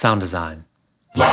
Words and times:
Sound 0.00 0.22
design. 0.22 0.64
Live. 1.14 1.28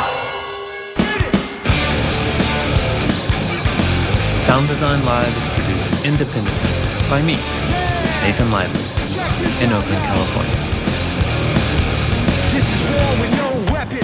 Sound 4.41 4.67
Design 4.67 5.05
Live 5.05 5.37
is 5.37 5.47
produced 5.53 6.05
independently 6.05 7.09
by 7.09 7.21
me, 7.21 7.37
Nathan 8.23 8.51
Lively, 8.51 8.81
in 9.63 9.71
Oakland, 9.71 10.03
California. 10.03 10.53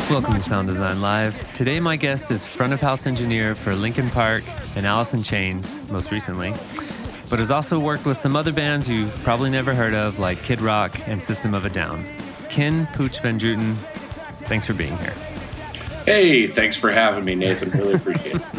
Welcome 0.09 0.35
to 0.35 0.39
Sound 0.39 0.69
Design 0.69 1.01
Live. 1.01 1.51
Today, 1.51 1.81
my 1.81 1.97
guest 1.97 2.31
is 2.31 2.45
front 2.45 2.71
of 2.71 2.79
house 2.79 3.05
engineer 3.05 3.55
for 3.55 3.75
Linkin 3.75 4.09
Park 4.11 4.45
and 4.77 4.85
Alice 4.85 5.13
in 5.13 5.23
Chains, 5.23 5.77
most 5.91 6.09
recently, 6.09 6.53
but 7.29 7.39
has 7.39 7.51
also 7.51 7.81
worked 7.81 8.05
with 8.05 8.15
some 8.15 8.37
other 8.37 8.53
bands 8.53 8.87
you've 8.87 9.21
probably 9.25 9.49
never 9.49 9.73
heard 9.73 9.93
of, 9.93 10.19
like 10.19 10.41
Kid 10.41 10.61
Rock 10.61 11.05
and 11.05 11.21
System 11.21 11.53
of 11.53 11.65
a 11.65 11.69
Down. 11.69 12.05
Ken 12.47 12.87
Pooch 12.93 13.19
Van 13.21 13.37
Druten, 13.37 13.75
thanks 14.47 14.65
for 14.65 14.73
being 14.73 14.97
here. 14.97 15.13
Hey, 16.05 16.47
thanks 16.47 16.75
for 16.75 16.91
having 16.91 17.23
me, 17.23 17.35
Nathan. 17.35 17.79
Really 17.79 17.95
appreciate 17.95 18.35
it. 18.35 18.41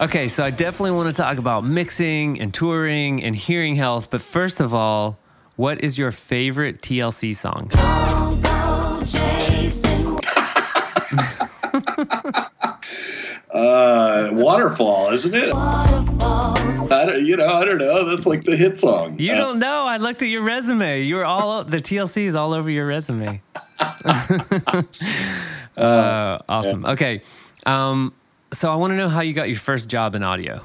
Okay, 0.00 0.26
so 0.26 0.44
I 0.44 0.50
definitely 0.50 0.90
want 0.90 1.14
to 1.14 1.16
talk 1.22 1.38
about 1.38 1.62
mixing 1.62 2.40
and 2.40 2.52
touring 2.52 3.22
and 3.22 3.36
hearing 3.36 3.76
health, 3.76 4.10
but 4.10 4.20
first 4.20 4.58
of 4.58 4.74
all, 4.74 5.20
what 5.54 5.84
is 5.84 5.96
your 5.96 6.10
favorite 6.10 6.82
TLC 6.82 7.32
song? 7.32 7.70
uh, 13.54 14.30
Waterfall, 14.32 15.12
isn't 15.12 15.32
it? 15.32 15.54
I 15.54 17.04
don't, 17.06 17.24
you 17.24 17.36
know, 17.36 17.54
I 17.54 17.64
don't 17.64 17.78
know. 17.78 18.10
That's 18.10 18.26
like 18.26 18.42
the 18.42 18.56
hit 18.56 18.80
song. 18.80 19.20
You 19.20 19.34
uh, 19.34 19.36
don't 19.36 19.60
know. 19.60 19.84
I 19.84 19.98
looked 19.98 20.22
at 20.22 20.28
your 20.28 20.42
resume. 20.42 21.02
You 21.02 21.14
were 21.16 21.24
all 21.24 21.62
the 21.62 21.78
TLC 21.78 22.24
is 22.24 22.34
all 22.34 22.52
over 22.52 22.68
your 22.68 22.88
resume. 22.88 23.40
uh, 25.76 26.38
awesome. 26.48 26.86
Okay. 26.86 27.22
Um, 27.66 28.14
so 28.52 28.70
I 28.70 28.76
want 28.76 28.92
to 28.92 28.96
know 28.96 29.08
how 29.08 29.20
you 29.20 29.32
got 29.32 29.48
your 29.48 29.58
first 29.58 29.90
job 29.90 30.14
in 30.14 30.22
audio. 30.22 30.60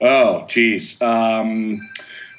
Oh, 0.00 0.46
geez. 0.48 1.00
Um, 1.00 1.88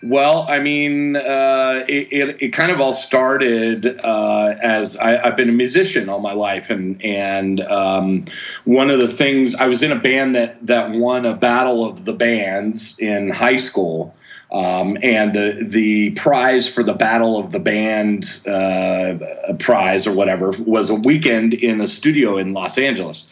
well, 0.03 0.47
I 0.49 0.59
mean, 0.59 1.15
uh, 1.15 1.85
it, 1.87 2.07
it, 2.11 2.37
it, 2.41 2.49
kind 2.49 2.71
of 2.71 2.81
all 2.81 2.93
started 2.93 3.99
uh, 4.03 4.55
as 4.61 4.97
I, 4.97 5.23
have 5.23 5.37
been 5.37 5.49
a 5.49 5.53
musician 5.53 6.09
all 6.09 6.19
my 6.19 6.33
life, 6.33 6.71
and 6.71 7.03
and 7.03 7.61
um, 7.61 8.25
one 8.65 8.89
of 8.89 8.99
the 8.99 9.07
things 9.07 9.53
I 9.53 9.67
was 9.67 9.83
in 9.83 9.91
a 9.91 9.99
band 9.99 10.35
that 10.35 10.65
that 10.65 10.89
won 10.89 11.25
a 11.25 11.35
battle 11.35 11.85
of 11.85 12.05
the 12.05 12.13
bands 12.13 12.97
in 12.97 13.29
high 13.29 13.57
school, 13.57 14.15
um, 14.51 14.97
and 15.01 15.33
the 15.33 15.65
the 15.65 16.11
prize 16.11 16.67
for 16.67 16.83
the 16.83 16.93
Battle 16.93 17.37
of 17.37 17.51
the 17.51 17.59
Band 17.59 18.41
uh, 18.45 19.53
prize 19.59 20.05
or 20.05 20.13
whatever 20.13 20.51
was 20.65 20.89
a 20.89 20.95
weekend 20.95 21.53
in 21.53 21.79
a 21.79 21.87
studio 21.87 22.37
in 22.37 22.53
Los 22.53 22.77
Angeles. 22.77 23.29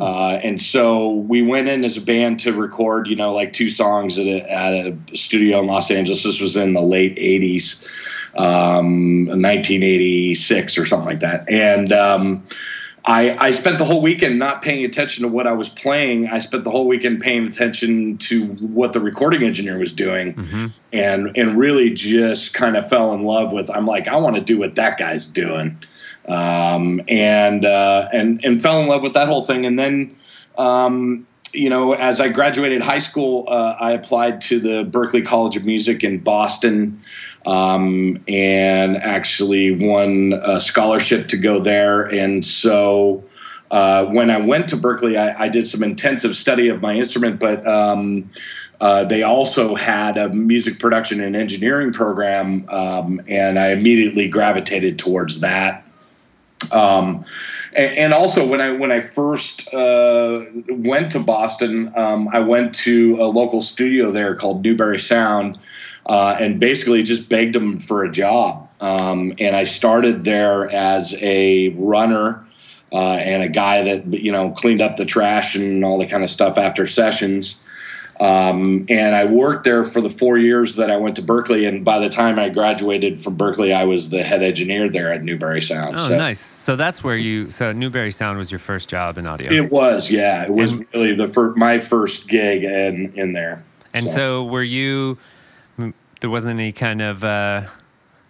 Uh, 0.00 0.36
and 0.42 0.60
so 0.60 1.10
we 1.10 1.42
went 1.42 1.68
in 1.68 1.84
as 1.84 1.96
a 1.98 2.00
band 2.00 2.40
to 2.40 2.52
record, 2.52 3.08
you 3.08 3.16
know, 3.16 3.34
like 3.34 3.52
two 3.52 3.68
songs 3.68 4.18
at 4.18 4.26
a, 4.26 4.50
at 4.50 4.72
a 4.72 4.96
studio 5.14 5.60
in 5.60 5.66
Los 5.66 5.90
Angeles. 5.90 6.22
This 6.22 6.40
was 6.40 6.56
in 6.56 6.72
the 6.72 6.82
late 6.82 7.16
80s, 7.16 7.84
um, 8.36 9.26
1986 9.26 10.78
or 10.78 10.86
something 10.86 11.06
like 11.06 11.20
that. 11.20 11.46
And 11.48 11.92
um, 11.92 12.46
I, 13.06 13.36
I 13.48 13.50
spent 13.50 13.76
the 13.78 13.84
whole 13.84 14.00
weekend 14.00 14.38
not 14.38 14.62
paying 14.62 14.84
attention 14.84 15.22
to 15.22 15.28
what 15.28 15.46
I 15.46 15.52
was 15.52 15.68
playing. 15.68 16.28
I 16.28 16.38
spent 16.38 16.64
the 16.64 16.70
whole 16.70 16.86
weekend 16.86 17.20
paying 17.20 17.46
attention 17.46 18.16
to 18.18 18.46
what 18.46 18.94
the 18.94 19.00
recording 19.00 19.42
engineer 19.42 19.78
was 19.78 19.94
doing, 19.94 20.34
mm-hmm. 20.34 20.66
and 20.92 21.36
and 21.36 21.58
really 21.58 21.90
just 21.90 22.54
kind 22.54 22.76
of 22.76 22.88
fell 22.88 23.12
in 23.12 23.24
love 23.24 23.52
with. 23.52 23.68
I'm 23.68 23.86
like, 23.86 24.08
I 24.08 24.16
want 24.16 24.36
to 24.36 24.42
do 24.42 24.58
what 24.58 24.76
that 24.76 24.96
guy's 24.96 25.26
doing, 25.26 25.78
um, 26.28 27.02
and 27.06 27.66
uh, 27.66 28.08
and 28.12 28.42
and 28.42 28.62
fell 28.62 28.80
in 28.80 28.88
love 28.88 29.02
with 29.02 29.12
that 29.12 29.28
whole 29.28 29.44
thing. 29.44 29.66
And 29.66 29.78
then, 29.78 30.16
um, 30.56 31.26
you 31.52 31.68
know, 31.68 31.92
as 31.92 32.20
I 32.20 32.30
graduated 32.30 32.80
high 32.80 33.00
school, 33.00 33.44
uh, 33.48 33.76
I 33.78 33.92
applied 33.92 34.40
to 34.42 34.58
the 34.58 34.82
Berklee 34.82 35.26
College 35.26 35.56
of 35.58 35.66
Music 35.66 36.02
in 36.04 36.20
Boston 36.20 37.02
um, 37.46 38.22
and 38.26 38.96
actually 38.96 39.86
won 39.86 40.32
a 40.32 40.60
scholarship 40.60 41.28
to 41.28 41.36
go 41.36 41.60
there. 41.60 42.02
And 42.02 42.44
so 42.44 43.24
uh, 43.70 44.06
when 44.06 44.30
I 44.30 44.38
went 44.38 44.68
to 44.68 44.76
Berklee, 44.76 45.18
I, 45.18 45.44
I, 45.44 45.48
did 45.48 45.66
some 45.66 45.82
intensive 45.82 46.36
study 46.36 46.68
of 46.68 46.80
my 46.80 46.94
instrument, 46.94 47.40
but 47.40 47.66
um, 47.66 48.30
uh, 48.80 49.04
they 49.04 49.22
also 49.22 49.74
had 49.74 50.16
a 50.16 50.28
music 50.28 50.78
production 50.78 51.20
and 51.20 51.34
engineering 51.34 51.92
program, 51.92 52.68
um, 52.68 53.20
and 53.26 53.58
I 53.58 53.68
immediately 53.68 54.28
gravitated 54.28 54.98
towards 54.98 55.40
that. 55.40 55.86
Um, 56.70 57.24
and, 57.74 58.14
also, 58.14 58.46
when 58.46 58.60
I 58.60 58.70
when 58.72 58.92
I 58.92 59.00
first 59.00 59.72
uh, 59.74 60.44
went 60.68 61.10
to 61.12 61.18
Boston, 61.18 61.92
um, 61.96 62.28
I 62.32 62.38
went 62.38 62.74
to 62.76 63.16
a 63.20 63.26
local 63.26 63.60
studio 63.60 64.12
there 64.12 64.36
called 64.36 64.62
Newberry 64.62 65.00
Sound, 65.00 65.58
uh, 66.06 66.36
and 66.38 66.60
basically 66.60 67.02
just 67.02 67.28
begged 67.28 67.56
him 67.56 67.78
for 67.80 68.04
a 68.04 68.10
job. 68.10 68.68
Um, 68.80 69.32
and 69.38 69.56
I 69.56 69.64
started 69.64 70.24
there 70.24 70.70
as 70.70 71.14
a 71.14 71.68
runner 71.70 72.46
uh, 72.92 73.14
and 73.14 73.42
a 73.42 73.48
guy 73.48 73.82
that 73.82 74.06
you 74.12 74.30
know 74.30 74.50
cleaned 74.50 74.80
up 74.80 74.96
the 74.96 75.04
trash 75.04 75.54
and 75.54 75.84
all 75.84 75.98
the 75.98 76.06
kind 76.06 76.22
of 76.22 76.30
stuff 76.30 76.58
after 76.58 76.86
sessions. 76.86 77.60
Um, 78.20 78.86
and 78.88 79.16
I 79.16 79.24
worked 79.24 79.64
there 79.64 79.84
for 79.84 80.00
the 80.00 80.10
four 80.10 80.38
years 80.38 80.76
that 80.76 80.90
I 80.90 80.96
went 80.96 81.16
to 81.16 81.22
Berklee. 81.22 81.66
And 81.66 81.84
by 81.84 81.98
the 81.98 82.08
time 82.08 82.38
I 82.38 82.48
graduated 82.48 83.22
from 83.22 83.36
Berklee, 83.36 83.74
I 83.74 83.84
was 83.84 84.10
the 84.10 84.22
head 84.22 84.42
engineer 84.42 84.88
there 84.88 85.12
at 85.12 85.24
Newberry 85.24 85.62
Sound. 85.62 85.96
Oh, 85.98 86.08
so, 86.08 86.16
nice. 86.16 86.38
So 86.38 86.76
that's 86.76 87.02
where 87.02 87.16
you, 87.16 87.50
so 87.50 87.72
Newberry 87.72 88.12
Sound 88.12 88.38
was 88.38 88.50
your 88.52 88.60
first 88.60 88.88
job 88.88 89.18
in 89.18 89.26
audio. 89.26 89.50
It 89.50 89.70
was, 89.70 90.10
yeah. 90.10 90.44
It 90.44 90.50
was 90.50 90.74
and, 90.74 90.86
really 90.94 91.14
the 91.14 91.28
first, 91.28 91.56
my 91.56 91.80
first 91.80 92.28
gig 92.28 92.62
in, 92.62 93.12
in 93.14 93.32
there. 93.32 93.64
And 93.92 94.06
so. 94.06 94.14
so 94.14 94.44
were 94.44 94.62
you, 94.62 95.18
there 96.24 96.30
wasn't 96.30 96.58
any 96.58 96.72
kind 96.72 97.02
of 97.02 97.22
uh, 97.22 97.64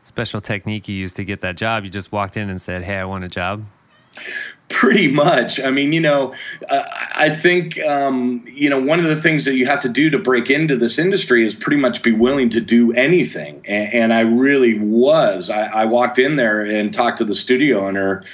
special 0.03 0.41
technique 0.41 0.89
you 0.89 0.97
used 0.97 1.15
to 1.15 1.25
get 1.25 1.43
that 1.43 1.57
job. 1.57 1.85
You 1.85 1.91
just 1.91 2.11
walked 2.11 2.37
in 2.37 2.51
and 2.51 2.61
said, 2.61 2.83
"Hey, 2.83 2.97
I 2.97 3.05
want 3.05 3.23
a 3.23 3.29
job." 3.29 3.67
Pretty 4.69 5.07
much. 5.07 5.61
I 5.61 5.71
mean, 5.71 5.93
you 5.93 6.01
know, 6.01 6.35
uh, 6.69 6.83
I 7.15 7.31
think 7.31 7.79
um, 7.85 8.45
you 8.49 8.69
know 8.69 8.81
one 8.81 8.99
of 8.99 9.05
the 9.05 9.15
things 9.15 9.45
that 9.45 9.55
you 9.55 9.67
have 9.67 9.81
to 9.83 9.89
do 9.89 10.11
to 10.11 10.19
break 10.19 10.51
into 10.51 10.77
this 10.77 10.99
industry 10.99 11.47
is 11.47 11.55
pretty 11.55 11.77
much 11.77 12.03
be 12.03 12.11
willing 12.11 12.51
to 12.51 12.61
do 12.61 12.93
anything, 12.95 13.63
and, 13.65 13.95
and 13.95 14.13
I 14.13 14.23
really 14.23 14.77
was. 14.77 15.49
I, 15.49 15.67
I 15.67 15.85
walked 15.85 16.19
in 16.19 16.35
there 16.35 16.63
and 16.65 16.93
talked 16.93 17.19
to 17.19 17.25
the 17.25 17.37
studio 17.37 17.87
owner. 17.87 18.25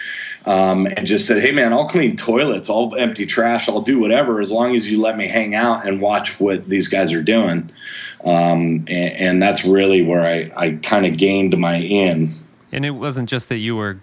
Um, 0.46 0.86
and 0.86 1.06
just 1.06 1.26
said, 1.26 1.42
"Hey, 1.44 1.52
man, 1.52 1.74
I'll 1.74 1.86
clean 1.86 2.16
toilets, 2.16 2.70
I'll 2.70 2.96
empty 2.96 3.26
trash, 3.26 3.68
I'll 3.68 3.82
do 3.82 3.98
whatever 3.98 4.40
as 4.40 4.50
long 4.50 4.74
as 4.74 4.90
you 4.90 4.98
let 4.98 5.18
me 5.18 5.28
hang 5.28 5.54
out 5.54 5.86
and 5.86 6.00
watch 6.00 6.40
what 6.40 6.66
these 6.66 6.88
guys 6.88 7.12
are 7.12 7.22
doing." 7.22 7.70
Um, 8.24 8.84
and, 8.86 8.90
and, 8.90 9.42
that's 9.42 9.64
really 9.64 10.02
where 10.02 10.20
I, 10.20 10.52
I 10.54 10.70
kind 10.82 11.06
of 11.06 11.16
gained 11.16 11.56
my 11.58 11.76
in. 11.76 12.34
And 12.70 12.84
it 12.84 12.90
wasn't 12.90 13.28
just 13.28 13.48
that 13.48 13.58
you 13.58 13.76
were 13.76 14.00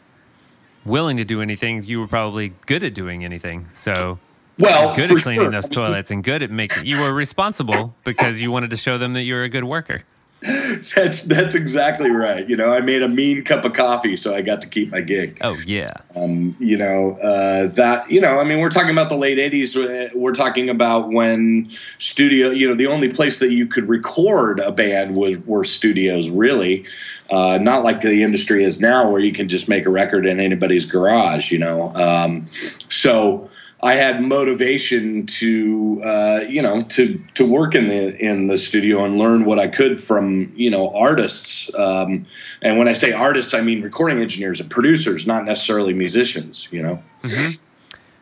willing 0.85 1.17
to 1.17 1.25
do 1.25 1.41
anything; 1.41 1.83
you 1.83 1.99
were 1.99 2.07
probably 2.07 2.53
good 2.65 2.83
at 2.83 2.95
doing 2.95 3.23
anything. 3.23 3.67
So, 3.73 4.17
well, 4.57 4.95
good 4.95 5.11
at 5.11 5.21
cleaning 5.21 5.43
sure. 5.43 5.51
those 5.51 5.69
toilets 5.69 6.09
and 6.09 6.23
good 6.23 6.41
at 6.41 6.49
making. 6.49 6.85
You 6.85 6.99
were 6.99 7.13
responsible 7.13 7.93
because 8.03 8.41
you 8.41 8.51
wanted 8.51 8.71
to 8.71 8.77
show 8.77 8.97
them 8.97 9.13
that 9.13 9.23
you 9.23 9.35
were 9.35 9.43
a 9.43 9.49
good 9.49 9.65
worker. 9.65 10.01
that's 10.95 11.23
that's 11.23 11.55
exactly 11.55 12.09
right. 12.09 12.47
You 12.47 12.55
know, 12.55 12.71
I 12.71 12.79
made 12.79 13.01
a 13.01 13.09
mean 13.09 13.43
cup 13.43 13.65
of 13.65 13.73
coffee, 13.73 14.15
so 14.15 14.33
I 14.33 14.41
got 14.41 14.61
to 14.61 14.69
keep 14.69 14.91
my 14.91 15.01
gig. 15.01 15.39
Oh 15.41 15.57
yeah. 15.65 15.91
Um, 16.15 16.55
you 16.59 16.77
know 16.77 17.17
uh, 17.17 17.67
that. 17.67 18.09
You 18.09 18.21
know, 18.21 18.39
I 18.39 18.45
mean, 18.45 18.59
we're 18.59 18.69
talking 18.69 18.91
about 18.91 19.09
the 19.09 19.17
late 19.17 19.37
'80s. 19.37 19.75
Uh, 19.75 20.09
we're 20.15 20.33
talking 20.33 20.69
about 20.69 21.09
when 21.09 21.69
studio. 21.99 22.51
You 22.51 22.69
know, 22.69 22.75
the 22.75 22.87
only 22.87 23.11
place 23.11 23.39
that 23.39 23.51
you 23.51 23.67
could 23.67 23.89
record 23.89 24.59
a 24.59 24.71
band 24.71 25.17
was 25.17 25.41
were 25.45 25.65
studios. 25.65 26.29
Really, 26.29 26.85
uh, 27.29 27.57
not 27.57 27.83
like 27.83 27.99
the 27.99 28.23
industry 28.23 28.63
is 28.63 28.79
now, 28.79 29.09
where 29.09 29.19
you 29.19 29.33
can 29.33 29.49
just 29.49 29.67
make 29.67 29.85
a 29.85 29.89
record 29.89 30.25
in 30.25 30.39
anybody's 30.39 30.85
garage. 30.85 31.51
You 31.51 31.59
know, 31.59 31.93
um, 31.95 32.47
so 32.87 33.49
I 33.81 33.93
had 33.93 34.23
motivation 34.23 35.27
to 35.27 36.01
uh, 36.03 36.39
you 36.47 36.61
know 36.61 36.83
to 36.83 37.23
to 37.35 37.45
work 37.45 37.75
in 37.75 37.87
the 37.87 38.17
in 38.17 38.47
the 38.47 38.57
studio 38.57 39.05
and 39.05 39.17
learn 39.17 39.45
what 39.45 39.59
I 39.59 39.67
could 39.67 40.01
from 40.01 40.51
you 40.55 40.71
know 40.71 40.95
artists. 40.95 41.73
Um, 41.75 42.25
and 42.61 42.77
when 42.77 42.87
I 42.87 42.93
say 42.93 43.11
artists, 43.11 43.53
I 43.53 43.61
mean 43.61 43.81
recording 43.81 44.19
engineers 44.19 44.59
and 44.59 44.69
producers, 44.69 45.27
not 45.27 45.45
necessarily 45.45 45.93
musicians. 45.93 46.67
You 46.71 46.81
know. 46.81 47.03
Mm-hmm. 47.23 47.51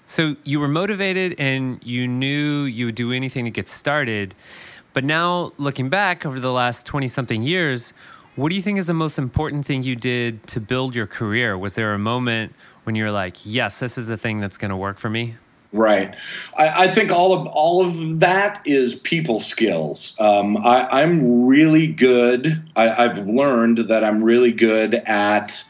So 0.08 0.36
you 0.44 0.60
were 0.60 0.68
motivated 0.68 1.36
and 1.40 1.80
you 1.84 2.08
knew 2.08 2.64
you 2.64 2.88
would 2.88 2.96
do 2.96 3.12
anything 3.12 3.46
to 3.46 3.52
get 3.52 3.68
started. 3.68 4.36
But 4.94 5.04
now, 5.04 5.52
looking 5.58 5.90
back 5.90 6.26
over 6.26 6.40
the 6.40 6.52
last 6.52 6.86
20 6.86 7.08
something 7.08 7.44
years, 7.44 7.92
what 8.36 8.50
do 8.50 8.56
you 8.56 8.62
think 8.62 8.78
is 8.78 8.88
the 8.88 8.94
most 8.94 9.18
important 9.18 9.66
thing 9.66 9.84
you 9.84 9.96
did 9.96 10.46
to 10.48 10.60
build 10.60 10.96
your 10.96 11.08
career? 11.08 11.58
Was 11.58 11.74
there 11.74 11.94
a 11.94 11.98
moment 11.98 12.54
when 12.84 12.96
you're 12.96 13.12
like, 13.12 13.38
yes, 13.46 13.80
this 13.80 13.98
is 13.98 14.08
the 14.08 14.18
thing 14.18 14.40
that's 14.40 14.58
going 14.58 14.70
to 14.70 14.78
work 14.78 14.98
for 14.98 15.10
me? 15.10 15.36
Right. 15.76 16.16
I, 16.56 16.84
I, 16.84 16.88
think 16.88 17.12
all 17.12 17.34
of 17.34 17.48
all 17.48 17.86
of 17.86 18.22
that 18.22 18.62
is 18.66 18.96
people 18.96 19.42
skills. 19.42 20.16
Um, 20.22 20.56
I, 20.56 21.02
am 21.02 21.46
really 21.46 21.88
good. 21.88 22.64
I, 22.78 22.88
have 22.88 23.28
learned 23.28 23.90
that 23.90 24.02
I'm 24.02 24.24
really 24.24 24.54
good 24.54 24.96
at 24.96 25.62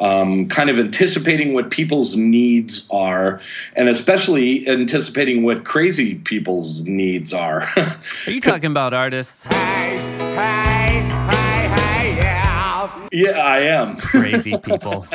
um, 0.00 0.48
kind 0.48 0.70
of 0.70 0.78
anticipating 0.78 1.54
what 1.54 1.70
people's 1.70 2.14
needs 2.14 2.88
are, 2.92 3.40
and 3.74 3.88
especially 3.88 4.68
anticipating 4.68 5.42
what 5.42 5.64
crazy 5.64 6.14
people's 6.14 6.86
needs 6.86 7.32
are. 7.32 7.68
are 7.76 8.30
you 8.30 8.40
talking 8.40 8.70
about 8.70 8.94
artists? 8.94 9.46
Hey, 9.46 9.98
hey, 9.98 10.34
hey, 10.36 10.71
yeah. 13.10 13.30
yeah, 13.30 13.38
I 13.38 13.58
am. 13.60 13.96
Crazy 13.98 14.56
people. 14.58 15.06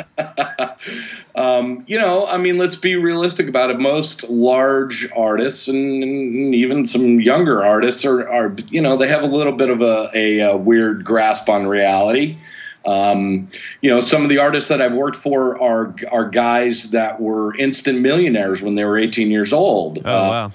um, 1.34 1.84
you 1.86 1.98
know, 1.98 2.26
I 2.26 2.36
mean, 2.36 2.58
let's 2.58 2.76
be 2.76 2.96
realistic 2.96 3.48
about 3.48 3.70
it. 3.70 3.78
Most 3.78 4.28
large 4.28 5.10
artists 5.12 5.68
and, 5.68 6.02
and 6.02 6.54
even 6.54 6.86
some 6.86 7.20
younger 7.20 7.64
artists 7.64 8.04
are, 8.04 8.28
are, 8.28 8.56
you 8.68 8.80
know, 8.80 8.96
they 8.96 9.08
have 9.08 9.22
a 9.22 9.26
little 9.26 9.52
bit 9.52 9.70
of 9.70 9.80
a, 9.80 10.10
a, 10.14 10.38
a 10.40 10.56
weird 10.56 11.04
grasp 11.04 11.48
on 11.48 11.66
reality. 11.66 12.38
Um, 12.84 13.48
you 13.82 13.90
know, 13.90 14.00
some 14.00 14.22
of 14.22 14.28
the 14.28 14.38
artists 14.38 14.68
that 14.68 14.80
I've 14.80 14.94
worked 14.94 15.16
for 15.16 15.60
are 15.60 15.94
are 16.10 16.28
guys 16.28 16.90
that 16.92 17.20
were 17.20 17.54
instant 17.56 18.00
millionaires 18.00 18.62
when 18.62 18.76
they 18.76 18.84
were 18.84 18.96
18 18.96 19.30
years 19.30 19.52
old. 19.52 19.98
Oh 20.04 20.10
uh, 20.10 20.28
wow! 20.28 20.52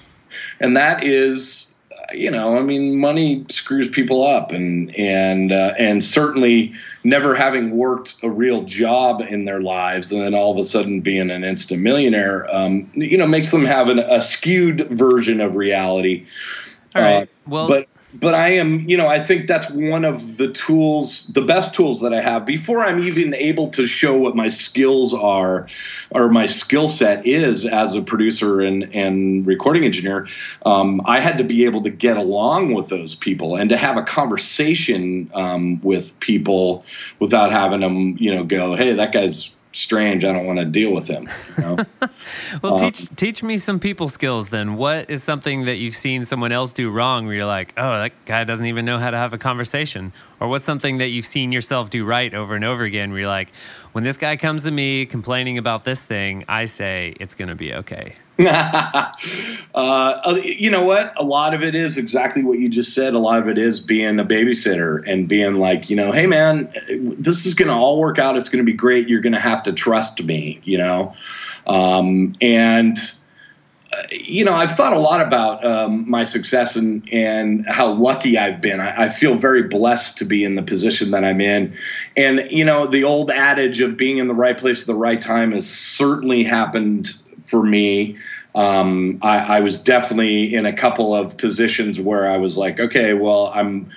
And 0.59 0.75
that 0.77 1.03
is, 1.03 1.72
you 2.11 2.29
know, 2.29 2.57
I 2.57 2.61
mean, 2.61 2.99
money 2.99 3.45
screws 3.49 3.89
people 3.89 4.25
up, 4.25 4.51
and 4.51 4.93
and 4.95 5.51
uh, 5.51 5.73
and 5.77 6.03
certainly 6.03 6.73
never 7.03 7.35
having 7.35 7.71
worked 7.71 8.21
a 8.23 8.29
real 8.29 8.63
job 8.63 9.21
in 9.21 9.45
their 9.45 9.61
lives, 9.61 10.11
and 10.11 10.21
then 10.21 10.33
all 10.33 10.51
of 10.51 10.57
a 10.57 10.67
sudden 10.67 11.01
being 11.01 11.31
an 11.31 11.43
instant 11.43 11.81
millionaire, 11.81 12.53
um, 12.53 12.89
you 12.93 13.17
know, 13.17 13.27
makes 13.27 13.51
them 13.51 13.65
have 13.65 13.87
an, 13.87 13.99
a 13.99 14.21
skewed 14.21 14.89
version 14.89 15.39
of 15.39 15.55
reality. 15.55 16.25
All 16.95 17.01
right. 17.01 17.23
Uh, 17.23 17.25
well, 17.47 17.67
but 17.67 17.87
but 18.19 18.33
I 18.35 18.49
am, 18.49 18.87
you 18.87 18.95
know, 18.95 19.07
I 19.07 19.19
think 19.19 19.47
that's 19.47 19.69
one 19.71 20.05
of 20.05 20.37
the 20.37 20.51
tools, 20.51 21.27
the 21.27 21.41
best 21.41 21.73
tools 21.73 22.01
that 22.01 22.13
I 22.13 22.21
have 22.21 22.45
before 22.45 22.83
I'm 22.83 23.01
even 23.03 23.33
able 23.33 23.69
to 23.69 23.87
show 23.87 24.17
what 24.17 24.35
my 24.35 24.49
skills 24.49 25.13
are 25.13 25.67
or 26.11 26.29
my 26.29 26.47
skill 26.47 26.89
set 26.89 27.25
is 27.25 27.65
as 27.65 27.95
a 27.95 28.01
producer 28.01 28.61
and, 28.61 28.83
and 28.93 29.45
recording 29.47 29.83
engineer. 29.83 30.27
Um, 30.65 31.01
I 31.05 31.19
had 31.19 31.37
to 31.39 31.43
be 31.43 31.65
able 31.65 31.81
to 31.83 31.89
get 31.89 32.17
along 32.17 32.73
with 32.73 32.89
those 32.89 33.15
people 33.15 33.55
and 33.55 33.69
to 33.69 33.77
have 33.77 33.97
a 33.97 34.03
conversation 34.03 35.31
um, 35.33 35.81
with 35.81 36.17
people 36.19 36.85
without 37.19 37.51
having 37.51 37.81
them, 37.81 38.15
you 38.19 38.33
know, 38.33 38.43
go, 38.43 38.75
hey, 38.75 38.93
that 38.93 39.11
guy's 39.11 39.55
strange. 39.73 40.23
I 40.23 40.31
don't 40.33 40.45
want 40.45 40.59
to 40.59 40.65
deal 40.65 40.93
with 40.93 41.07
him. 41.07 41.27
You 41.57 41.63
know? 41.63 41.77
well, 42.61 42.73
um, 42.73 42.79
teach 42.79 43.15
teach 43.15 43.43
me 43.43 43.57
some 43.57 43.79
people 43.79 44.07
skills 44.07 44.49
then. 44.49 44.75
What 44.75 45.09
is 45.09 45.23
something 45.23 45.65
that 45.65 45.75
you've 45.77 45.95
seen 45.95 46.25
someone 46.25 46.51
else 46.51 46.73
do 46.73 46.89
wrong 46.89 47.25
where 47.25 47.35
you're 47.35 47.45
like, 47.45 47.73
oh, 47.77 47.99
that 47.99 48.13
guy 48.25 48.43
doesn't 48.43 48.65
even 48.65 48.85
know 48.85 48.97
how 48.97 49.11
to 49.11 49.17
have 49.17 49.33
a 49.33 49.37
conversation? 49.37 50.13
Or 50.39 50.47
what's 50.47 50.65
something 50.65 50.97
that 50.97 51.09
you've 51.09 51.25
seen 51.25 51.51
yourself 51.51 51.89
do 51.89 52.05
right 52.05 52.33
over 52.33 52.55
and 52.55 52.65
over 52.65 52.83
again 52.83 53.11
where 53.11 53.21
you're 53.21 53.29
like, 53.29 53.53
when 53.93 54.03
this 54.03 54.17
guy 54.17 54.37
comes 54.37 54.63
to 54.63 54.71
me 54.71 55.05
complaining 55.05 55.57
about 55.57 55.83
this 55.83 56.03
thing, 56.03 56.43
I 56.47 56.65
say 56.65 57.15
it's 57.19 57.35
going 57.35 57.49
to 57.49 57.55
be 57.55 57.73
okay. 57.73 58.15
uh, 58.39 59.11
you 60.43 60.71
know 60.71 60.83
what? 60.83 61.13
A 61.17 61.23
lot 61.23 61.53
of 61.53 61.61
it 61.61 61.75
is 61.75 61.97
exactly 61.97 62.43
what 62.43 62.57
you 62.57 62.67
just 62.67 62.93
said. 62.93 63.13
A 63.13 63.19
lot 63.19 63.39
of 63.39 63.47
it 63.47 63.59
is 63.59 63.79
being 63.79 64.19
a 64.19 64.25
babysitter 64.25 65.07
and 65.07 65.27
being 65.27 65.55
like, 65.55 65.87
you 65.89 65.95
know, 65.95 66.11
hey 66.11 66.25
man, 66.25 66.73
this 66.89 67.45
is 67.45 67.53
going 67.53 67.67
to 67.67 67.75
all 67.75 67.99
work 67.99 68.17
out. 68.17 68.35
It's 68.35 68.49
going 68.49 68.65
to 68.65 68.71
be 68.71 68.75
great. 68.75 69.07
You're 69.07 69.21
going 69.21 69.33
to 69.33 69.39
have 69.39 69.61
to 69.63 69.73
trust 69.73 70.23
me, 70.23 70.61
you 70.63 70.79
know? 70.79 71.13
Um, 71.67 72.35
and, 72.41 72.97
uh, 73.93 74.01
you 74.09 74.43
know, 74.43 74.53
I've 74.53 74.75
thought 74.75 74.93
a 74.93 74.99
lot 74.99 75.25
about 75.25 75.63
um, 75.63 76.09
my 76.09 76.25
success 76.25 76.75
and, 76.75 77.07
and 77.13 77.67
how 77.67 77.91
lucky 77.93 78.39
I've 78.39 78.61
been. 78.61 78.79
I, 78.79 79.05
I, 79.05 79.09
feel 79.09 79.35
very 79.35 79.63
blessed 79.63 80.17
to 80.17 80.25
be 80.25 80.43
in 80.43 80.55
the 80.55 80.61
position 80.61 81.11
that 81.11 81.23
I'm 81.23 81.39
in. 81.39 81.77
And, 82.17 82.47
you 82.49 82.65
know, 82.65 82.87
the 82.87 83.03
old 83.03 83.29
adage 83.29 83.79
of 83.79 83.95
being 83.95 84.17
in 84.17 84.27
the 84.27 84.33
right 84.33 84.57
place 84.57 84.81
at 84.81 84.87
the 84.87 84.95
right 84.95 85.21
time 85.21 85.51
has 85.51 85.69
certainly 85.69 86.43
happened 86.43 87.13
for 87.47 87.63
me. 87.63 88.17
Um, 88.55 89.19
I, 89.21 89.57
I, 89.57 89.59
was 89.61 89.81
definitely 89.81 90.53
in 90.53 90.67
a 90.67 90.73
couple 90.73 91.15
of 91.15 91.37
positions 91.37 91.99
where 91.99 92.29
I 92.29 92.37
was 92.37 92.55
like, 92.55 92.79
okay, 92.79 93.13
well, 93.13 93.51
I'm 93.53 93.89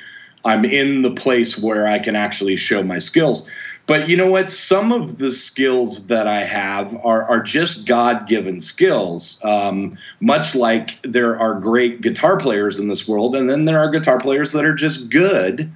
I'm 0.46 0.64
in 0.64 1.02
the 1.02 1.10
place 1.10 1.58
where 1.58 1.86
I 1.86 1.98
can 1.98 2.16
actually 2.16 2.56
show 2.56 2.82
my 2.82 2.98
skills. 2.98 3.50
But 3.86 4.08
you 4.08 4.16
know 4.16 4.30
what? 4.30 4.50
Some 4.50 4.92
of 4.92 5.18
the 5.18 5.30
skills 5.30 6.06
that 6.06 6.26
I 6.26 6.44
have 6.44 6.96
are, 7.04 7.22
are 7.22 7.42
just 7.42 7.86
God 7.86 8.28
given 8.28 8.60
skills. 8.60 9.40
Um, 9.44 9.96
much 10.20 10.54
like 10.54 11.00
there 11.02 11.38
are 11.38 11.60
great 11.60 12.00
guitar 12.00 12.36
players 12.36 12.80
in 12.80 12.88
this 12.88 13.06
world, 13.06 13.36
and 13.36 13.48
then 13.48 13.64
there 13.64 13.78
are 13.78 13.90
guitar 13.90 14.18
players 14.18 14.52
that 14.52 14.64
are 14.64 14.74
just 14.74 15.10
good. 15.10 15.70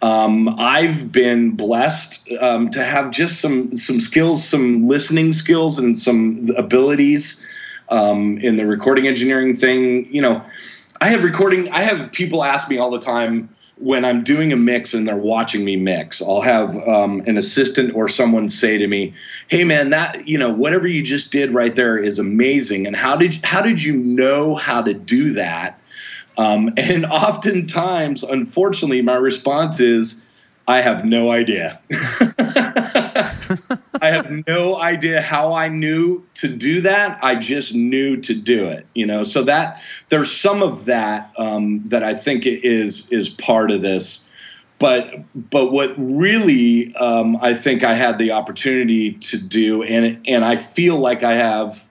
Um, 0.00 0.48
I've 0.60 1.10
been 1.10 1.52
blessed 1.52 2.30
um, 2.40 2.70
to 2.70 2.84
have 2.84 3.10
just 3.10 3.40
some 3.40 3.76
some 3.76 4.00
skills, 4.00 4.46
some 4.46 4.86
listening 4.86 5.32
skills, 5.32 5.78
and 5.78 5.98
some 5.98 6.50
abilities 6.56 7.44
um, 7.88 8.38
in 8.38 8.56
the 8.56 8.66
recording 8.66 9.06
engineering 9.06 9.56
thing. 9.56 10.12
You 10.12 10.22
know, 10.22 10.44
I 11.00 11.08
have 11.08 11.24
recording. 11.24 11.70
I 11.70 11.82
have 11.82 12.12
people 12.12 12.44
ask 12.44 12.70
me 12.70 12.78
all 12.78 12.90
the 12.90 13.00
time 13.00 13.48
when 13.76 14.04
I'm 14.04 14.24
doing 14.24 14.52
a 14.52 14.56
mix 14.56 14.92
and 14.92 15.06
they're 15.06 15.16
watching 15.16 15.64
me 15.64 15.76
mix. 15.76 16.20
I'll 16.20 16.40
have 16.40 16.76
um, 16.88 17.20
an 17.26 17.38
assistant 17.38 17.94
or 17.94 18.08
someone 18.08 18.48
say 18.48 18.78
to 18.78 18.86
me, 18.86 19.14
"Hey, 19.48 19.64
man, 19.64 19.90
that 19.90 20.28
you 20.28 20.38
know 20.38 20.50
whatever 20.50 20.86
you 20.86 21.02
just 21.02 21.32
did 21.32 21.52
right 21.52 21.74
there 21.74 21.98
is 21.98 22.20
amazing. 22.20 22.86
And 22.86 22.94
how 22.94 23.16
did 23.16 23.44
how 23.44 23.62
did 23.62 23.82
you 23.82 23.96
know 23.96 24.54
how 24.54 24.80
to 24.82 24.94
do 24.94 25.32
that?" 25.32 25.77
Um, 26.38 26.72
and 26.76 27.04
oftentimes, 27.04 28.22
unfortunately, 28.22 29.02
my 29.02 29.16
response 29.16 29.80
is, 29.80 30.24
I 30.66 30.82
have 30.82 31.04
no 31.04 31.30
idea. 31.30 31.80
I 34.00 34.10
have 34.12 34.30
no 34.46 34.78
idea 34.78 35.22
how 35.22 35.54
I 35.54 35.68
knew 35.68 36.26
to 36.34 36.48
do 36.48 36.82
that. 36.82 37.18
I 37.22 37.36
just 37.36 37.74
knew 37.74 38.18
to 38.18 38.34
do 38.34 38.66
it. 38.66 38.86
You 38.94 39.06
know, 39.06 39.24
so 39.24 39.42
that 39.44 39.80
there's 40.10 40.30
some 40.30 40.62
of 40.62 40.84
that 40.84 41.32
um, 41.38 41.82
that 41.88 42.02
I 42.02 42.12
think 42.14 42.46
is 42.46 43.10
is 43.10 43.30
part 43.30 43.70
of 43.70 43.80
this. 43.80 44.28
But 44.78 45.24
but 45.34 45.72
what 45.72 45.94
really 45.96 46.94
um, 46.96 47.38
I 47.40 47.54
think 47.54 47.82
I 47.82 47.94
had 47.94 48.18
the 48.18 48.32
opportunity 48.32 49.12
to 49.12 49.38
do, 49.38 49.82
and 49.82 50.20
and 50.28 50.44
I 50.44 50.56
feel 50.56 50.98
like 50.98 51.22
I 51.22 51.32
have 51.32 51.82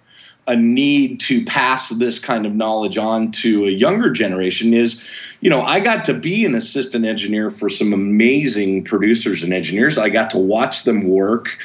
a 0.48 0.56
need 0.56 1.20
to 1.20 1.44
pass 1.46 1.90
this 1.90 2.20
kind 2.20 2.46
of 2.46 2.56
knowledge 2.56 2.98
on 2.98 3.32
to 3.32 3.66
a 3.66 3.70
younger 3.70 4.12
generation 4.12 4.74
is 4.74 5.06
you 5.42 5.50
know 5.50 5.62
i 5.62 5.80
got 5.80 6.06
to 6.06 6.18
be 6.20 6.46
an 6.46 6.56
assistant 6.56 7.06
engineer 7.06 7.52
for 7.52 7.70
some 7.70 7.94
amazing 7.94 8.84
producers 8.84 9.44
and 9.44 9.54
engineers. 9.54 9.98
I 9.98 10.10
got 10.10 10.30
to 10.32 10.38
watch 10.38 10.84
them 10.84 11.08
work. 11.08 11.58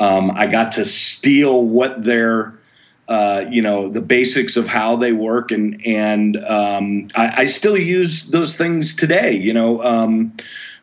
Um, 0.00 0.30
i 0.32 0.46
got 0.46 0.72
to 0.72 0.84
steal 0.84 1.64
what 1.64 2.04
their 2.04 2.54
uh, 3.08 3.44
you 3.50 3.60
know 3.60 3.90
the 3.90 4.00
basics 4.00 4.56
of 4.56 4.66
how 4.66 4.96
they 4.96 5.12
work. 5.12 5.50
And 5.50 5.84
and 5.86 6.36
um, 6.44 7.08
I, 7.14 7.42
I, 7.42 7.46
still 7.46 7.76
use 7.76 8.28
those 8.28 8.56
things 8.56 8.96
today 8.96 9.32
you 9.36 9.52
know 9.52 9.82
um, 9.82 10.32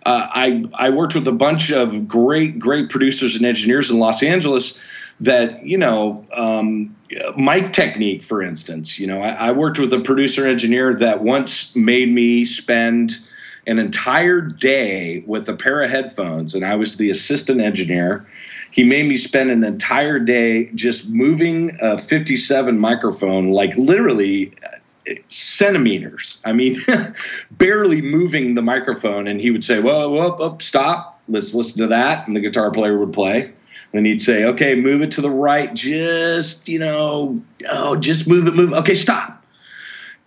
uh, 0.05 0.27
I 0.29 0.65
I 0.75 0.89
worked 0.91 1.15
with 1.15 1.27
a 1.27 1.33
bunch 1.33 1.71
of 1.71 2.07
great 2.07 2.59
great 2.59 2.89
producers 2.89 3.35
and 3.35 3.45
engineers 3.45 3.89
in 3.89 3.99
Los 3.99 4.21
Angeles 4.21 4.79
that 5.19 5.65
you 5.65 5.77
know 5.77 6.25
um, 6.33 6.95
mic 7.37 7.73
technique, 7.73 8.23
for 8.23 8.41
instance. 8.41 8.99
You 8.99 9.07
know, 9.07 9.21
I, 9.21 9.29
I, 9.47 9.51
worked 9.51 9.79
with 9.79 9.91
a 9.93 9.99
producer 9.99 10.45
engineer 10.45 10.93
that 10.95 11.23
once 11.23 11.75
made 11.75 12.11
me 12.11 12.45
spend 12.45 13.27
an 13.65 13.79
entire 13.79 14.41
day 14.41 15.23
with 15.25 15.47
a 15.49 15.55
pair 15.55 15.81
of 15.81 15.89
headphones, 15.89 16.53
and 16.53 16.63
I 16.63 16.75
was 16.75 16.97
the 16.97 17.09
assistant 17.09 17.61
engineer. 17.61 18.27
He 18.71 18.83
made 18.83 19.07
me 19.07 19.17
spend 19.17 19.49
an 19.49 19.63
entire 19.63 20.19
day 20.19 20.69
just 20.75 21.09
moving 21.09 21.77
a 21.81 21.97
57 21.97 22.77
microphone, 22.77 23.51
like 23.51 23.75
literally 23.75 24.53
uh, 24.63 25.15
centimeters. 25.29 26.41
I 26.45 26.53
mean, 26.53 26.79
barely 27.51 28.01
moving 28.01 28.53
the 28.53 28.61
microphone. 28.61 29.27
And 29.27 29.41
he 29.41 29.49
would 29.49 29.63
say, 29.63 29.79
"Well, 29.79 30.11
well, 30.11 30.37
well, 30.37 30.59
stop. 30.59 31.21
Let's 31.27 31.55
listen 31.55 31.79
to 31.79 31.87
that." 31.87 32.27
And 32.27 32.35
the 32.35 32.41
guitar 32.41 32.69
player 32.69 32.99
would 32.99 33.13
play 33.13 33.53
then 33.91 34.05
he'd 34.05 34.21
say, 34.21 34.45
okay, 34.45 34.75
move 34.75 35.01
it 35.01 35.11
to 35.11 35.21
the 35.21 35.29
right, 35.29 35.73
just, 35.73 36.67
you 36.67 36.79
know, 36.79 37.41
oh, 37.69 37.95
just 37.95 38.27
move 38.27 38.47
it, 38.47 38.55
move. 38.55 38.71
It. 38.71 38.75
Okay, 38.77 38.95
stop. 38.95 39.43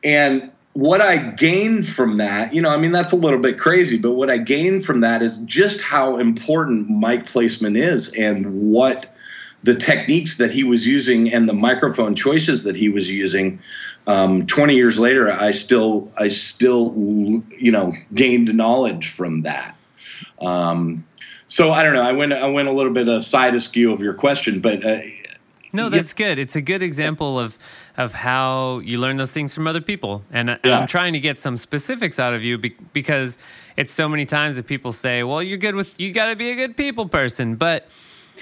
And 0.03 0.51
what 0.73 1.01
I 1.01 1.19
gained 1.19 1.87
from 1.87 2.17
that, 2.17 2.55
you 2.55 2.63
know, 2.63 2.71
I 2.71 2.77
mean, 2.77 2.93
that's 2.93 3.13
a 3.13 3.17
little 3.17 3.39
bit 3.39 3.59
crazy, 3.59 3.99
but 3.99 4.13
what 4.13 4.31
I 4.31 4.39
gained 4.39 4.85
from 4.85 5.01
that 5.01 5.23
is 5.23 5.39
just 5.41 5.83
how 5.83 6.19
important 6.19 6.89
mic 6.91 7.27
placement 7.27 7.77
is 7.77 8.13
and 8.15 8.73
what 8.73 9.15
the 9.63 9.75
techniques 9.77 10.39
that 10.39 10.51
he 10.51 10.65
was 10.65 10.87
using 10.87 11.33
and 11.33 11.49
the 11.49 11.53
microphone 11.53 12.15
choices 12.15 12.65
that 12.65 12.75
he 12.75 12.89
was 12.89 13.11
using. 13.11 13.61
Um, 14.07 14.47
20 14.47 14.75
years 14.75 14.99
later, 14.99 15.31
I 15.31 15.53
still, 15.53 16.11
I 16.19 16.29
still, 16.29 16.93
you 16.97 17.71
know, 17.71 17.93
gained 18.13 18.53
knowledge 18.55 19.11
from 19.11 19.43
that. 19.43 19.77
Um, 20.41 21.05
so 21.53 21.71
I 21.71 21.83
don't 21.83 21.93
know. 21.93 22.01
I 22.01 22.13
went 22.13 22.33
I 22.33 22.47
went 22.47 22.69
a 22.69 22.73
little 22.73 22.95
bit 22.95 23.09
a 23.09 23.23
side 23.23 23.55
askew 23.55 23.93
of 23.93 24.01
your 24.01 24.15
question, 24.15 24.61
but 24.61 24.83
uh, 24.87 25.01
no, 25.75 25.91
that's 25.91 26.15
yeah. 26.19 26.29
good. 26.29 26.39
It's 26.39 26.57
a 26.57 26.63
good 26.63 26.83
example 26.83 27.39
of 27.39 27.59
of 27.99 28.15
how 28.15 28.79
you 28.79 28.97
learn 28.97 29.19
those 29.19 29.33
things 29.33 29.53
from 29.53 29.67
other 29.67 29.83
people, 29.83 30.25
and, 30.33 30.49
yeah. 30.49 30.57
and 30.65 30.73
I'm 30.73 30.87
trying 30.87 31.13
to 31.13 31.21
get 31.21 31.37
some 31.37 31.59
specifics 31.59 32.19
out 32.19 32.33
of 32.33 32.43
you 32.43 32.57
be, 32.57 32.75
because 32.95 33.39
it's 33.77 33.93
so 33.93 34.09
many 34.09 34.25
times 34.25 34.57
that 34.57 34.67
people 34.67 34.93
say, 34.93 35.25
"Well, 35.25 35.43
you're 35.43 35.59
good 35.59 35.75
with 35.75 36.01
you 36.01 36.11
got 36.11 36.29
to 36.29 36.37
be 36.37 36.51
a 36.51 36.57
good 36.57 36.75
people 36.75 37.07
person," 37.07 37.57
but 37.57 37.87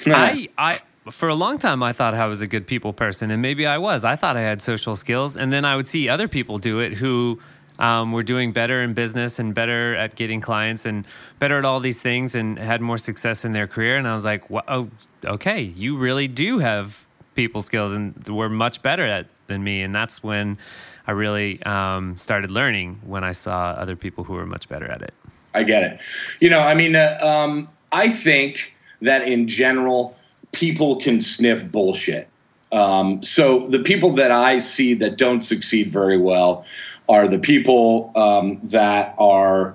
I, 0.07 0.49
I, 0.57 0.79
for 1.11 1.29
a 1.29 1.35
long 1.35 1.59
time, 1.59 1.83
I 1.83 1.93
thought 1.93 2.15
I 2.15 2.27
was 2.27 2.41
a 2.41 2.47
good 2.47 2.69
people 2.69 2.93
person, 2.93 3.33
and 3.33 3.43
maybe 3.43 3.67
I 3.67 3.79
was. 3.79 4.05
I 4.05 4.15
thought 4.15 4.37
I 4.37 4.43
had 4.43 4.63
social 4.63 4.95
skills, 4.95 5.37
and 5.37 5.53
then 5.53 5.65
I 5.65 5.75
would 5.75 5.89
see 5.89 6.09
other 6.09 6.29
people 6.29 6.59
do 6.59 6.79
it 6.79 6.95
who 6.95 7.41
um, 7.81 8.13
were 8.13 8.23
doing 8.23 8.53
better 8.53 8.83
in 8.83 8.93
business 8.95 9.39
and 9.39 9.55
better 9.55 9.97
at 9.97 10.15
getting 10.15 10.41
clients 10.41 10.87
and 10.87 11.07
better 11.39 11.59
at 11.59 11.65
all 11.65 11.81
these 11.81 12.01
things 12.01 12.35
and 12.35 12.59
had 12.59 12.81
more 12.81 12.99
success 12.99 13.45
in 13.45 13.53
their 13.53 13.67
career. 13.67 13.97
And 13.97 14.07
I 14.07 14.13
was 14.13 14.25
like, 14.25 14.49
well, 14.49 14.65
oh, 14.69 14.91
okay, 15.25 15.61
you 15.61 15.97
really 15.97 16.29
do 16.29 16.59
have 16.59 17.07
people 17.35 17.63
skills, 17.63 17.95
and 17.95 18.15
were 18.29 18.51
much 18.51 18.83
better 18.83 19.07
at 19.07 19.27
than 19.47 19.65
me. 19.65 19.83
And 19.83 19.95
that's 19.95 20.23
when 20.23 20.59
I 21.07 21.13
really 21.13 21.63
um, 21.63 22.17
started 22.17 22.51
learning 22.51 23.01
when 23.05 23.25
I 23.25 23.33
saw 23.33 23.71
other 23.71 23.97
people 23.97 24.25
who 24.25 24.35
were 24.35 24.47
much 24.47 24.69
better 24.69 24.87
at 24.87 25.03
it. 25.03 25.15
I 25.55 25.65
get 25.65 25.83
it. 25.83 26.01
You 26.39 26.51
know, 26.51 26.61
I 26.61 26.75
mean, 26.75 26.95
uh, 26.95 27.19
um, 27.23 27.69
I 27.91 28.11
think 28.11 28.77
that 29.01 29.27
in 29.27 29.49
general, 29.49 30.17
people 30.53 31.01
can 31.01 31.23
sniff 31.23 31.65
bullshit. 31.71 32.29
Um, 32.73 33.23
so 33.25 33.67
the 33.67 33.81
people 33.81 34.13
that 34.13 34.31
I 34.31 34.61
see 34.61 34.95
that 34.95 35.17
don't 35.17 35.41
succeed 35.41 35.91
very 35.91 36.19
well 36.19 36.65
are 37.11 37.27
the 37.27 37.39
people 37.39 38.13
um, 38.15 38.61
that 38.63 39.17
are 39.19 39.75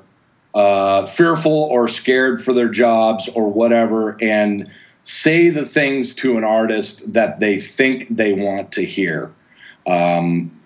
uh, 0.54 1.06
fearful 1.06 1.52
or 1.52 1.90
scared 1.90 2.44
for 2.44 2.54
their 2.54 2.70
jobs 2.70 3.28
or 3.36 3.52
whatever, 3.52 4.18
and 4.24 4.72
say 5.04 5.50
the 5.50 5.66
things 5.66 6.16
to 6.16 6.38
an 6.38 6.46
artist 6.46 7.12
that 7.12 7.42
they 7.42 7.60
think 7.60 8.08
they 8.16 8.32
want 8.32 8.72
to 8.72 8.86
hear. 8.86 9.34
Um, 9.86 10.58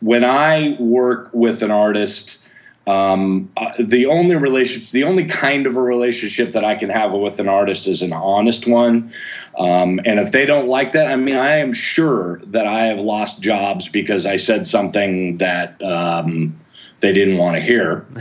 when 0.00 0.24
I 0.24 0.76
work 0.80 1.28
with 1.34 1.62
an 1.62 1.70
artist, 1.70 2.42
um, 2.86 3.50
uh, 3.58 3.72
the 3.78 4.06
only 4.06 4.34
relationship, 4.34 4.90
the 4.90 5.04
only 5.04 5.26
kind 5.26 5.66
of 5.66 5.76
a 5.76 5.82
relationship 5.82 6.54
that 6.54 6.64
I 6.64 6.74
can 6.74 6.88
have 6.88 7.12
with 7.12 7.38
an 7.38 7.48
artist 7.48 7.86
is 7.86 8.00
an 8.00 8.14
honest 8.14 8.66
one. 8.66 9.12
Um, 9.58 10.00
and 10.04 10.20
if 10.20 10.30
they 10.30 10.46
don't 10.46 10.68
like 10.68 10.92
that, 10.92 11.08
I 11.08 11.16
mean, 11.16 11.36
I 11.36 11.56
am 11.56 11.72
sure 11.72 12.40
that 12.46 12.66
I 12.66 12.86
have 12.86 12.98
lost 12.98 13.40
jobs 13.40 13.88
because 13.88 14.24
I 14.24 14.36
said 14.36 14.68
something 14.68 15.38
that 15.38 15.82
um, 15.82 16.58
they 17.00 17.12
didn't 17.12 17.38
want 17.38 17.56
to 17.56 17.60
hear. 17.60 18.06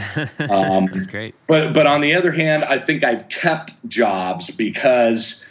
Um, 0.50 0.86
That's 0.88 1.06
great. 1.06 1.36
But 1.48 1.74
but 1.74 1.88
on 1.88 2.02
the 2.02 2.16
other 2.16 2.32
hand, 2.32 2.64
I 2.64 2.80
think 2.80 3.04
I've 3.04 3.28
kept 3.28 3.88
jobs 3.88 4.50
because 4.50 5.44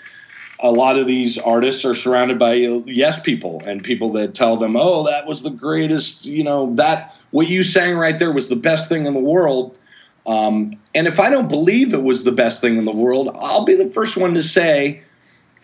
a 0.60 0.70
lot 0.70 0.98
of 0.98 1.06
these 1.06 1.38
artists 1.38 1.84
are 1.84 1.94
surrounded 1.94 2.38
by 2.38 2.54
yes 2.54 3.20
people 3.20 3.62
and 3.66 3.84
people 3.84 4.12
that 4.12 4.34
tell 4.34 4.56
them, 4.56 4.76
"Oh, 4.76 5.04
that 5.06 5.26
was 5.26 5.42
the 5.42 5.50
greatest," 5.50 6.24
you 6.24 6.44
know, 6.44 6.74
that 6.76 7.14
what 7.30 7.48
you 7.48 7.62
sang 7.62 7.96
right 7.96 8.18
there 8.18 8.32
was 8.32 8.48
the 8.48 8.56
best 8.56 8.88
thing 8.88 9.06
in 9.06 9.12
the 9.12 9.20
world. 9.20 9.76
Um, 10.26 10.76
and 10.94 11.06
if 11.06 11.20
I 11.20 11.30
don't 11.30 11.48
believe 11.48 11.92
it 11.92 12.02
was 12.02 12.24
the 12.24 12.32
best 12.32 12.60
thing 12.60 12.78
in 12.78 12.84
the 12.84 12.92
world, 12.92 13.36
I'll 13.38 13.64
be 13.64 13.76
the 13.76 13.88
first 13.88 14.16
one 14.16 14.34
to 14.34 14.42
say, 14.42 15.02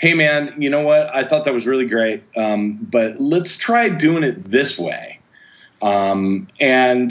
"Hey, 0.03 0.13
man, 0.13 0.55
you 0.59 0.69
know 0.69 0.83
what? 0.83 1.15
I 1.15 1.25
thought 1.25 1.47
that 1.47 1.55
was 1.55 1.67
really 1.67 1.87
great, 1.87 2.25
um, 2.37 2.75
but 2.75 3.19
let's 3.21 3.57
try 3.57 3.89
doing 3.89 4.23
it 4.23 4.45
this 4.45 4.79
way." 4.79 5.21
Um, 5.81 6.49
and 6.61 7.11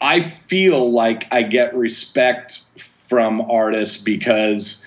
I 0.00 0.20
feel 0.20 0.92
like 0.92 1.26
I 1.32 1.42
get 1.42 1.74
respect 1.74 2.60
from 3.08 3.40
artists 3.40 3.96
because 3.96 4.84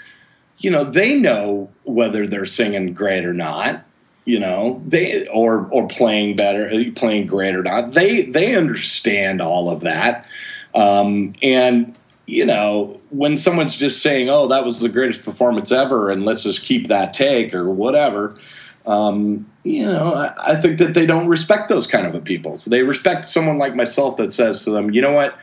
you 0.60 0.72
know 0.72 0.84
they 0.84 1.20
know 1.20 1.70
whether 1.84 2.28
they're 2.28 2.46
singing 2.46 2.94
great 2.94 3.26
or 3.26 3.34
not 3.34 3.84
you 4.26 4.40
know 4.40 4.84
they 4.86 5.26
or 5.28 5.68
or 5.72 5.88
playing 5.88 6.36
better 6.36 6.70
playing 6.96 7.26
great 7.26 7.56
or 7.56 7.64
not 7.64 7.94
they 7.94 8.24
they 8.24 8.56
understand 8.56 9.42
all 9.42 9.70
of 9.70 9.82
that 9.82 10.26
um, 10.76 11.34
and 11.42 11.96
you 12.28 12.46
know 12.46 13.00
when 13.10 13.38
someone's 13.38 13.76
just 13.76 14.04
saying 14.04 14.30
oh 14.30 14.48
that 14.48 14.64
was 14.64 14.80
the 14.80 14.90
greatest 14.90 15.26
performance 15.26 15.72
ever 15.72 16.12
and 16.12 16.26
let's 16.26 16.44
just 16.44 16.64
keep 16.64 16.88
that 16.88 17.14
take 17.14 17.54
or 17.54 17.72
whatever 17.72 18.38
um, 18.88 19.46
you 19.64 19.86
know 19.86 20.14
I, 20.14 20.54
I, 20.54 20.56
think 20.56 20.80
that 20.80 20.94
they 20.94 21.06
don't 21.06 21.28
respect 21.28 21.68
those 21.68 21.88
kind 21.88 22.08
of 22.08 22.16
a 22.16 22.22
people. 22.22 22.58
So 22.58 22.70
they 22.70 22.84
respect 22.84 23.26
someone 23.26 23.58
like 23.58 23.76
myself 23.76 24.16
that 24.16 24.32
says 24.32 24.64
to 24.64 24.72
them 24.72 24.92
you 24.92 25.02
know 25.02 25.12
what? 25.12 25.38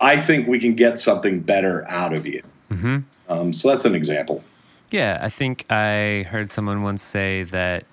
I 0.00 0.16
think 0.16 0.48
we 0.48 0.58
can 0.58 0.74
get 0.74 0.98
something 0.98 1.40
better 1.40 1.88
out 1.88 2.12
of 2.12 2.26
you. 2.26 2.42
Mm-hmm. 2.70 2.98
um, 3.28 3.52
so 3.52 3.68
that's 3.68 3.84
an 3.84 3.94
example. 3.94 4.42
Yeah, 4.90 5.18
I 5.22 5.28
think 5.28 5.64
I 5.70 6.26
heard 6.28 6.50
someone 6.50 6.82
once 6.82 7.02
say 7.02 7.44
that 7.44 7.84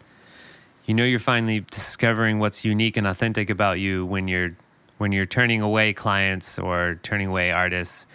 you 0.85 0.95
know 0.95 1.03
you're 1.03 1.19
finally 1.19 1.59
discovering 1.59 2.39
what's 2.39 2.65
unique 2.65 2.97
and 2.97 3.05
authentic 3.05 3.49
about 3.51 3.79
you 3.79 4.05
when 4.07 4.27
you're 4.27 4.55
when 4.97 5.11
you're 5.11 5.25
turning 5.25 5.61
away 5.61 5.93
clients 5.93 6.57
or 6.57 6.99
turning 7.03 7.27
away 7.27 7.51
artists 7.51 8.07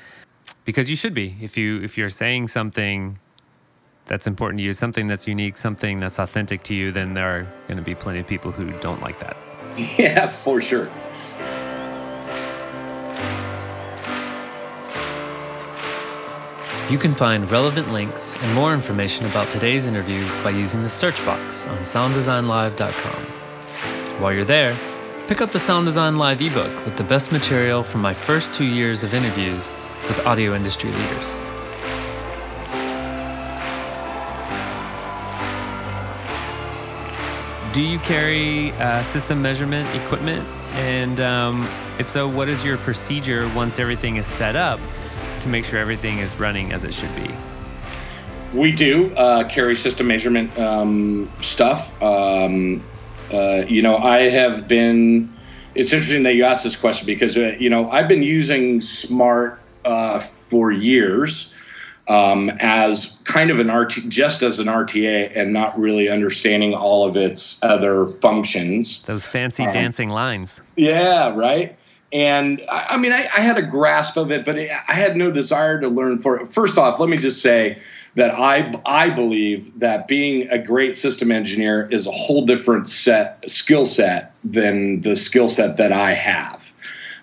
because 0.71 0.89
you 0.89 0.95
should 0.95 1.15
be. 1.15 1.35
If 1.41 1.57
you 1.57 1.83
if 1.83 1.99
you're 1.99 2.09
saying 2.09 2.47
something 2.47 3.19
that's 4.07 4.29
important 4.29 4.59
to 4.59 4.65
you 4.65 4.73
something 4.73 5.09
that's 5.09 5.27
unique 5.27 5.57
something 5.57 5.99
that's 5.99 6.19
authentic 6.19 6.63
to 6.65 6.75
you 6.75 6.91
then 6.91 7.15
there 7.15 7.29
are 7.29 7.43
going 7.69 7.77
to 7.77 7.83
be 7.83 7.95
plenty 7.95 8.21
of 8.21 8.27
people 8.27 8.53
who 8.53 8.71
don't 8.79 9.01
like 9.01 9.19
that. 9.19 9.37
Yeah 9.99 10.31
for 10.31 10.63
sure. 10.63 10.89
You 16.89 16.99
can 16.99 17.15
find 17.15 17.51
relevant 17.51 17.93
links 17.93 18.35
and 18.43 18.55
more 18.55 18.73
information 18.75 19.27
about 19.27 19.49
today's 19.51 19.87
interview 19.89 20.25
by 20.45 20.51
using 20.51 20.83
the 20.83 20.91
search 20.91 21.25
box 21.25 21.67
on 21.67 21.79
sounddesignlive.com. 21.79 23.23
While 24.21 24.33
you're 24.33 24.45
there, 24.45 24.77
pick 25.27 25.41
up 25.41 25.51
the 25.51 25.59
Sound 25.59 25.87
Design 25.87 26.17
Live 26.17 26.41
ebook 26.41 26.85
with 26.85 26.97
the 26.97 27.05
best 27.05 27.33
material 27.33 27.83
from 27.85 28.01
my 28.01 28.13
first 28.13 28.53
two 28.53 28.65
years 28.65 29.05
of 29.05 29.15
interviews 29.15 29.71
with 30.09 30.25
audio 30.27 30.55
industry 30.55 30.91
leaders. 30.91 31.39
Do 37.73 37.83
you 37.83 37.99
carry 38.01 38.73
uh, 38.73 39.03
system 39.03 39.41
measurement 39.41 39.89
equipment? 39.95 40.47
And 40.75 41.21
um, 41.21 41.69
if 41.99 42.09
so, 42.09 42.29
what 42.29 42.49
is 42.49 42.65
your 42.65 42.79
procedure 42.79 43.49
once 43.55 43.79
everything 43.79 44.17
is 44.17 44.27
set 44.27 44.57
up? 44.57 44.81
to 45.41 45.49
make 45.49 45.65
sure 45.65 45.79
everything 45.79 46.19
is 46.19 46.37
running 46.37 46.73
as 46.73 46.85
it 46.85 46.95
should 46.95 47.15
be? 47.17 47.35
We 48.55 48.73
do 48.73 49.15
uh, 49.15 49.49
carry 49.49 49.77
system 49.77 50.09
measurement 50.09 50.57
um, 50.59 51.31
stuff. 51.41 51.91
Um, 52.03 52.83
uh, 53.33 53.65
you 53.69 53.83
know, 53.83 53.97
I 53.97 54.23
have 54.23 54.67
been. 54.69 55.35
It's 55.75 55.93
interesting 55.93 56.25
that 56.25 56.35
you 56.35 56.45
asked 56.45 56.65
this 56.65 56.77
question 56.77 57.07
because 57.07 57.37
uh, 57.37 57.55
you 57.59 57.71
know 57.71 57.91
I've 57.91 58.09
been 58.09 58.25
using 58.25 58.81
Smaart 58.81 59.59
uh, 59.85 60.21
for 60.21 60.71
years 60.71 61.55
um, 62.09 62.51
as 62.61 63.21
kind 63.25 63.51
of 63.51 63.59
an 63.59 63.71
RT, 63.71 64.09
just 64.09 64.43
as 64.43 64.59
an 64.59 64.67
RTA, 64.67 65.33
and 65.37 65.53
not 65.53 65.79
really 65.79 66.09
understanding 66.09 66.75
all 66.75 67.07
of 67.07 67.17
its 67.17 67.59
other 67.63 68.07
functions. 68.07 69.03
Those 69.03 69.25
fancy 69.25 69.65
um, 69.65 69.73
dancing 69.73 70.11
lines. 70.11 70.61
Yeah, 70.77 71.35
right 71.35 71.77
and 72.13 72.63
I, 72.69 72.87
I 72.91 72.97
mean, 72.97 73.13
I, 73.13 73.29
I, 73.35 73.41
had 73.41 73.57
a 73.57 73.63
grasp 73.63 74.17
of 74.17 74.31
it, 74.31 74.45
but 74.45 74.59
it, 74.59 74.71
I 74.71 74.95
had 74.95 75.17
no 75.17 75.31
desire 75.31 75.81
to 75.81 75.89
learn 75.89 76.19
for 76.19 76.41
it. 76.41 76.49
First 76.49 76.77
off, 76.77 76.99
let 76.99 77.09
me 77.09 77.17
just 77.17 77.41
say 77.41 77.81
that 78.17 78.35
I 78.35 78.81
I 78.85 79.11
believe 79.11 79.79
that 79.79 80.09
being 80.09 80.49
a 80.49 80.59
great 80.59 80.97
system 80.97 81.31
engineer 81.31 81.89
is 81.91 82.07
a 82.07 82.11
whole 82.11 82.45
different 82.45 82.89
set 82.89 83.49
skill 83.49 83.87
set 83.87 84.35
than 84.43 85.03
the 85.03 85.15
skill 85.15 85.49
set 85.49 85.77
that 85.77 85.93
I 85.93 86.15
have. 86.15 86.60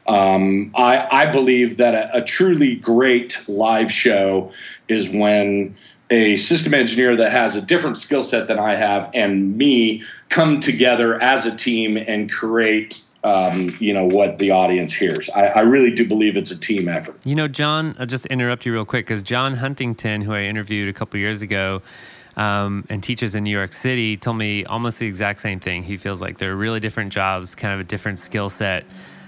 Um, 0.08 0.72
I, 0.76 1.08
I 1.12 1.26
believe 1.26 1.78
that 1.78 1.94
a, 1.94 2.18
a 2.18 2.24
truly 2.24 2.76
great 2.76 3.44
live 3.48 3.92
show 3.92 4.52
is 4.88 5.10
when 5.10 5.76
a 6.10 6.38
system 6.38 6.74
engineer 6.74 7.16
that 7.18 7.32
has 7.32 7.56
a 7.56 7.62
different 7.62 7.98
skill 7.98 8.24
set 8.24 8.48
than 8.48 8.60
I 8.60 8.76
have 8.76 9.10
and 9.14 9.58
me 9.58 10.04
come 10.30 10.60
together 10.60 11.22
as 11.22 11.46
a 11.46 11.56
team 11.56 11.98
and 11.98 12.32
create 12.32 13.04
um, 13.24 13.76
you 13.80 13.94
know 13.94 14.06
what 14.06 14.38
the 14.38 14.52
audience 14.52 14.94
hears. 14.94 15.30
I, 15.32 15.48
I, 15.48 15.60
really 15.62 15.92
do 15.92 16.08
believe 16.08 16.38
it's 16.38 16.52
a 16.52 16.58
team 16.58 16.88
effort. 16.88 17.18
You 17.26 17.36
know, 17.36 17.48
John, 17.48 17.96
I'll 18.00 18.06
just 18.06 18.26
interrupt 18.28 18.66
you 18.66 18.72
real 18.72 18.86
quick 18.86 19.06
because 19.06 19.24
John 19.24 19.56
Huntington, 19.56 20.22
who 20.22 20.34
I 20.34 20.44
interviewed 20.44 20.88
a 20.88 20.94
couple 20.94 21.20
years 21.20 21.42
ago. 21.42 21.82
Um, 22.38 22.86
and 22.88 23.02
teaches 23.02 23.34
in 23.34 23.44
New 23.46 23.50
York 23.50 23.74
City 23.74 24.16
told 24.16 24.38
me 24.38 24.64
almost 24.64 25.00
the 25.00 25.08
exact 25.08 25.40
same 25.40 25.60
thing. 25.60 25.82
He 25.82 25.98
feels 25.98 26.22
like 26.22 26.38
they're 26.38 26.56
really 26.56 26.80
different 26.80 27.12
jobs, 27.12 27.56
kind 27.56 27.74
of 27.74 27.80
a 27.80 27.84
different 27.84 28.20
skill 28.20 28.48
set, 28.48 28.86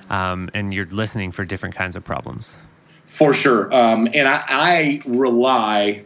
um, 0.09 0.49
and 0.53 0.73
you're 0.73 0.85
listening 0.85 1.31
for 1.31 1.45
different 1.45 1.75
kinds 1.75 1.95
of 1.95 2.03
problems. 2.03 2.57
For 3.05 3.33
sure. 3.33 3.73
Um, 3.73 4.07
and 4.13 4.27
I, 4.27 4.43
I 4.47 5.01
rely 5.05 6.03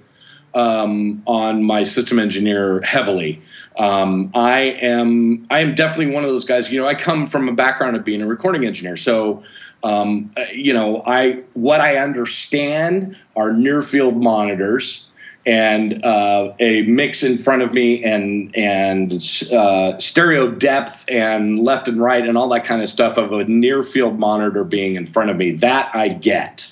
um, 0.53 1.23
on 1.25 1.63
my 1.63 1.83
system 1.83 2.19
engineer 2.19 2.81
heavily. 2.81 3.41
Um, 3.77 4.31
I 4.35 4.59
am 4.59 5.47
I 5.49 5.59
am 5.59 5.73
definitely 5.73 6.13
one 6.13 6.23
of 6.23 6.29
those 6.29 6.45
guys. 6.45 6.71
You 6.71 6.79
know, 6.79 6.87
I 6.87 6.95
come 6.95 7.27
from 7.27 7.49
a 7.49 7.53
background 7.53 7.95
of 7.95 8.03
being 8.05 8.21
a 8.21 8.27
recording 8.27 8.65
engineer, 8.65 8.97
so 8.97 9.43
um, 9.83 10.31
uh, 10.37 10.45
you 10.53 10.73
know, 10.73 11.03
I 11.05 11.43
what 11.53 11.81
I 11.81 11.97
understand 11.97 13.17
are 13.35 13.51
near 13.51 13.81
field 13.81 14.21
monitors 14.21 15.07
and 15.45 16.03
uh, 16.05 16.53
a 16.59 16.83
mix 16.83 17.21
in 17.21 17.37
front 17.37 17.61
of 17.61 17.73
me 17.73 18.03
and 18.03 18.55
and 18.55 19.13
uh, 19.53 19.97
stereo 19.99 20.49
depth 20.49 21.03
and 21.07 21.59
left 21.59 21.87
and 21.87 22.01
right 22.01 22.25
and 22.25 22.37
all 22.37 22.49
that 22.49 22.65
kind 22.65 22.81
of 22.81 22.89
stuff 22.89 23.17
of 23.17 23.31
a 23.33 23.43
near 23.45 23.83
field 23.83 24.17
monitor 24.17 24.63
being 24.63 24.95
in 24.95 25.05
front 25.05 25.29
of 25.29 25.37
me. 25.37 25.51
That 25.51 25.93
I 25.93 26.09
get. 26.09 26.71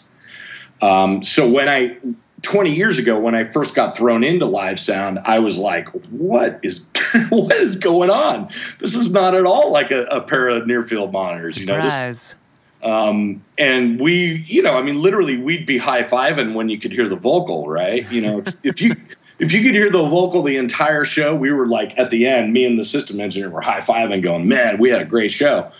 Um, 0.81 1.23
so 1.23 1.49
when 1.49 1.69
I 1.69 1.97
20 2.41 2.73
years 2.73 2.97
ago 2.97 3.19
when 3.19 3.35
I 3.35 3.43
first 3.43 3.75
got 3.75 3.95
thrown 3.95 4.23
into 4.23 4.45
live 4.45 4.79
sound, 4.79 5.19
I 5.25 5.39
was 5.39 5.57
like, 5.57 5.89
what 6.09 6.59
is 6.63 6.85
what 7.29 7.55
is 7.55 7.77
going 7.77 8.09
on? 8.09 8.49
This 8.79 8.95
is 8.95 9.11
not 9.11 9.35
at 9.35 9.45
all 9.45 9.71
like 9.71 9.91
a, 9.91 10.03
a 10.05 10.21
pair 10.21 10.49
of 10.49 10.65
near 10.65 10.83
field 10.83 11.11
monitors. 11.11 11.55
Surprise. 11.55 11.59
You 11.59 11.79
know, 11.81 12.07
this, 12.07 12.35
um, 12.83 13.43
and 13.57 13.99
we, 13.99 14.45
you 14.47 14.61
know, 14.61 14.77
I 14.77 14.81
mean, 14.81 15.01
literally, 15.01 15.37
we'd 15.37 15.65
be 15.65 15.77
high 15.77 16.03
fiving 16.03 16.53
when 16.53 16.69
you 16.69 16.79
could 16.79 16.91
hear 16.91 17.07
the 17.07 17.15
vocal, 17.15 17.67
right? 17.67 18.09
You 18.11 18.21
know, 18.21 18.37
if, 18.39 18.55
if 18.63 18.81
you 18.81 18.95
if 19.39 19.51
you 19.51 19.63
could 19.63 19.73
hear 19.73 19.91
the 19.91 20.01
vocal 20.01 20.43
the 20.43 20.57
entire 20.57 21.05
show, 21.05 21.35
we 21.35 21.51
were 21.51 21.67
like 21.67 21.97
at 21.97 22.11
the 22.11 22.27
end, 22.27 22.53
me 22.53 22.65
and 22.65 22.79
the 22.79 22.85
system 22.85 23.19
engineer 23.19 23.49
were 23.49 23.61
high 23.61 23.81
fiving, 23.81 24.21
going, 24.21 24.47
"Man, 24.47 24.77
we 24.79 24.89
had 24.89 25.01
a 25.01 25.05
great 25.05 25.31
show." 25.31 25.71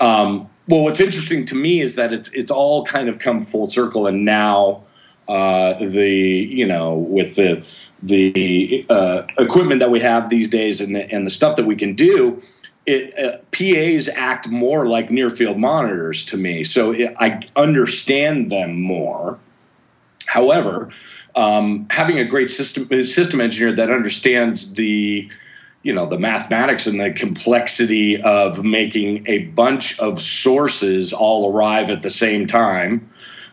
Um, 0.00 0.48
well, 0.68 0.84
what's 0.84 1.00
interesting 1.00 1.44
to 1.46 1.54
me 1.54 1.80
is 1.80 1.94
that 1.96 2.12
it's 2.12 2.30
it's 2.32 2.50
all 2.50 2.84
kind 2.84 3.08
of 3.08 3.18
come 3.18 3.44
full 3.44 3.66
circle, 3.66 4.06
and 4.06 4.24
now 4.24 4.84
uh, 5.28 5.74
the 5.78 6.08
you 6.08 6.66
know 6.66 6.94
with 6.94 7.36
the 7.36 7.64
the 8.02 8.86
uh, 8.88 9.22
equipment 9.38 9.80
that 9.80 9.90
we 9.90 10.00
have 10.00 10.30
these 10.30 10.48
days 10.48 10.80
and 10.80 10.96
the, 10.96 11.10
and 11.12 11.26
the 11.26 11.30
stuff 11.30 11.56
that 11.56 11.66
we 11.66 11.76
can 11.76 11.94
do, 11.94 12.42
it, 12.90 13.18
uh, 13.18 13.38
PAs 13.52 14.08
act 14.08 14.48
more 14.48 14.86
like 14.86 15.10
near 15.10 15.30
field 15.30 15.58
monitors 15.58 16.26
to 16.26 16.36
me. 16.36 16.64
So 16.64 16.92
it, 16.92 17.14
I 17.18 17.40
understand 17.56 18.50
them 18.50 18.80
more. 18.80 19.38
However, 20.26 20.90
um, 21.34 21.86
having 21.90 22.18
a 22.18 22.24
great 22.24 22.50
system 22.50 23.04
system 23.04 23.40
engineer 23.40 23.74
that 23.76 23.90
understands 23.90 24.74
the 24.74 25.30
you 25.82 25.92
know 25.92 26.06
the 26.06 26.18
mathematics 26.18 26.86
and 26.86 27.00
the 27.00 27.10
complexity 27.12 28.20
of 28.20 28.64
making 28.64 29.26
a 29.26 29.44
bunch 29.44 29.98
of 30.00 30.20
sources 30.20 31.12
all 31.12 31.52
arrive 31.52 31.90
at 31.90 32.02
the 32.02 32.10
same 32.10 32.46
time 32.46 33.08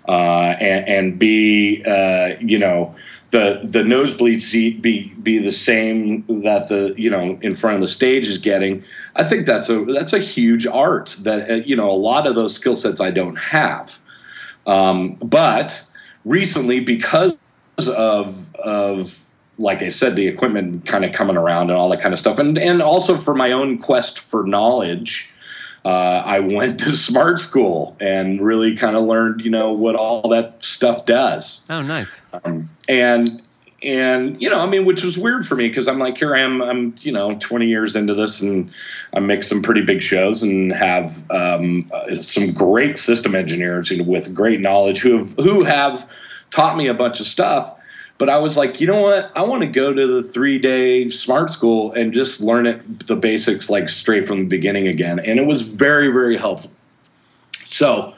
uh, 0.07 0.55
and, 0.59 0.87
and, 0.87 1.19
be 1.19 1.83
uh, 1.85 2.35
you 2.39 2.57
know 2.57 2.95
the 3.31 3.59
the 3.63 3.83
nosebleed 3.83 4.41
seat 4.41 4.81
be 4.81 5.13
be 5.21 5.37
the 5.39 5.51
same 5.51 6.23
that 6.43 6.69
the 6.69 6.93
you 6.97 7.09
know 7.09 7.37
in 7.41 7.55
front 7.55 7.75
of 7.75 7.81
the 7.81 7.87
stage 7.87 8.27
is 8.27 8.37
getting. 8.37 8.83
I 9.15 9.23
think 9.23 9.45
that's 9.45 9.69
a 9.69 9.83
that's 9.85 10.13
a 10.13 10.19
huge 10.19 10.65
art 10.65 11.15
that 11.19 11.49
uh, 11.49 11.53
you 11.55 11.75
know 11.75 11.89
a 11.89 11.97
lot 11.97 12.25
of 12.25 12.35
those 12.35 12.55
skill 12.55 12.75
sets 12.75 13.01
i 13.01 13.11
don't 13.11 13.35
have. 13.35 13.99
Um, 14.65 15.15
but 15.15 15.85
recently 16.25 16.79
because 16.79 17.35
of 17.77 18.55
of 18.55 19.19
like 19.59 19.81
I 19.81 19.89
said, 19.89 20.15
the 20.15 20.27
equipment 20.27 20.85
kind 20.85 21.03
of 21.03 21.13
coming 21.13 21.35
around 21.35 21.69
and 21.69 21.79
all 21.79 21.89
that 21.89 22.01
kind 22.01 22.13
of 22.13 22.19
stuff, 22.19 22.39
and 22.39 22.57
and 22.57 22.81
also 22.81 23.17
for 23.17 23.33
my 23.33 23.51
own 23.51 23.79
quest 23.79 24.19
for 24.19 24.45
knowledge, 24.45 25.33
uh, 25.87 26.21
I 26.25 26.41
went 26.41 26.79
to 26.81 26.87
Smaart 26.87 27.39
school 27.39 27.95
and 28.01 28.41
really 28.41 28.75
kind 28.75 28.97
of 28.97 29.05
learned, 29.05 29.39
you 29.39 29.49
know, 29.49 29.71
what 29.71 29.95
all 29.95 30.27
that 30.29 30.61
stuff 30.61 31.05
does. 31.05 31.61
Oh, 31.69 31.81
nice. 31.81 32.21
Um, 32.33 32.61
and 32.89 33.41
and 33.81 34.41
you 34.41 34.49
know, 34.49 34.59
I 34.59 34.65
mean, 34.65 34.83
which 34.83 35.01
was 35.01 35.17
weird 35.17 35.47
for 35.47 35.55
me 35.55 35.69
because 35.69 35.87
I'm 35.87 35.97
like, 35.97 36.17
here 36.17 36.35
I 36.35 36.41
am, 36.41 36.61
I'm 36.61 36.95
you 36.99 37.13
know, 37.13 37.37
20 37.39 37.67
years 37.67 37.95
into 37.95 38.13
this, 38.13 38.41
and 38.41 38.69
I 39.13 39.21
make 39.21 39.43
some 39.43 39.61
pretty 39.61 39.81
big 39.81 40.01
shows 40.01 40.43
and 40.43 40.73
have 40.73 41.23
um, 41.31 41.89
uh, 41.93 42.15
some 42.15 42.51
great 42.51 42.97
system 42.97 43.33
engineers 43.33 43.89
with 43.89 44.33
great 44.33 44.59
knowledge 44.59 44.99
who 44.99 45.19
have 45.19 45.35
who 45.37 45.63
have 45.63 46.09
taught 46.51 46.75
me 46.75 46.87
a 46.87 46.93
bunch 46.93 47.21
of 47.21 47.27
stuff 47.27 47.76
but 48.17 48.29
I 48.29 48.39
was 48.39 48.57
like, 48.57 48.81
you 48.81 48.87
know 48.87 49.01
what? 49.01 49.31
I 49.35 49.43
want 49.43 49.61
to 49.61 49.67
go 49.67 49.91
to 49.91 50.07
the 50.07 50.23
three 50.23 50.57
day 50.57 51.05
Smaart 51.05 51.49
school 51.49 51.93
and 51.93 52.13
just 52.13 52.41
learn 52.41 52.65
it, 52.65 53.07
the 53.07 53.15
basics, 53.15 53.69
like 53.69 53.89
straight 53.89 54.27
from 54.27 54.39
the 54.39 54.45
beginning 54.45 54.87
again. 54.87 55.19
And 55.19 55.39
it 55.39 55.45
was 55.45 55.61
very, 55.61 56.09
very 56.09 56.37
helpful. 56.37 56.71
So, 57.69 58.15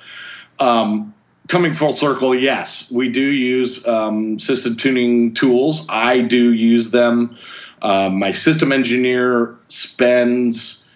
um, 0.59 1.13
coming 1.47 1.73
full 1.73 1.93
circle, 1.93 2.33
yes, 2.33 2.91
we 2.91 3.09
do 3.09 3.21
use 3.21 3.85
um, 3.87 4.39
system 4.39 4.77
tuning 4.77 5.33
tools. 5.33 5.85
I 5.89 6.21
do 6.21 6.53
use 6.53 6.91
them. 6.91 7.37
Uh, 7.81 8.09
my 8.09 8.31
system 8.31 8.71
engineer 8.71 9.57
spends 9.67 10.87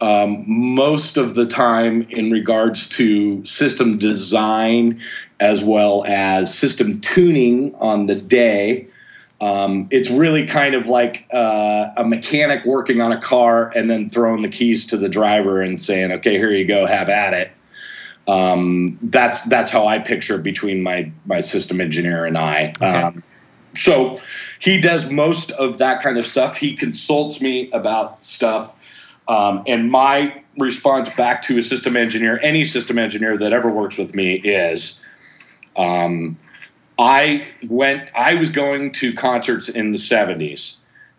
um, 0.00 0.44
most 0.46 1.16
of 1.16 1.34
the 1.34 1.46
time 1.46 2.06
in 2.10 2.30
regards 2.30 2.88
to 2.90 3.44
system 3.44 3.98
design 3.98 5.00
as 5.40 5.64
well 5.64 6.04
as 6.06 6.56
system 6.56 7.00
tuning 7.00 7.74
on 7.76 8.06
the 8.06 8.14
day. 8.14 8.86
Um, 9.40 9.88
it's 9.90 10.10
really 10.10 10.46
kind 10.46 10.74
of 10.74 10.86
like 10.86 11.26
uh, 11.32 11.88
a 11.96 12.04
mechanic 12.04 12.66
working 12.66 13.00
on 13.00 13.10
a 13.10 13.20
car 13.20 13.72
and 13.74 13.88
then 13.88 14.10
throwing 14.10 14.42
the 14.42 14.50
keys 14.50 14.86
to 14.88 14.98
the 14.98 15.08
driver 15.08 15.62
and 15.62 15.80
saying, 15.80 16.12
"Okay, 16.12 16.34
here 16.34 16.50
you 16.50 16.66
go, 16.66 16.84
have 16.84 17.08
at 17.08 17.32
it." 17.32 17.50
Um, 18.28 18.98
that's 19.02 19.42
that's 19.44 19.70
how 19.70 19.86
I 19.86 19.98
picture 19.98 20.36
between 20.36 20.82
my 20.82 21.10
my 21.24 21.40
system 21.40 21.80
engineer 21.80 22.26
and 22.26 22.36
I. 22.36 22.74
Okay. 22.76 22.86
Um, 22.86 23.22
so 23.76 24.20
he 24.58 24.78
does 24.78 25.10
most 25.10 25.52
of 25.52 25.78
that 25.78 26.02
kind 26.02 26.18
of 26.18 26.26
stuff. 26.26 26.58
He 26.58 26.76
consults 26.76 27.40
me 27.40 27.70
about 27.72 28.22
stuff, 28.22 28.76
um, 29.26 29.62
and 29.66 29.90
my 29.90 30.42
response 30.58 31.08
back 31.10 31.40
to 31.42 31.56
a 31.56 31.62
system 31.62 31.96
engineer, 31.96 32.38
any 32.42 32.66
system 32.66 32.98
engineer 32.98 33.38
that 33.38 33.54
ever 33.54 33.70
works 33.70 33.96
with 33.96 34.14
me, 34.14 34.34
is 34.34 34.99
um, 35.76 36.38
I 36.98 37.48
went. 37.68 38.10
I 38.14 38.34
was 38.34 38.50
going 38.50 38.92
to 38.92 39.12
concerts 39.12 39.68
in 39.68 39.92
the 39.92 39.98
'70s, 39.98 40.76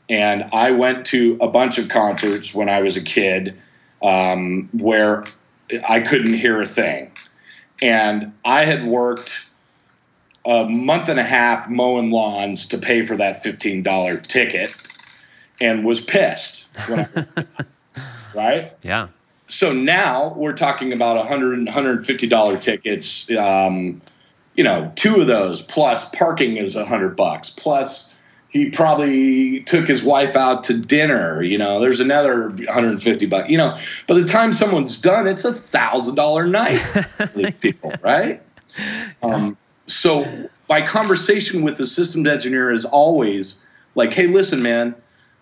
and 0.09 0.47
I 0.53 0.71
went 0.71 1.05
to 1.07 1.37
a 1.41 1.47
bunch 1.47 1.77
of 1.77 1.89
concerts 1.89 2.53
when 2.53 2.69
I 2.69 2.81
was 2.81 2.97
a 2.97 3.03
kid 3.03 3.57
um, 4.03 4.69
where 4.73 5.25
I 5.87 6.01
couldn't 6.01 6.33
hear 6.33 6.61
a 6.61 6.67
thing, 6.67 7.11
and 7.81 8.33
I 8.45 8.65
had 8.65 8.85
worked 8.85 9.47
a 10.45 10.65
month 10.65 11.07
and 11.09 11.19
a 11.19 11.23
half 11.23 11.69
mowing 11.69 12.11
lawns 12.11 12.67
to 12.67 12.77
pay 12.77 13.05
for 13.05 13.17
that 13.17 13.41
fifteen 13.41 13.81
dollar 13.81 14.17
ticket, 14.17 14.75
and 15.59 15.85
was 15.85 15.99
pissed. 15.99 16.65
Right? 18.33 18.71
Yeah. 18.81 19.09
So 19.47 19.73
now 19.73 20.33
we're 20.35 20.53
talking 20.53 20.93
about 20.93 21.17
100 21.17 21.67
$150 21.67 22.61
tickets. 22.61 23.29
Um, 23.31 24.01
you 24.61 24.65
know, 24.65 24.91
two 24.95 25.19
of 25.19 25.25
those 25.25 25.59
plus 25.59 26.13
parking 26.13 26.55
is 26.55 26.75
a 26.75 26.85
hundred 26.85 27.15
bucks. 27.15 27.49
Plus 27.49 28.15
he 28.49 28.69
probably 28.69 29.61
took 29.61 29.87
his 29.87 30.03
wife 30.03 30.35
out 30.35 30.63
to 30.65 30.79
dinner. 30.79 31.41
You 31.41 31.57
know, 31.57 31.81
there's 31.81 31.99
another 31.99 32.49
150 32.49 33.25
bucks. 33.25 33.49
You 33.49 33.57
know, 33.57 33.79
by 34.05 34.19
the 34.19 34.25
time 34.27 34.53
someone's 34.53 35.01
done, 35.01 35.25
it's 35.25 35.43
a 35.43 35.51
thousand 35.51 36.13
dollar 36.13 36.45
night 36.45 36.79
these 37.35 37.57
people, 37.57 37.91
right? 38.03 38.43
Um, 39.23 39.57
so 39.87 40.47
my 40.69 40.85
conversation 40.85 41.63
with 41.63 41.79
the 41.79 41.87
systems 41.87 42.27
engineer 42.27 42.71
is 42.71 42.85
always 42.85 43.65
like, 43.95 44.13
"Hey, 44.13 44.27
listen, 44.27 44.61
man, 44.61 44.93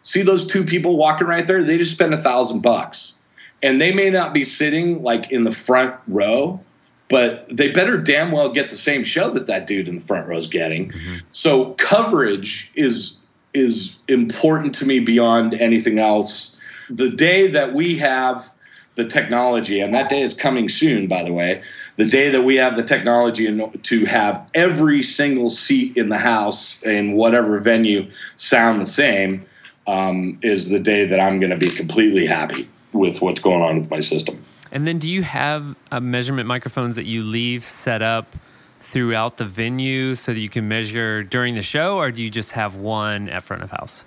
see 0.02 0.22
those 0.22 0.48
two 0.48 0.64
people 0.64 0.96
walking 0.96 1.28
right 1.28 1.46
there? 1.46 1.62
They 1.62 1.78
just 1.78 1.92
spent 1.92 2.14
a 2.14 2.18
thousand 2.18 2.62
bucks, 2.62 3.18
and 3.62 3.82
they 3.82 3.94
may 3.94 4.12
not 4.12 4.32
be 4.32 4.46
sitting 4.46 5.04
like 5.04 5.30
in 5.30 5.44
the 5.44 5.52
front 5.52 5.96
row." 6.08 6.62
But 7.10 7.46
they 7.50 7.72
better 7.72 7.98
damn 7.98 8.32
well 8.32 8.52
get 8.52 8.70
the 8.70 8.76
same 8.76 9.04
show 9.04 9.30
that 9.32 9.48
that 9.48 9.68
dude 9.68 9.88
in 9.88 9.96
the 9.96 10.02
front 10.02 10.28
row 10.28 10.38
is 10.38 10.48
getting. 10.48 10.92
Mm-hmm. 10.92 11.16
So 11.32 11.74
coverage 11.74 12.72
is 12.76 13.20
is 13.54 13.98
important 14.08 14.76
to 14.76 14.86
me 14.86 15.00
beyond 15.00 15.56
anything 15.56 15.98
else. 15.98 16.60
The 16.90 17.10
day 17.10 17.48
that 17.48 17.74
we 17.74 17.98
have 17.98 18.52
the 18.96 19.06
technology, 19.06 19.80
and 19.80 19.94
that 19.94 20.10
day 20.10 20.22
is 20.22 20.36
coming 20.36 20.70
soon, 20.70 21.08
by 21.08 21.24
the 21.24 21.34
way. 21.34 21.64
The 21.96 22.06
day 22.06 22.30
that 22.30 22.44
we 22.44 22.58
have 22.58 22.76
the 22.76 22.84
technology 22.84 23.46
to 23.82 24.06
have 24.06 24.50
every 24.54 25.02
single 25.02 25.50
seat 25.50 25.98
in 25.98 26.10
the 26.10 26.18
house 26.18 26.82
in 26.84 27.14
whatever 27.14 27.60
venue 27.60 28.10
sound 28.36 28.82
the 28.82 28.86
same 28.86 29.46
um, 29.88 30.38
is 30.42 30.70
the 30.70 30.80
day 30.80 31.06
that 31.06 31.20
I'm 31.20 31.40
going 31.40 31.50
to 31.50 31.58
be 31.58 31.70
completely 31.70 32.26
happy 32.26 32.70
with 32.94 33.22
what's 33.22 33.42
going 33.42 33.62
on 33.62 33.80
with 33.80 33.90
my 33.90 34.02
system. 34.02 34.44
And 34.72 34.86
then 34.86 34.98
do 34.98 35.10
you 35.10 35.24
have 35.24 35.76
uh, 35.92 36.00
measurement 36.00 36.48
microphones 36.48 36.96
that 36.96 37.06
you 37.06 37.24
leave 37.24 37.64
set 37.64 38.02
up 38.02 38.36
throughout 38.80 39.38
the 39.38 39.46
venue 39.46 40.16
so 40.16 40.34
that 40.34 40.40
you 40.40 40.50
can 40.50 40.68
measure 40.68 41.24
during 41.24 41.56
the 41.56 41.62
show, 41.62 41.98
or 41.98 42.12
do 42.12 42.24
you 42.24 42.30
just 42.30 42.52
have 42.52 42.76
one 42.76 43.30
at 43.30 43.44
front 43.44 43.64
of 43.64 43.72
house? 43.72 44.04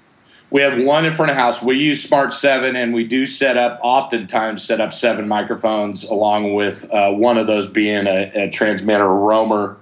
We 0.51 0.61
have 0.61 0.79
one 0.83 1.07
in 1.07 1.14
front 1.14 1.31
of 1.31 1.37
house. 1.37 1.62
We 1.62 1.79
use 1.79 2.07
Smaart 2.07 2.33
7 2.33 2.77
and 2.77 2.92
we 2.92 3.05
do 3.05 3.25
set 3.25 3.57
up, 3.57 3.81
oftentimes, 3.83 4.62
set 4.62 4.83
up 4.83 4.92
seven 4.92 5.27
microphones 5.27 6.05
along 6.05 6.55
with 6.55 6.92
uh, 6.92 7.11
one 7.11 7.38
of 7.38 7.46
those 7.46 7.66
being 7.66 8.07
a, 8.07 8.31
a 8.35 8.51
transmitter 8.51 9.09
roamer 9.09 9.79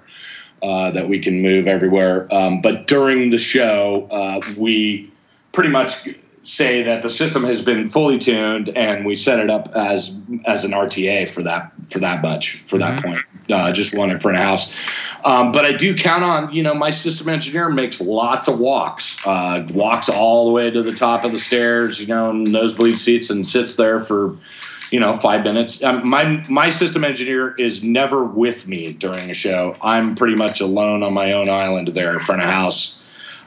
uh, 0.63 0.93
that 0.93 1.09
we 1.09 1.19
can 1.19 1.43
move 1.43 1.67
everywhere. 1.67 2.33
Um, 2.33 2.61
but 2.61 2.87
during 2.87 3.31
the 3.31 3.39
show, 3.39 4.07
uh, 4.13 4.41
we 4.57 5.11
pretty 5.53 5.71
much 5.71 6.09
say 6.43 6.83
that 6.83 7.03
the 7.03 7.11
system 7.11 7.45
has 7.45 7.63
been 7.63 7.89
fully 7.91 8.19
tuned 8.19 8.71
and 8.71 9.05
we 9.05 9.15
set 9.15 9.39
it 9.41 9.51
up 9.51 9.69
as 9.75 10.21
as 10.47 10.65
an 10.65 10.73
RTA 10.73 11.29
for 11.29 11.43
that 11.43 11.73
for 11.91 11.99
that 11.99 12.23
much 12.23 12.65
for 12.69 12.79
that 12.79 13.01
mm-hmm. 13.03 13.13
point. 13.13 13.25
Uh, 13.51 13.73
just 13.73 13.97
one 13.97 14.11
in 14.11 14.19
front 14.19 14.37
of 14.37 14.45
house. 14.45 14.73
Um, 15.25 15.51
but 15.51 15.65
I 15.65 15.73
do 15.73 15.95
count 15.95 16.23
on 16.23 16.53
you 16.53 16.63
know 16.63 16.75
my 16.75 16.91
system 16.91 17.29
engineer 17.29 17.69
makes 17.69 18.01
lots 18.01 18.49
of 18.49 18.59
walks, 18.59 19.17
uh, 19.27 19.67
walks 19.73 20.09
all 20.09 20.47
the 20.47 20.53
way 20.53 20.71
to 20.71 20.83
the 20.83 20.95
top 20.95 21.25
of 21.25 21.33
the 21.33 21.41
stairs, 21.41 22.01
you 22.01 22.07
know, 22.07 22.33
nosebleed 22.33 22.97
seats, 22.97 23.29
and 23.29 23.47
sits 23.47 23.75
there 23.77 24.05
for 24.05 24.37
you 24.91 24.99
know, 24.99 25.17
five 25.19 25.45
minutes. 25.45 25.83
Um, 25.83 26.07
my 26.09 26.45
my 26.49 26.71
system 26.71 27.05
engineer 27.05 27.55
is 27.55 27.85
never 27.85 28.25
with 28.25 28.67
me 28.67 28.93
during 28.93 29.31
a 29.31 29.35
show. 29.35 29.77
I'm 29.81 30.17
pretty 30.17 30.35
much 30.35 30.61
alone 30.61 31.03
on 31.03 31.15
my 31.15 31.33
own 31.33 31.49
island 31.49 31.89
there 31.89 32.19
in 32.19 32.25
front 32.25 32.43
of 32.43 32.49
house. 32.49 33.00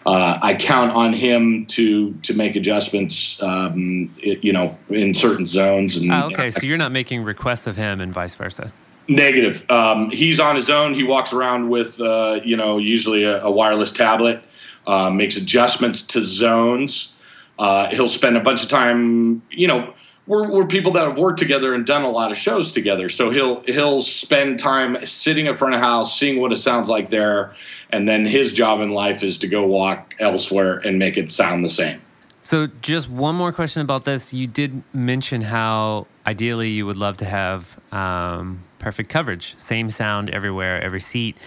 Uh, 0.05 0.37
I 0.41 0.55
count 0.55 0.91
on 0.91 1.13
him 1.13 1.65
to 1.67 2.13
to 2.13 2.33
make 2.35 2.55
adjustments, 2.55 3.41
um, 3.41 4.13
it, 4.17 4.43
you 4.43 4.51
know, 4.51 4.77
in 4.89 5.13
certain 5.13 5.47
zones. 5.47 5.95
And 5.95 6.11
oh, 6.11 6.27
okay, 6.27 6.49
so 6.49 6.65
you're 6.65 6.77
not 6.77 6.91
making 6.91 7.23
requests 7.23 7.67
of 7.67 7.77
him 7.77 8.01
and 8.01 8.13
vice 8.13 8.35
versa. 8.35 8.73
Negative. 9.07 9.69
Um, 9.69 10.09
he's 10.11 10.39
on 10.39 10.55
his 10.55 10.69
own. 10.69 10.93
He 10.93 11.03
walks 11.03 11.33
around 11.33 11.69
with, 11.69 11.99
uh, 11.99 12.39
you 12.43 12.55
know, 12.55 12.77
usually 12.77 13.23
a, 13.23 13.43
a 13.43 13.51
wireless 13.51 13.91
tablet. 13.91 14.41
Uh, 14.85 15.09
makes 15.09 15.37
adjustments 15.37 16.05
to 16.07 16.19
zones. 16.19 17.15
Uh, 17.57 17.87
he'll 17.87 18.09
spend 18.09 18.35
a 18.35 18.41
bunch 18.41 18.63
of 18.63 18.69
time, 18.69 19.41
you 19.49 19.67
know 19.67 19.93
we're, 20.25 20.49
we're 20.49 20.67
people 20.67 20.93
that 20.93 21.07
have 21.07 21.17
worked 21.17 21.39
together 21.39 21.73
and 21.73 21.85
done 21.85 22.03
a 22.03 22.09
lot 22.09 22.31
of 22.31 22.37
shows 22.37 22.71
together. 22.71 23.09
So 23.09 23.29
he'll 23.29 23.61
he'll 23.61 24.01
spend 24.01 24.59
time 24.59 25.05
sitting 25.05 25.47
in 25.47 25.57
front 25.57 25.75
of 25.75 25.81
house, 25.81 26.17
seeing 26.17 26.39
what 26.39 26.51
it 26.51 26.57
sounds 26.57 26.89
like 26.89 27.09
there, 27.09 27.53
and 27.89 28.07
then 28.07 28.25
his 28.25 28.53
job 28.53 28.79
in 28.79 28.91
life 28.91 29.23
is 29.23 29.39
to 29.39 29.47
go 29.47 29.65
walk 29.65 30.15
elsewhere 30.19 30.77
and 30.77 30.97
make 30.97 31.17
it 31.17 31.31
sound 31.31 31.63
the 31.63 31.69
same. 31.69 32.01
So 32.41 32.67
just 32.81 33.09
one 33.09 33.35
more 33.35 33.53
question 33.53 33.81
about 33.81 34.03
this. 34.03 34.33
You 34.33 34.47
did 34.47 34.83
mention 34.93 35.41
how 35.41 36.07
ideally 36.27 36.69
you 36.69 36.85
would 36.85 36.97
love 36.97 37.15
to 37.17 37.25
have 37.25 37.79
um, 37.93 38.63
perfect 38.79 39.09
coverage, 39.09 39.57
same 39.57 39.89
sound 39.89 40.29
everywhere, 40.29 40.81
every 40.81 40.99
seat. 40.99 41.37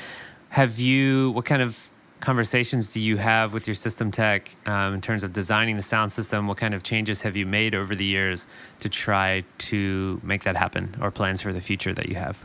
Have 0.51 0.79
you? 0.79 1.33
What 1.33 1.45
kind 1.45 1.63
of 1.63 1.91
conversations 2.21 2.89
do 2.89 3.01
you 3.01 3.17
have 3.19 3.53
with 3.53 3.67
your 3.67 3.75
system 3.75 4.11
tech 4.11 4.55
um, 4.67 4.95
in 4.95 5.01
terms 5.01 5.23
of 5.23 5.33
designing 5.33 5.77
the 5.77 5.83
sound 5.83 6.13
system? 6.13 6.47
What 6.47 6.57
kind 6.57 6.75
of 6.75 6.83
changes 6.83 7.23
have 7.23 7.37
you 7.37 7.47
made 7.47 7.75
over 7.75 7.95
the 7.95 8.05
years 8.05 8.47
to 8.81 8.89
try 8.89 9.45
to 9.59 10.21
make 10.23 10.45
that 10.45 10.57
happen, 10.57 10.95
or 11.01 11.11
plans 11.11 11.41
for 11.41 11.53
the 11.53 11.61
future 11.61 11.93
that 11.93 12.09
you 12.09 12.17
have? 12.17 12.45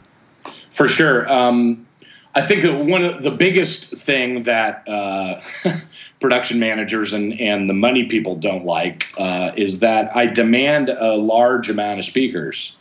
For 0.71 0.87
sure. 0.87 1.31
Um, 1.31 1.87
I 2.33 2.41
think 2.41 2.89
one 2.89 3.03
of 3.03 3.23
the 3.23 3.31
biggest 3.31 3.95
thing 3.97 4.43
that 4.43 4.87
uh, 4.87 5.41
production 6.21 6.59
managers 6.59 7.11
and, 7.11 7.39
and 7.39 7.69
the 7.69 7.73
money 7.73 8.05
people 8.05 8.35
don't 8.35 8.65
like 8.65 9.07
uh, 9.17 9.51
is 9.57 9.79
that 9.79 10.15
I 10.15 10.27
demand 10.27 10.89
a 10.89 11.15
large 11.15 11.69
amount 11.69 11.99
of 11.99 12.05
speakers. 12.05 12.77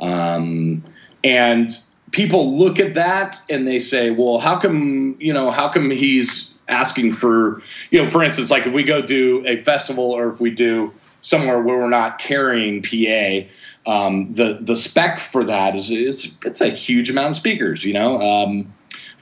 Um, 0.00 0.82
and 1.22 1.70
people 2.10 2.56
look 2.56 2.78
at 2.78 2.94
that 2.94 3.40
and 3.48 3.66
they 3.66 3.80
say, 3.80 4.10
well, 4.10 4.38
how 4.38 4.58
come, 4.58 5.16
you 5.18 5.32
know, 5.32 5.50
how 5.50 5.68
come 5.68 5.90
he's 5.90 6.54
asking 6.68 7.14
for, 7.14 7.62
you 7.90 8.02
know, 8.02 8.10
for 8.10 8.22
instance, 8.22 8.50
like 8.50 8.66
if 8.66 8.72
we 8.72 8.82
go 8.82 9.02
do 9.02 9.44
a 9.46 9.62
festival 9.62 10.04
or 10.04 10.28
if 10.28 10.40
we 10.40 10.50
do 10.50 10.92
somewhere 11.22 11.62
where 11.62 11.78
we're 11.78 11.88
not 11.88 12.18
carrying 12.18 12.82
PA, 12.82 13.48
um, 13.90 14.34
the 14.34 14.58
the 14.60 14.76
spec 14.76 15.18
for 15.18 15.44
that 15.44 15.74
is, 15.74 15.90
is 15.90 16.36
it's 16.44 16.60
a 16.60 16.68
huge 16.68 17.08
amount 17.08 17.30
of 17.30 17.36
speakers, 17.36 17.84
you 17.84 17.94
know. 17.94 18.20
Um, 18.20 18.72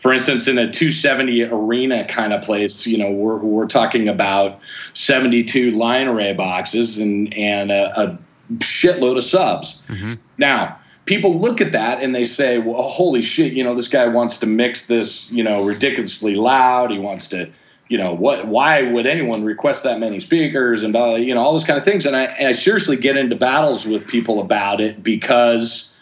for 0.00 0.12
instance, 0.12 0.46
in 0.46 0.58
a 0.58 0.70
270 0.70 1.44
arena 1.44 2.04
kind 2.06 2.32
of 2.32 2.42
place, 2.42 2.86
you 2.86 2.98
know, 2.98 3.10
we're, 3.10 3.38
we're 3.38 3.66
talking 3.66 4.08
about 4.08 4.60
72 4.92 5.72
line 5.72 6.06
array 6.06 6.32
boxes 6.32 6.98
and, 6.98 7.32
and 7.34 7.72
a, 7.72 8.00
a 8.00 8.18
shitload 8.58 9.16
of 9.16 9.24
subs. 9.24 9.82
Mm-hmm. 9.88 10.14
Now, 10.38 10.78
people 11.06 11.38
look 11.40 11.60
at 11.60 11.72
that 11.72 12.02
and 12.02 12.14
they 12.14 12.24
say, 12.24 12.58
well, 12.58 12.82
holy 12.82 13.22
shit, 13.22 13.52
you 13.52 13.64
know, 13.64 13.74
this 13.74 13.88
guy 13.88 14.08
wants 14.08 14.38
to 14.38 14.46
mix 14.46 14.86
this, 14.86 15.30
you 15.30 15.42
know, 15.42 15.64
ridiculously 15.64 16.34
loud. 16.34 16.90
He 16.90 16.98
wants 16.98 17.28
to, 17.28 17.50
you 17.88 17.96
know, 17.96 18.12
what, 18.12 18.46
why 18.48 18.82
would 18.82 19.06
anyone 19.06 19.44
request 19.44 19.84
that 19.84 20.00
many 20.00 20.20
speakers 20.20 20.82
and, 20.82 20.94
uh, 20.94 21.14
you 21.14 21.32
know, 21.34 21.40
all 21.40 21.52
those 21.52 21.64
kind 21.64 21.78
of 21.78 21.84
things. 21.84 22.04
And 22.04 22.16
I, 22.16 22.24
and 22.24 22.48
I 22.48 22.52
seriously 22.52 22.96
get 22.96 23.16
into 23.16 23.36
battles 23.36 23.86
with 23.86 24.06
people 24.08 24.40
about 24.40 24.80
it 24.80 25.02
because 25.02 25.96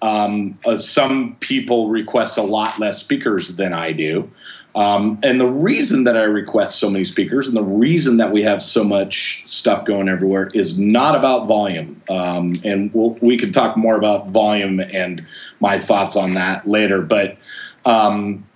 um, 0.00 0.58
uh, 0.64 0.78
some 0.78 1.36
people 1.40 1.88
request 1.88 2.38
a 2.38 2.42
lot 2.42 2.78
less 2.78 2.98
speakers 2.98 3.56
than 3.56 3.74
I 3.74 3.92
do. 3.92 4.30
Um, 4.76 5.18
and 5.22 5.40
the 5.40 5.46
reason 5.46 6.04
that 6.04 6.18
I 6.18 6.24
request 6.24 6.78
so 6.78 6.90
many 6.90 7.06
speakers 7.06 7.48
and 7.48 7.56
the 7.56 7.62
reason 7.62 8.18
that 8.18 8.30
we 8.30 8.42
have 8.42 8.62
so 8.62 8.84
much 8.84 9.42
stuff 9.46 9.86
going 9.86 10.06
everywhere 10.06 10.50
is 10.52 10.78
not 10.78 11.16
about 11.16 11.46
volume. 11.46 12.02
Um, 12.10 12.56
and 12.62 12.92
we'll, 12.92 13.16
we 13.22 13.38
can 13.38 13.52
talk 13.52 13.78
more 13.78 13.96
about 13.96 14.28
volume 14.28 14.78
and 14.80 15.24
my 15.60 15.78
thoughts 15.78 16.14
on 16.14 16.34
that 16.34 16.68
later. 16.68 17.00
But 17.00 17.38
um, 17.86 18.46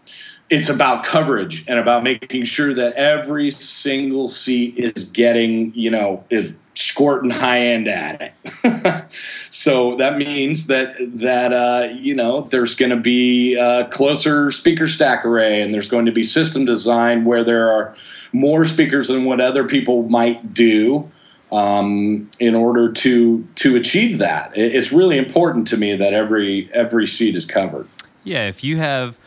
it's 0.51 0.69
about 0.69 1.05
coverage 1.05 1.65
and 1.67 1.79
about 1.79 2.03
making 2.03 2.45
sure 2.45 2.75
that 2.75 2.93
every 2.97 3.51
single 3.51 4.29
seat 4.29 4.77
is 4.77 5.05
getting, 5.05 5.73
you 5.75 5.91
know, 5.91 6.23
is 6.29 6.53
squirting 6.81 7.31
high 7.31 7.61
end 7.61 7.88
at 7.88 8.21
it. 8.21 9.05
so 9.51 9.97
that 9.97 10.16
means 10.16 10.66
that 10.66 10.97
that 10.99 11.53
uh, 11.53 11.88
you 11.93 12.14
know 12.14 12.43
there's 12.51 12.75
going 12.75 12.90
to 12.90 12.97
be 12.97 13.55
a 13.55 13.87
closer 13.88 14.51
speaker 14.51 14.88
stack 14.88 15.25
array, 15.25 15.62
and 15.62 15.73
there's 15.73 15.88
going 15.88 16.07
to 16.07 16.12
be 16.12 16.25
system 16.25 16.64
design 16.64 17.25
where 17.25 17.45
there 17.45 17.71
are 17.71 17.95
more 18.33 18.64
speakers 18.64 19.09
than 19.09 19.25
what 19.25 19.40
other 19.40 19.66
people 19.66 20.05
might 20.09 20.55
do 20.55 21.11
um, 21.53 22.31
in 22.38 22.55
order 22.55 22.90
to 22.90 23.47
to 23.57 23.77
achieve 23.77 24.19
that. 24.19 24.53
It's 24.57 24.93
really 24.93 25.19
important 25.19 25.69
to 25.69 25.77
me 25.77 25.97
that 25.97 26.14
every 26.14 26.71
every 26.73 27.07
seat 27.07 27.37
is 27.37 27.47
covered. 27.47 27.87
Yeah, 28.25 28.49
if 28.49 28.62
you 28.64 28.77
have 28.77 29.19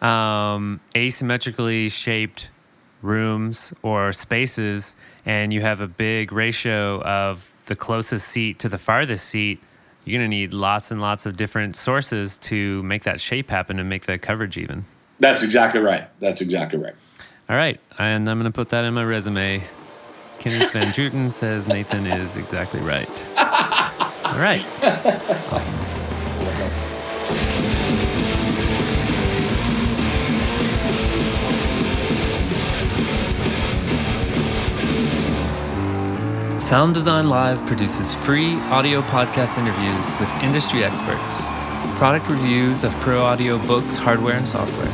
um, 0.00 0.80
asymmetrically 0.94 1.90
shaped 1.90 2.48
rooms 3.02 3.72
or 3.82 4.12
spaces 4.12 4.94
and 5.24 5.52
you 5.52 5.60
have 5.60 5.80
a 5.80 5.86
big 5.86 6.32
ratio 6.32 7.02
of 7.02 7.50
the 7.66 7.76
closest 7.76 8.28
seat 8.28 8.58
to 8.60 8.68
the 8.68 8.78
farthest 8.78 9.26
seat, 9.26 9.62
you're 10.04 10.18
going 10.18 10.30
to 10.30 10.36
need 10.36 10.52
lots 10.52 10.90
and 10.90 11.00
lots 11.00 11.26
of 11.26 11.36
different 11.36 11.76
sources 11.76 12.36
to 12.38 12.82
make 12.82 13.04
that 13.04 13.20
shape 13.20 13.50
happen 13.50 13.78
and 13.78 13.88
make 13.88 14.06
that 14.06 14.22
coverage 14.22 14.56
even. 14.56 14.84
That's 15.18 15.42
exactly 15.42 15.80
right. 15.80 16.08
That's 16.20 16.40
exactly 16.40 16.78
right. 16.78 16.94
All 17.48 17.56
right. 17.56 17.78
And 17.98 18.28
I'm 18.28 18.38
going 18.38 18.50
to 18.50 18.56
put 18.56 18.70
that 18.70 18.84
in 18.84 18.94
my 18.94 19.04
resume. 19.04 19.62
Kenneth 20.38 20.72
Van 20.72 20.86
Druten 20.92 21.30
says 21.30 21.68
Nathan 21.68 22.06
is 22.06 22.36
exactly 22.36 22.80
right. 22.80 23.08
All 24.24 24.38
right. 24.38 24.64
Awesome. 25.52 25.99
Sound 36.70 36.94
Design 36.94 37.28
Live 37.28 37.66
produces 37.66 38.14
free 38.14 38.54
audio 38.70 39.02
podcast 39.02 39.58
interviews 39.58 40.08
with 40.20 40.30
industry 40.44 40.84
experts, 40.84 41.44
product 41.98 42.28
reviews 42.28 42.84
of 42.84 42.92
pro 43.00 43.18
audio 43.24 43.58
books, 43.66 43.96
hardware, 43.96 44.36
and 44.36 44.46
software, 44.46 44.86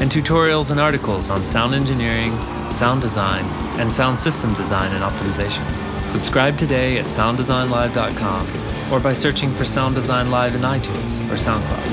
and 0.00 0.10
tutorials 0.10 0.70
and 0.70 0.80
articles 0.80 1.28
on 1.28 1.44
sound 1.44 1.74
engineering, 1.74 2.32
sound 2.72 3.02
design, 3.02 3.44
and 3.78 3.92
sound 3.92 4.16
system 4.16 4.54
design 4.54 4.90
and 4.94 5.04
optimization. 5.04 5.62
Subscribe 6.08 6.56
today 6.56 6.96
at 6.96 7.04
sounddesignlive.com 7.04 8.90
or 8.90 8.98
by 8.98 9.12
searching 9.12 9.50
for 9.50 9.64
Sound 9.64 9.94
Design 9.94 10.30
Live 10.30 10.54
in 10.54 10.62
iTunes 10.62 11.20
or 11.30 11.36
SoundCloud. 11.36 11.92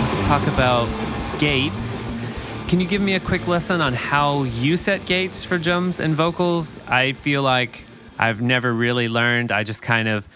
Let's 0.00 0.22
talk 0.24 0.44
about 0.52 0.88
gates 1.38 2.03
can 2.68 2.80
you 2.80 2.86
give 2.86 3.02
me 3.02 3.14
a 3.14 3.20
quick 3.20 3.46
lesson 3.46 3.80
on 3.80 3.92
how 3.92 4.44
you 4.44 4.76
set 4.76 5.04
gates 5.06 5.44
for 5.44 5.58
drums 5.58 6.00
and 6.00 6.14
vocals? 6.14 6.80
I 6.88 7.12
feel 7.12 7.42
like 7.42 7.84
I've 8.18 8.40
never 8.40 8.72
really 8.72 9.08
learned. 9.08 9.52
I 9.52 9.64
just 9.64 9.82
kind 9.82 10.08
of 10.08 10.28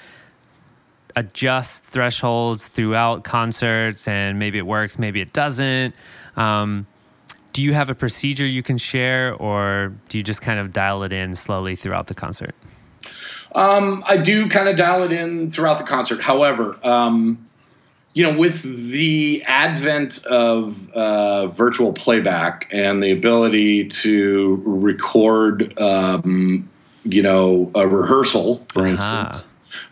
adjust 1.17 1.85
thresholds 1.85 2.67
throughout 2.67 3.25
concerts, 3.25 4.07
and 4.07 4.39
maybe 4.39 4.59
it 4.59 4.67
works, 4.67 4.99
maybe 4.99 5.21
it 5.21 5.33
doesn't. 5.33 5.95
Um, 6.37 6.87
do 7.53 7.63
you 7.63 7.73
have 7.73 7.91
a 7.91 7.95
procedure 7.95 8.47
you 8.47 8.63
can 8.63 8.79
share, 8.79 9.35
or 9.35 9.95
do 10.09 10.19
you 10.19 10.23
just 10.23 10.43
kind 10.43 10.61
of 10.61 10.73
dial 10.73 11.03
it 11.03 11.13
in 11.13 11.35
slowly 11.35 11.75
throughout 11.75 12.07
the 12.07 12.15
concert? 12.15 12.55
Um, 13.55 14.05
I 14.07 14.19
do 14.19 14.49
kind 14.49 14.69
of 14.69 14.77
dial 14.77 15.03
it 15.03 15.13
in 15.13 15.51
throughout 15.51 15.79
the 15.79 15.85
concert. 15.85 16.21
However, 16.21 16.79
um, 16.85 17.48
you 18.19 18.25
know, 18.25 18.37
with 18.37 18.63
the 18.91 19.45
advent 19.47 20.27
of 20.27 20.91
uh, 20.91 21.47
virtual 21.47 21.93
playback 21.93 22.69
and 22.73 23.01
the 23.01 23.13
ability 23.13 23.85
to 23.85 24.61
record, 24.67 25.73
um, 25.81 26.69
you 27.05 27.23
know, 27.23 27.71
a 27.77 27.87
rehearsal, 27.87 28.67
for 28.73 28.89
uh-huh. 28.89 28.89
instance, 29.21 29.47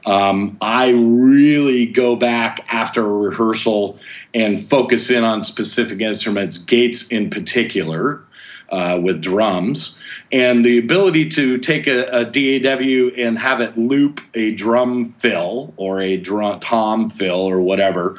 um, 0.07 0.59
I 0.61 0.91
really 0.91 1.87
go 1.87 2.17
back 2.17 2.67
after 2.69 3.07
a 3.07 3.17
rehearsal 3.29 3.97
and 4.35 4.61
focus 4.61 5.09
in 5.09 5.23
on 5.23 5.45
specific 5.45 6.01
instruments, 6.01 6.59
gates 6.59 7.07
in 7.07 7.31
particular, 7.31 8.25
uh, 8.71 8.99
with 9.01 9.23
drums 9.23 10.01
and 10.33 10.65
the 10.65 10.79
ability 10.79 11.29
to 11.31 11.59
take 11.59 11.87
a, 11.87 12.07
a, 12.09 12.25
DAW 12.25 13.15
and 13.17 13.39
have 13.39 13.61
it 13.61 13.79
loop 13.79 14.21
a 14.35 14.53
drum 14.53 15.05
fill 15.05 15.73
or 15.77 16.01
a 16.01 16.17
drum 16.17 16.61
tom 16.61 17.09
fill 17.09 17.41
or 17.41 17.61
whatever 17.61 18.19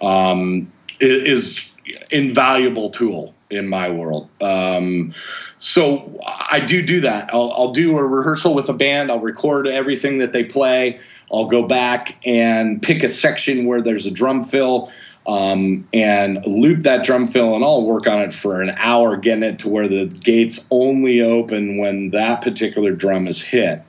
um, 0.00 0.72
is, 1.00 1.68
invaluable 2.10 2.90
tool. 2.90 3.34
in 3.50 3.66
my 3.66 3.88
world. 3.90 4.28
Um, 4.40 5.14
so 5.58 6.20
I 6.26 6.60
do 6.60 6.82
do 6.82 7.00
that. 7.00 7.30
I'll, 7.32 7.50
I'll 7.52 7.72
do 7.72 7.96
a 7.96 8.06
rehearsal 8.06 8.54
with 8.54 8.68
a 8.68 8.74
band. 8.74 9.10
I'll 9.10 9.20
record 9.20 9.66
everything 9.66 10.18
that 10.18 10.32
they 10.32 10.44
play. 10.44 11.00
I'll 11.32 11.48
go 11.48 11.66
back 11.66 12.16
and 12.24 12.80
pick 12.80 13.02
a 13.02 13.08
section 13.08 13.66
where 13.66 13.82
there's 13.82 14.06
a 14.06 14.10
drum 14.10 14.44
fill 14.44 14.90
um, 15.28 15.86
and 15.92 16.42
loop 16.46 16.84
that 16.84 17.04
drum 17.04 17.28
fill, 17.28 17.54
and 17.54 17.62
I'll 17.62 17.82
work 17.82 18.06
on 18.06 18.20
it 18.20 18.32
for 18.32 18.62
an 18.62 18.70
hour, 18.70 19.14
getting 19.16 19.44
it 19.44 19.58
to 19.60 19.68
where 19.68 19.86
the 19.86 20.06
gates 20.06 20.66
only 20.70 21.20
open 21.20 21.76
when 21.76 22.10
that 22.10 22.40
particular 22.40 22.92
drum 22.92 23.28
is 23.28 23.42
hit. 23.42 23.82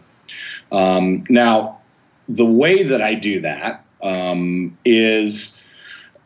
Um, 0.69 1.23
now, 1.29 1.79
the 2.27 2.45
way 2.45 2.83
that 2.83 3.01
I 3.01 3.13
do 3.15 3.39
that 3.41 3.85
um, 4.03 4.77
is 4.83 5.57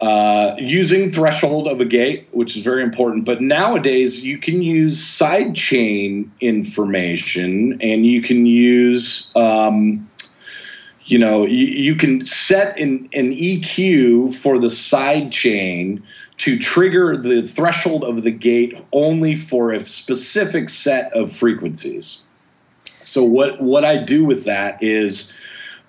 uh, 0.01 0.55
using 0.57 1.11
threshold 1.11 1.67
of 1.67 1.79
a 1.79 1.85
gate, 1.85 2.27
which 2.31 2.57
is 2.57 2.63
very 2.63 2.81
important. 2.81 3.23
But 3.23 3.39
nowadays, 3.39 4.23
you 4.23 4.39
can 4.39 4.63
use 4.63 4.97
sidechain 4.97 6.31
information, 6.41 7.79
and 7.81 8.03
you 8.03 8.23
can 8.23 8.47
use 8.47 9.31
um, 9.35 10.09
you 11.05 11.17
know 11.17 11.45
you, 11.45 11.67
you 11.67 11.95
can 11.95 12.21
set 12.21 12.77
an, 12.79 13.09
an 13.13 13.31
eq 13.31 14.33
for 14.35 14.59
the 14.59 14.69
side 14.69 15.31
chain 15.31 16.03
to 16.37 16.57
trigger 16.57 17.15
the 17.15 17.47
threshold 17.47 18.03
of 18.03 18.23
the 18.23 18.31
gate 18.31 18.75
only 18.91 19.35
for 19.35 19.71
a 19.71 19.85
specific 19.85 20.67
set 20.67 21.13
of 21.13 21.31
frequencies. 21.31 22.23
So 23.03 23.23
what 23.23 23.61
what 23.61 23.85
i 23.85 23.97
do 23.97 24.25
with 24.25 24.45
that 24.45 24.81
is 24.81 25.37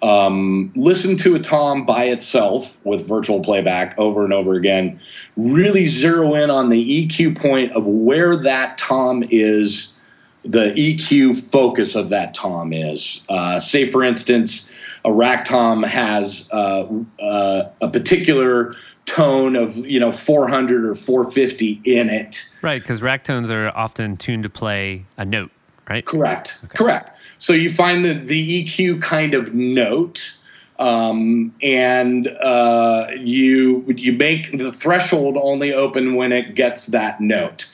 um, 0.02 0.70
listen 0.76 1.16
to 1.18 1.34
a 1.34 1.38
tom 1.38 1.86
by 1.86 2.04
itself 2.04 2.76
with 2.84 3.08
virtual 3.08 3.42
playback 3.42 3.98
over 3.98 4.24
and 4.24 4.34
over 4.34 4.54
again 4.54 5.00
really 5.36 5.86
zero 5.86 6.34
in 6.34 6.50
on 6.50 6.68
the 6.68 7.08
eq 7.08 7.38
point 7.38 7.72
of 7.72 7.86
where 7.86 8.36
that 8.36 8.76
tom 8.76 9.24
is 9.30 9.96
the 10.44 10.72
eq 10.72 11.38
focus 11.38 11.94
of 11.94 12.10
that 12.10 12.34
tom 12.34 12.72
is. 12.72 13.22
Uh, 13.30 13.60
say 13.60 13.86
for 13.86 14.04
instance 14.04 14.70
a 15.04 15.12
rack 15.12 15.44
tom 15.44 15.82
has 15.82 16.48
uh, 16.52 16.86
uh, 17.20 17.68
a 17.80 17.88
particular 17.88 18.74
tone 19.06 19.54
of 19.54 19.76
you 19.76 20.00
know 20.00 20.12
400 20.12 20.84
or 20.84 20.94
450 20.94 21.82
in 21.84 22.08
it. 22.08 22.48
Right, 22.62 22.80
because 22.80 23.02
rack 23.02 23.24
toms 23.24 23.50
are 23.50 23.68
often 23.68 24.16
tuned 24.16 24.44
to 24.44 24.50
play 24.50 25.04
a 25.16 25.24
note, 25.24 25.50
right? 25.88 26.04
Correct. 26.04 26.58
Okay. 26.64 26.78
Correct. 26.78 27.18
So 27.38 27.52
you 27.52 27.70
find 27.70 28.04
the 28.04 28.14
the 28.14 28.64
EQ 28.64 29.02
kind 29.02 29.34
of 29.34 29.54
note. 29.54 30.38
Um, 30.76 31.54
and 31.62 32.26
uh, 32.26 33.06
you 33.16 33.84
you 33.96 34.12
make 34.12 34.58
the 34.58 34.72
threshold 34.72 35.36
only 35.40 35.72
open 35.72 36.16
when 36.16 36.32
it 36.32 36.56
gets 36.56 36.86
that 36.86 37.20
note. 37.20 37.68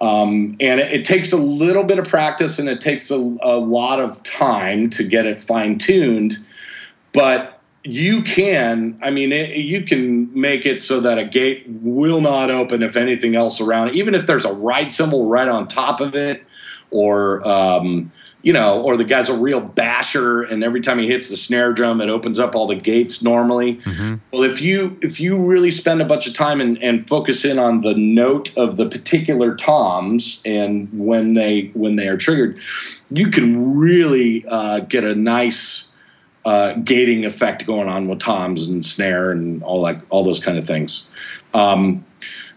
Um, 0.00 0.56
and 0.60 0.78
it, 0.80 0.92
it, 0.92 1.04
takes 1.04 1.32
a 1.32 1.36
little 1.36 1.82
bit 1.82 1.98
of 1.98 2.06
practice 2.06 2.58
and 2.58 2.68
it 2.68 2.80
takes 2.80 3.10
a, 3.10 3.14
a 3.14 3.58
lot 3.58 4.00
of 4.00 4.22
time 4.22 4.90
to 4.90 5.04
get 5.04 5.24
it 5.24 5.40
fine 5.40 5.78
tuned 5.78 6.44
but 7.14 7.60
you 7.84 8.22
can 8.22 8.98
i 9.02 9.10
mean 9.10 9.32
it, 9.32 9.56
you 9.56 9.82
can 9.82 10.28
make 10.38 10.66
it 10.66 10.82
so 10.82 11.00
that 11.00 11.18
a 11.18 11.24
gate 11.24 11.64
will 11.68 12.20
not 12.20 12.50
open 12.50 12.82
if 12.82 12.96
anything 12.96 13.36
else 13.36 13.60
around 13.60 13.88
it, 13.88 13.94
even 13.94 14.14
if 14.14 14.26
there's 14.26 14.44
a 14.44 14.52
ride 14.52 14.92
cymbal 14.92 15.28
right 15.28 15.48
on 15.48 15.66
top 15.66 16.00
of 16.00 16.14
it 16.14 16.44
or 16.90 17.46
um, 17.46 18.10
you 18.42 18.52
know 18.52 18.80
or 18.82 18.96
the 18.96 19.04
guy's 19.04 19.28
a 19.28 19.36
real 19.36 19.60
basher 19.60 20.42
and 20.42 20.62
every 20.62 20.80
time 20.80 20.98
he 20.98 21.08
hits 21.08 21.28
the 21.28 21.36
snare 21.36 21.72
drum 21.72 22.00
it 22.00 22.08
opens 22.08 22.38
up 22.38 22.54
all 22.54 22.66
the 22.66 22.74
gates 22.74 23.22
normally 23.22 23.76
mm-hmm. 23.76 24.14
well 24.32 24.42
if 24.42 24.60
you 24.60 24.96
if 25.02 25.18
you 25.18 25.36
really 25.36 25.70
spend 25.70 26.00
a 26.00 26.04
bunch 26.04 26.26
of 26.26 26.34
time 26.34 26.60
and, 26.60 26.80
and 26.82 27.06
focus 27.08 27.44
in 27.44 27.58
on 27.58 27.80
the 27.80 27.94
note 27.94 28.56
of 28.56 28.76
the 28.76 28.88
particular 28.88 29.54
toms 29.56 30.40
and 30.44 30.88
when 30.92 31.34
they 31.34 31.70
when 31.74 31.96
they 31.96 32.06
are 32.06 32.16
triggered 32.16 32.58
you 33.10 33.30
can 33.30 33.76
really 33.76 34.44
uh, 34.48 34.80
get 34.80 35.04
a 35.04 35.14
nice 35.14 35.88
uh, 36.44 36.74
gating 36.74 37.24
effect 37.24 37.66
going 37.66 37.88
on 37.88 38.08
with 38.08 38.20
toms 38.20 38.68
and 38.68 38.84
snare 38.84 39.30
and 39.30 39.62
all 39.62 39.80
like 39.80 39.98
all 40.10 40.24
those 40.24 40.42
kind 40.42 40.58
of 40.58 40.66
things. 40.66 41.08
Um, 41.54 42.04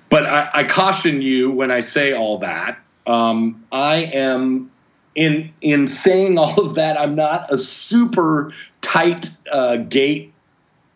but 0.09 0.25
I, 0.25 0.49
I, 0.53 0.63
caution 0.63 1.21
you 1.21 1.51
when 1.51 1.71
I 1.71 1.81
say 1.81 2.13
all 2.13 2.39
that. 2.39 2.79
Um, 3.05 3.65
I 3.71 3.95
am 3.95 4.71
in 5.15 5.53
in 5.61 5.87
saying 5.87 6.37
all 6.37 6.59
of 6.59 6.75
that. 6.75 6.99
I'm 6.99 7.15
not 7.15 7.51
a 7.51 7.57
super 7.57 8.53
tight 8.81 9.29
uh, 9.51 9.77
gate 9.77 10.33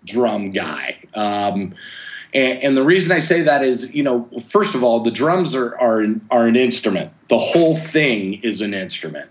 drum 0.05 0.51
guy. 0.51 0.97
Um, 1.13 1.75
and, 2.33 2.63
and, 2.63 2.77
the 2.77 2.83
reason 2.83 3.11
I 3.11 3.19
say 3.19 3.41
that 3.41 3.61
is, 3.61 3.93
you 3.93 4.03
know, 4.03 4.29
first 4.47 4.73
of 4.73 4.83
all, 4.83 5.01
the 5.01 5.11
drums 5.11 5.53
are 5.53 5.77
are 5.77 6.05
are 6.29 6.47
an 6.47 6.55
instrument. 6.55 7.11
The 7.29 7.37
whole 7.39 7.75
thing 7.77 8.35
is 8.43 8.61
an 8.61 8.73
instrument 8.73 9.29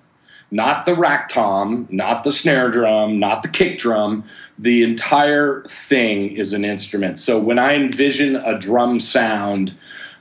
not 0.51 0.85
the 0.85 0.95
rack 0.95 1.29
tom, 1.29 1.87
not 1.91 2.25
the 2.25 2.33
snare 2.33 2.71
drum, 2.71 3.19
not 3.19 3.43
the 3.43 3.49
kick 3.49 3.79
drum. 3.79 4.25
The 4.59 4.83
entire 4.83 5.63
thing 5.65 6.33
is 6.33 6.53
an 6.53 6.65
instrument. 6.65 7.19
So 7.19 7.41
when 7.41 7.59
I 7.59 7.75
envision 7.75 8.37
a 8.37 8.59
drum 8.59 9.01
sound, 9.01 9.75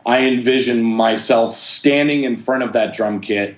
I 0.06 0.22
envision 0.22 0.84
myself 0.84 1.56
standing 1.56 2.24
in 2.24 2.38
front 2.38 2.64
of 2.64 2.74
that 2.74 2.94
drum 2.94 3.22
kit, 3.22 3.58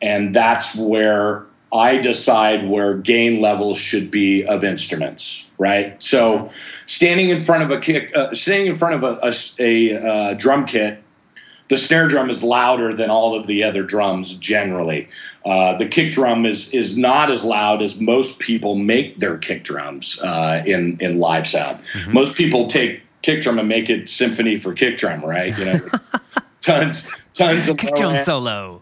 and 0.00 0.34
that's 0.34 0.74
where 0.74 1.46
I 1.72 1.96
decide 1.96 2.68
where 2.68 2.96
gain 2.96 3.40
levels 3.40 3.78
should 3.78 4.10
be 4.10 4.44
of 4.44 4.62
instruments, 4.64 5.46
right? 5.58 6.00
So, 6.02 6.50
standing 6.86 7.30
in 7.30 7.42
front 7.42 7.62
of 7.62 7.70
a 7.70 7.80
kick, 7.80 8.14
uh, 8.14 8.34
standing 8.34 8.66
in 8.66 8.76
front 8.76 9.02
of 9.02 9.04
a, 9.04 9.32
a, 9.58 9.92
a 9.92 10.02
uh, 10.02 10.34
drum 10.34 10.66
kit, 10.66 11.02
the 11.72 11.78
snare 11.78 12.06
drum 12.06 12.28
is 12.28 12.42
louder 12.42 12.92
than 12.92 13.08
all 13.08 13.34
of 13.34 13.46
the 13.46 13.64
other 13.64 13.82
drums 13.82 14.34
generally. 14.34 15.08
Uh, 15.42 15.74
the 15.78 15.86
kick 15.86 16.12
drum 16.12 16.44
is 16.44 16.68
is 16.68 16.98
not 16.98 17.30
as 17.30 17.44
loud 17.44 17.80
as 17.80 17.98
most 17.98 18.38
people 18.38 18.74
make 18.74 19.18
their 19.20 19.38
kick 19.38 19.64
drums 19.64 20.20
uh, 20.20 20.62
in 20.66 20.98
in 21.00 21.18
live 21.18 21.46
sound. 21.46 21.78
Mm-hmm. 21.94 22.12
Most 22.12 22.36
people 22.36 22.66
take 22.66 23.00
kick 23.22 23.40
drum 23.40 23.58
and 23.58 23.70
make 23.70 23.88
it 23.88 24.10
symphony 24.10 24.58
for 24.58 24.74
kick 24.74 24.98
drum, 24.98 25.24
right? 25.24 25.56
You 25.58 25.64
know, 25.64 25.78
tons 26.60 27.10
tons 27.32 27.66
of 27.66 27.78
kick 27.78 27.94
drum 27.94 28.18
solo. 28.18 28.78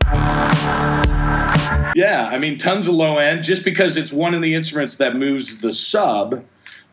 Yeah, 1.94 2.28
I 2.32 2.38
mean 2.38 2.58
tons 2.58 2.88
of 2.88 2.94
low 2.94 3.18
end. 3.18 3.44
Just 3.44 3.64
because 3.64 3.96
it's 3.96 4.10
one 4.10 4.34
of 4.34 4.42
the 4.42 4.52
instruments 4.56 4.96
that 4.96 5.14
moves 5.14 5.60
the 5.60 5.72
sub, 5.72 6.44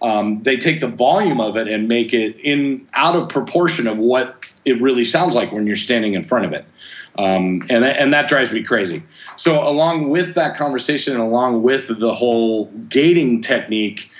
um, 0.03 0.43
they 0.43 0.57
take 0.57 0.79
the 0.79 0.89
volume 0.89 1.41
of 1.41 1.57
it 1.57 1.67
and 1.67 1.87
make 1.87 2.13
it 2.13 2.35
in 2.39 2.87
out 2.93 3.15
of 3.15 3.29
proportion 3.29 3.87
of 3.87 3.97
what 3.97 4.45
it 4.67 4.81
really 4.81 5.05
sounds 5.05 5.33
like 5.33 5.51
when 5.51 5.65
you're 5.65 5.75
standing 5.75 6.13
in 6.13 6.23
front 6.23 6.45
of 6.45 6.53
it. 6.53 6.65
Um, 7.17 7.63
and 7.69 7.83
and 7.83 8.13
that 8.13 8.27
drives 8.27 8.51
me 8.53 8.61
crazy. 8.61 9.01
So 9.37 9.67
along 9.67 10.09
with 10.09 10.35
that 10.35 10.55
conversation 10.55 11.13
and 11.13 11.21
along 11.21 11.63
with 11.63 11.99
the 11.99 12.13
whole 12.13 12.65
gating 12.89 13.41
technique, 13.41 14.11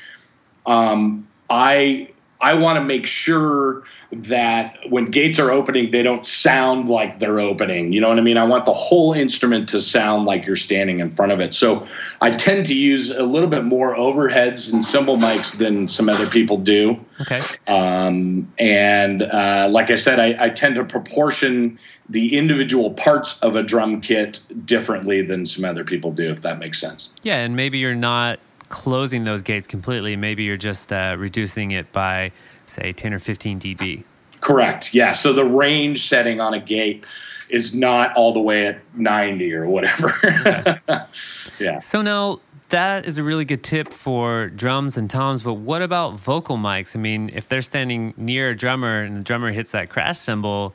um, 0.65 1.27
I 1.49 2.09
I 2.41 2.55
want 2.55 2.77
to 2.77 2.83
make 2.83 3.05
sure 3.05 3.83
that 4.11 4.77
when 4.89 5.05
gates 5.05 5.37
are 5.37 5.51
opening, 5.51 5.91
they 5.91 6.01
don't 6.01 6.25
sound 6.25 6.87
like 6.87 7.19
they're 7.19 7.39
opening. 7.39 7.91
You 7.91 7.99
know 7.99 8.07
what 8.07 8.17
I 8.17 8.21
mean? 8.21 8.37
I 8.37 8.45
want 8.45 8.65
the 8.65 8.73
whole 8.73 9.11
instrument 9.13 9.67
to 9.69 9.81
sound 9.81 10.25
like 10.25 10.45
you're 10.45 10.55
standing 10.55 11.01
in 11.01 11.09
front 11.09 11.33
of 11.33 11.41
it. 11.41 11.53
So 11.53 11.85
I 12.21 12.31
tend 12.31 12.65
to 12.67 12.75
use 12.75 13.11
a 13.11 13.23
little 13.23 13.49
bit 13.49 13.65
more 13.65 13.95
overheads 13.97 14.71
and 14.71 14.83
cymbal 14.83 15.17
mics 15.17 15.57
than 15.57 15.87
some 15.87 16.07
other 16.07 16.27
people 16.27 16.57
do. 16.57 17.03
Okay. 17.19 17.41
Um, 17.67 18.51
and 18.57 19.23
uh, 19.23 19.67
like 19.69 19.91
I 19.91 19.95
said, 19.95 20.19
I, 20.19 20.45
I 20.45 20.49
tend 20.49 20.75
to 20.75 20.85
proportion 20.85 21.77
the 22.09 22.37
individual 22.37 22.91
parts 22.91 23.37
of 23.41 23.57
a 23.57 23.63
drum 23.63 23.99
kit 23.99 24.39
differently 24.65 25.21
than 25.21 25.45
some 25.45 25.65
other 25.65 25.83
people 25.83 26.11
do, 26.13 26.31
if 26.31 26.41
that 26.43 26.59
makes 26.59 26.79
sense. 26.79 27.11
Yeah, 27.23 27.39
and 27.39 27.57
maybe 27.57 27.79
you're 27.79 27.95
not 27.95 28.39
closing 28.69 29.25
those 29.25 29.41
gates 29.41 29.67
completely. 29.67 30.15
Maybe 30.15 30.43
you're 30.43 30.55
just 30.55 30.93
uh, 30.93 31.15
reducing 31.19 31.71
it 31.71 31.91
by, 31.91 32.31
say, 32.69 32.91
10 32.91 33.13
or 33.13 33.19
15 33.19 33.59
dB. 33.59 34.03
Correct. 34.41 34.93
Yeah. 34.93 35.13
So 35.13 35.33
the 35.33 35.45
range 35.45 36.07
setting 36.07 36.39
on 36.39 36.53
a 36.53 36.59
gate 36.59 37.03
is 37.49 37.73
not 37.73 38.13
all 38.15 38.33
the 38.33 38.39
way 38.39 38.67
at 38.67 38.79
90 38.95 39.53
or 39.53 39.69
whatever. 39.69 40.13
yeah. 40.23 41.05
yeah. 41.59 41.79
So 41.79 42.01
now 42.01 42.39
that 42.69 43.05
is 43.05 43.17
a 43.17 43.23
really 43.23 43.45
good 43.45 43.63
tip 43.63 43.89
for 43.89 44.47
drums 44.47 44.97
and 44.97 45.09
toms, 45.09 45.43
but 45.43 45.55
what 45.55 45.81
about 45.81 46.19
vocal 46.19 46.57
mics? 46.57 46.95
I 46.95 46.99
mean, 46.99 47.29
if 47.33 47.47
they're 47.47 47.61
standing 47.61 48.13
near 48.17 48.49
a 48.49 48.55
drummer 48.55 49.01
and 49.01 49.15
the 49.15 49.23
drummer 49.23 49.51
hits 49.51 49.71
that 49.71 49.89
crash 49.89 50.19
cymbal, 50.19 50.73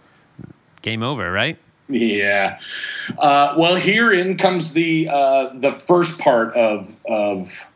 game 0.81 1.03
over, 1.03 1.31
right? 1.31 1.59
Yeah. 1.89 2.59
Uh, 3.19 3.55
well, 3.57 3.77
herein 3.77 4.39
comes 4.39 4.73
the 4.73 5.09
uh, 5.11 5.51
the 5.55 5.73
first 5.73 6.19
part 6.19 6.55
of 6.57 6.95
of 7.07 7.67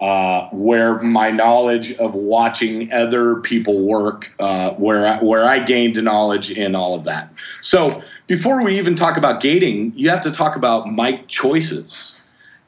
uh, 0.00 0.48
where 0.52 1.00
my 1.00 1.30
knowledge 1.30 1.94
of 1.96 2.14
watching 2.14 2.92
other 2.92 3.36
people 3.36 3.80
work, 3.80 4.32
uh, 4.38 4.72
where 4.72 5.06
I, 5.06 5.22
where 5.22 5.46
I 5.46 5.60
gained 5.60 6.02
knowledge 6.02 6.50
in 6.50 6.74
all 6.74 6.94
of 6.94 7.04
that. 7.04 7.32
So 7.62 8.02
before 8.26 8.62
we 8.62 8.78
even 8.78 8.94
talk 8.94 9.16
about 9.16 9.40
gating, 9.40 9.92
you 9.96 10.10
have 10.10 10.22
to 10.22 10.30
talk 10.30 10.56
about 10.56 10.92
mic 10.92 11.28
choices 11.28 12.16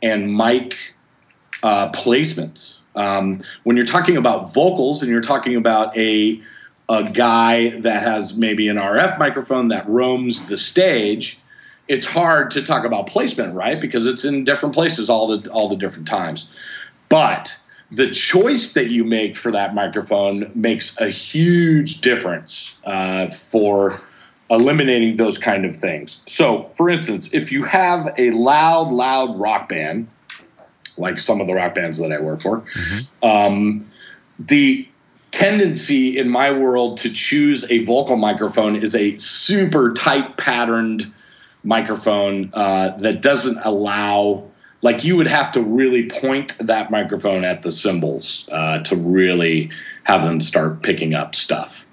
and 0.02 0.34
mic 0.34 0.94
uh, 1.62 1.90
placement. 1.90 2.78
Um, 2.94 3.42
when 3.64 3.76
you're 3.76 3.86
talking 3.86 4.16
about 4.16 4.54
vocals 4.54 5.02
and 5.02 5.10
you're 5.10 5.20
talking 5.20 5.54
about 5.56 5.96
a 5.96 6.42
a 6.90 7.10
guy 7.10 7.68
that 7.80 8.02
has 8.02 8.38
maybe 8.38 8.66
an 8.68 8.76
RF 8.76 9.18
microphone 9.18 9.68
that 9.68 9.86
roams 9.86 10.46
the 10.46 10.56
stage, 10.56 11.38
it's 11.86 12.06
hard 12.06 12.50
to 12.52 12.62
talk 12.62 12.84
about 12.84 13.06
placement, 13.06 13.54
right? 13.54 13.78
Because 13.78 14.06
it's 14.06 14.24
in 14.24 14.44
different 14.44 14.74
places 14.74 15.10
all 15.10 15.26
the 15.26 15.50
all 15.50 15.68
the 15.68 15.76
different 15.76 16.08
times. 16.08 16.52
But 17.08 17.56
the 17.90 18.10
choice 18.10 18.72
that 18.74 18.90
you 18.90 19.04
make 19.04 19.36
for 19.36 19.50
that 19.52 19.74
microphone 19.74 20.50
makes 20.54 20.98
a 21.00 21.08
huge 21.08 22.00
difference 22.00 22.78
uh, 22.84 23.28
for 23.28 23.92
eliminating 24.50 25.16
those 25.16 25.38
kind 25.38 25.64
of 25.64 25.76
things. 25.76 26.20
So, 26.26 26.64
for 26.70 26.88
instance, 26.88 27.28
if 27.32 27.52
you 27.52 27.64
have 27.64 28.14
a 28.18 28.30
loud, 28.30 28.90
loud 28.92 29.38
rock 29.38 29.68
band, 29.68 30.08
like 30.96 31.18
some 31.18 31.40
of 31.40 31.46
the 31.46 31.54
rock 31.54 31.74
bands 31.74 31.98
that 31.98 32.12
I 32.12 32.20
work 32.20 32.40
for, 32.40 32.60
mm-hmm. 32.60 33.26
um, 33.26 33.90
the 34.38 34.88
tendency 35.30 36.18
in 36.18 36.28
my 36.28 36.50
world 36.50 36.96
to 36.98 37.12
choose 37.12 37.70
a 37.70 37.84
vocal 37.84 38.16
microphone 38.16 38.76
is 38.76 38.94
a 38.94 39.16
super 39.18 39.92
tight 39.92 40.36
patterned 40.36 41.12
microphone 41.62 42.50
uh, 42.54 42.96
that 42.98 43.20
doesn't 43.20 43.58
allow 43.64 44.44
like 44.82 45.04
you 45.04 45.16
would 45.16 45.26
have 45.26 45.52
to 45.52 45.62
really 45.62 46.08
point 46.08 46.56
that 46.58 46.90
microphone 46.90 47.44
at 47.44 47.62
the 47.62 47.70
cymbals 47.70 48.48
uh, 48.52 48.82
to 48.84 48.96
really 48.96 49.70
have 50.04 50.22
them 50.22 50.40
start 50.40 50.82
picking 50.82 51.14
up 51.14 51.34
stuff. 51.34 51.84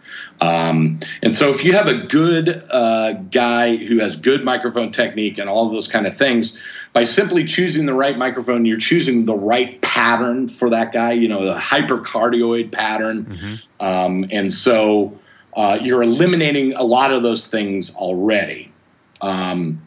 Um, 0.41 0.99
and 1.23 1.33
so 1.33 1.49
if 1.51 1.63
you 1.63 1.73
have 1.73 1.87
a 1.87 1.93
good 1.93 2.63
uh, 2.69 3.13
guy 3.13 3.77
who 3.77 3.99
has 3.99 4.17
good 4.17 4.43
microphone 4.43 4.91
technique 4.91 5.37
and 5.37 5.49
all 5.49 5.65
of 5.65 5.71
those 5.71 5.87
kind 5.87 6.05
of 6.05 6.15
things 6.15 6.61
by 6.91 7.05
simply 7.05 7.45
choosing 7.45 7.85
the 7.85 7.93
right 7.93 8.17
microphone 8.17 8.65
you're 8.65 8.79
choosing 8.79 9.25
the 9.25 9.35
right 9.35 9.81
pattern 9.81 10.49
for 10.49 10.69
that 10.69 10.91
guy 10.91 11.13
you 11.13 11.27
know 11.29 11.45
the 11.45 11.57
hypercardioid 11.57 12.71
pattern. 12.71 13.25
Mm-hmm. 13.25 13.85
um, 13.85 14.25
and 14.29 14.51
so 14.51 15.17
uh, 15.55 15.79
you're 15.81 16.03
eliminating 16.03 16.73
a 16.73 16.83
lot 16.83 17.13
of 17.13 17.23
those 17.23 17.47
things 17.47 17.95
already. 17.95 18.73
Um, 19.21 19.81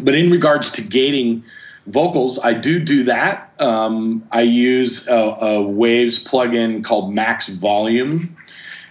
but 0.00 0.14
in 0.14 0.30
regards 0.30 0.72
to 0.72 0.82
gating 0.82 1.44
vocals, 1.88 2.38
I 2.38 2.54
do 2.54 2.78
do 2.78 3.04
that. 3.04 3.52
Um, 3.58 4.26
I 4.30 4.42
use 4.42 5.08
a, 5.08 5.14
a, 5.14 5.62
Waves 5.62 6.22
plugin 6.22 6.84
called 6.84 7.12
MaxxVolume, 7.14 8.28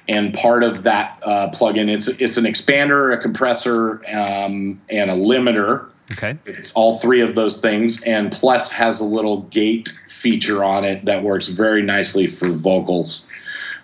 and 0.07 0.33
part 0.33 0.63
of 0.63 0.83
that 0.83 1.19
uh, 1.23 1.49
plugin 1.51 1.89
it's 1.89 2.07
it's 2.07 2.37
an 2.37 2.45
expander, 2.45 3.13
a 3.13 3.17
compressor, 3.17 4.03
um, 4.13 4.81
and 4.89 5.11
a 5.11 5.15
limiter. 5.15 5.89
Okay, 6.11 6.37
it's 6.45 6.73
all 6.73 6.97
three 6.97 7.21
of 7.21 7.35
those 7.35 7.61
things, 7.61 8.01
and 8.03 8.31
plus 8.31 8.69
has 8.71 8.99
a 8.99 9.05
little 9.05 9.43
gate 9.43 9.89
feature 10.09 10.63
on 10.63 10.83
it 10.83 11.05
that 11.05 11.23
works 11.23 11.47
very 11.47 11.81
nicely 11.81 12.27
for 12.27 12.49
vocals. 12.49 13.27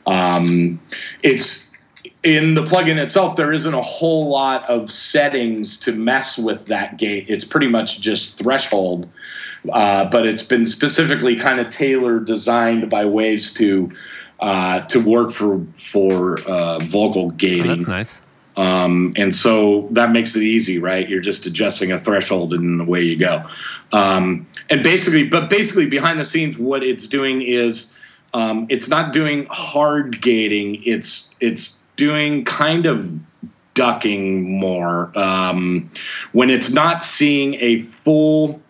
Um, 0.06 0.82
it's 1.21 1.62
in 2.24 2.54
the 2.54 2.64
plugin 2.64 2.98
itself, 2.98 3.36
there 3.36 3.52
isn't 3.52 3.74
a 3.74 3.82
whole 3.82 4.30
lot 4.30 4.68
of 4.70 4.90
settings 4.90 5.78
to 5.82 5.92
mess 5.92 6.38
with 6.38 6.68
that 6.68 6.98
gate. 6.98 7.26
It's 7.28 7.44
pretty 7.44 7.68
much 7.68 8.00
just 8.00 8.38
threshold, 8.38 9.10
uh, 9.72 10.06
but 10.06 10.26
it's 10.26 10.42
been 10.42 10.66
specifically 10.66 11.36
kind 11.36 11.60
of 11.60 11.70
tailored, 11.70 12.26
designed 12.26 12.90
by 12.90 13.06
Waves 13.06 13.54
to 13.56 13.92
uh, 14.40 14.82
to 14.88 15.00
work 15.00 15.32
for 15.32 15.66
for 15.76 16.40
uh, 16.48 16.80
vocal 16.80 17.32
gating. 17.32 17.64
Oh, 17.64 17.76
that's 17.76 17.88
nice. 17.88 18.22
Um, 18.56 19.14
and 19.18 19.36
so 19.36 19.88
that 19.92 20.12
makes 20.12 20.36
it 20.36 20.44
easy, 20.44 20.78
right? 20.80 21.10
You're 21.10 21.22
just 21.22 21.46
adjusting 21.46 21.92
a 21.92 22.00
threshold, 22.00 22.54
and 22.54 22.82
away 22.82 23.02
you 23.02 23.18
go. 23.18 23.44
Um, 23.92 24.48
and 24.70 24.82
basically, 24.82 25.28
but 25.28 25.50
basically, 25.50 25.88
behind 25.88 26.20
the 26.20 26.24
scenes, 26.24 26.58
what 26.58 26.84
it's 26.84 27.08
doing 27.08 27.42
is 27.42 27.94
um, 28.34 28.66
it's 28.70 28.88
not 28.88 29.12
doing 29.12 29.46
hard 29.50 30.22
gating. 30.22 30.84
It's 30.86 31.34
it's 31.42 31.80
doing 31.95 32.45
kind 32.45 32.86
of 32.86 33.13
ducking 33.73 34.60
more 34.60 35.17
um, 35.17 35.89
when 36.32 36.49
it's 36.49 36.69
not 36.69 37.03
seeing 37.03 37.56
a 37.56 37.82
full 37.82 38.62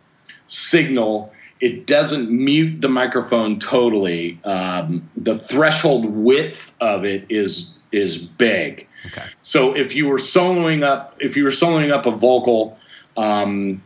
signal 0.47 1.33
it 1.59 1.87
doesn't 1.87 2.29
mute 2.29 2.81
the 2.81 2.89
microphone 2.89 3.59
totally 3.59 4.39
um, 4.43 5.09
the 5.15 5.37
threshold 5.37 6.05
width 6.05 6.73
of 6.79 7.03
it 7.05 7.25
is 7.29 7.75
is 7.91 8.17
big 8.17 8.87
okay. 9.07 9.25
so 9.41 9.75
if 9.75 9.95
you 9.95 10.07
were 10.07 10.17
soloing 10.17 10.83
up 10.83 11.15
if 11.19 11.35
you 11.35 11.43
were 11.43 11.49
soloing 11.49 11.91
up 11.91 12.05
a 12.05 12.11
vocal 12.11 12.77
um, 13.17 13.83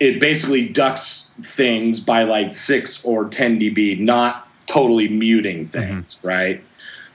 it 0.00 0.20
basically 0.20 0.68
ducks 0.68 1.30
things 1.40 2.00
by 2.00 2.24
like 2.24 2.52
6 2.52 3.04
or 3.04 3.28
10 3.28 3.58
db 3.58 3.98
not 3.98 4.48
totally 4.66 5.08
muting 5.08 5.66
things 5.66 6.18
mm-hmm. 6.18 6.28
right 6.28 6.64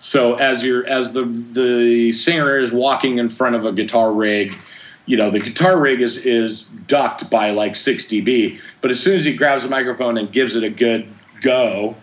so 0.07 0.35
as 0.35 0.63
you're 0.63 0.87
as 0.87 1.11
the 1.11 1.25
the 1.25 2.13
singer 2.13 2.57
is 2.57 2.71
walking 2.71 3.17
in 3.17 3.27
front 3.27 3.57
of 3.57 3.65
a 3.65 3.73
guitar 3.73 4.13
rig, 4.13 4.57
you 5.05 5.17
know 5.17 5.29
the 5.29 5.39
guitar 5.39 5.77
rig 5.77 5.99
is 5.99 6.15
is 6.15 6.63
ducked 6.63 7.29
by 7.29 7.51
like 7.51 7.75
6 7.75 8.07
dB. 8.07 8.57
But 8.79 8.91
as 8.91 9.01
soon 9.01 9.17
as 9.17 9.25
he 9.25 9.33
grabs 9.33 9.63
the 9.63 9.69
microphone 9.69 10.17
and 10.17 10.31
gives 10.31 10.55
it 10.55 10.63
a 10.63 10.69
good 10.69 11.09
go 11.41 11.97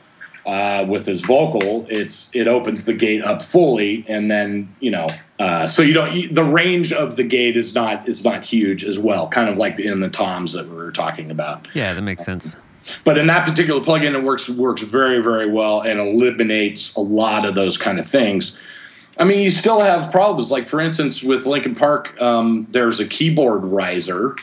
uh, 0.44 0.84
with 0.86 1.06
his 1.06 1.22
vocal, 1.22 1.86
it's 1.88 2.28
it 2.34 2.46
opens 2.46 2.84
the 2.84 2.92
gate 2.92 3.24
up 3.24 3.42
fully, 3.42 4.04
and 4.06 4.30
then 4.30 4.74
you 4.80 4.90
know 4.90 5.08
uh, 5.38 5.66
so 5.66 5.80
you 5.80 5.94
don't 5.94 6.34
the 6.34 6.44
range 6.44 6.92
of 6.92 7.16
the 7.16 7.24
gate 7.24 7.56
is 7.56 7.74
not 7.74 8.06
is 8.06 8.22
not 8.22 8.44
huge 8.44 8.84
as 8.84 8.98
well, 8.98 9.28
kind 9.28 9.48
of 9.48 9.56
like 9.56 9.80
in 9.80 10.00
the 10.00 10.10
toms 10.10 10.52
that 10.52 10.68
we 10.68 10.76
were 10.76 10.92
talking 10.92 11.30
about. 11.30 11.66
Yeah, 11.72 11.94
that 11.94 12.02
makes 12.02 12.22
sense. 12.22 12.54
But 13.04 13.18
in 13.18 13.26
that 13.28 13.46
particular 13.46 13.80
plugin, 13.80 14.14
it 14.14 14.22
works 14.22 14.48
works 14.48 14.82
very 14.82 15.20
very 15.20 15.50
well 15.50 15.80
and 15.80 16.00
eliminates 16.00 16.94
a 16.94 17.00
lot 17.00 17.44
of 17.44 17.54
those 17.54 17.76
kind 17.76 17.98
of 17.98 18.08
things. 18.08 18.58
I 19.18 19.24
mean, 19.24 19.40
you 19.40 19.50
still 19.50 19.80
have 19.80 20.10
problems. 20.10 20.50
Like 20.50 20.66
for 20.66 20.80
instance, 20.80 21.22
with 21.22 21.46
Linkin 21.46 21.74
Park, 21.74 22.20
um, 22.20 22.66
there's 22.70 23.00
a 23.00 23.06
keyboard 23.06 23.64
riser 23.64 24.36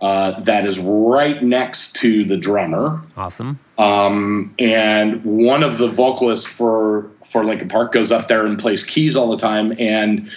uh, 0.00 0.38
that 0.40 0.66
is 0.66 0.78
right 0.78 1.42
next 1.42 1.96
to 1.96 2.24
the 2.24 2.36
drummer. 2.36 3.02
Awesome. 3.16 3.58
Um, 3.78 4.54
and 4.58 5.24
one 5.24 5.62
of 5.62 5.78
the 5.78 5.88
vocalists 5.88 6.46
for 6.46 7.10
for 7.30 7.44
Linkin 7.44 7.68
Park 7.68 7.92
goes 7.92 8.12
up 8.12 8.28
there 8.28 8.46
and 8.46 8.58
plays 8.58 8.84
keys 8.84 9.16
all 9.16 9.30
the 9.30 9.36
time, 9.36 9.74
and 9.78 10.30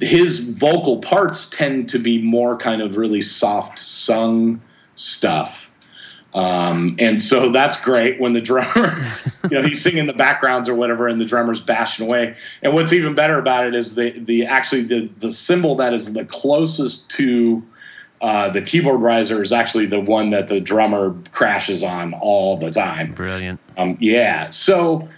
his 0.00 0.56
vocal 0.56 1.00
parts 1.00 1.50
tend 1.50 1.88
to 1.88 1.98
be 1.98 2.20
more 2.22 2.56
kind 2.56 2.82
of 2.82 2.96
really 2.96 3.22
soft 3.22 3.78
sung 3.78 4.60
stuff. 4.94 5.65
Um, 6.36 6.96
and 6.98 7.18
so 7.18 7.50
that's 7.50 7.82
great 7.82 8.20
when 8.20 8.34
the 8.34 8.42
drummer, 8.42 8.98
you 9.50 9.58
know, 9.58 9.62
he's 9.62 9.80
singing 9.80 10.06
the 10.06 10.12
backgrounds 10.12 10.68
or 10.68 10.74
whatever, 10.74 11.08
and 11.08 11.18
the 11.18 11.24
drummer's 11.24 11.62
bashing 11.62 12.06
away. 12.06 12.36
And 12.62 12.74
what's 12.74 12.92
even 12.92 13.14
better 13.14 13.38
about 13.38 13.66
it 13.66 13.74
is 13.74 13.94
the 13.94 14.10
the 14.10 14.44
actually 14.44 14.82
the 14.82 15.06
the 15.18 15.30
cymbal 15.30 15.76
that 15.76 15.94
is 15.94 16.12
the 16.12 16.26
closest 16.26 17.10
to 17.12 17.62
uh, 18.20 18.50
the 18.50 18.60
keyboard 18.60 19.00
riser 19.00 19.42
is 19.42 19.50
actually 19.50 19.86
the 19.86 19.98
one 20.00 20.28
that 20.30 20.48
the 20.48 20.60
drummer 20.60 21.16
crashes 21.32 21.82
on 21.82 22.12
all 22.12 22.58
the 22.58 22.70
time. 22.70 23.14
Brilliant. 23.14 23.58
Um, 23.78 23.96
yeah. 23.98 24.50
So 24.50 25.08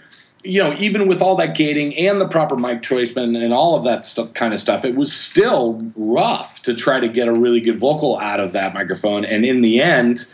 you 0.41 0.63
know, 0.63 0.73
even 0.79 1.09
with 1.09 1.21
all 1.21 1.35
that 1.35 1.53
gating 1.53 1.97
and 1.97 2.21
the 2.21 2.29
proper 2.29 2.55
mic 2.55 2.81
choice 2.81 3.13
and, 3.17 3.35
and 3.35 3.51
all 3.51 3.75
of 3.75 3.83
that 3.83 4.05
stuff, 4.05 4.33
kind 4.35 4.53
of 4.53 4.61
stuff, 4.61 4.85
it 4.85 4.95
was 4.95 5.11
still 5.11 5.81
rough 5.97 6.61
to 6.61 6.73
try 6.73 7.01
to 7.01 7.09
get 7.09 7.27
a 7.27 7.33
really 7.33 7.59
good 7.59 7.77
vocal 7.77 8.17
out 8.19 8.39
of 8.39 8.53
that 8.53 8.73
microphone. 8.73 9.25
And 9.25 9.43
in 9.43 9.59
the 9.59 9.81
end 9.81 10.25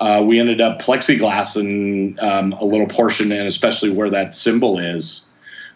uh, 0.00 0.22
we 0.24 0.40
ended 0.40 0.60
up 0.60 0.80
plexiglass 0.80 1.56
in 1.56 2.18
um, 2.20 2.52
a 2.54 2.64
little 2.64 2.86
portion, 2.86 3.30
and 3.30 3.46
especially 3.46 3.90
where 3.90 4.10
that 4.10 4.32
cymbal 4.32 4.78
is, 4.78 5.28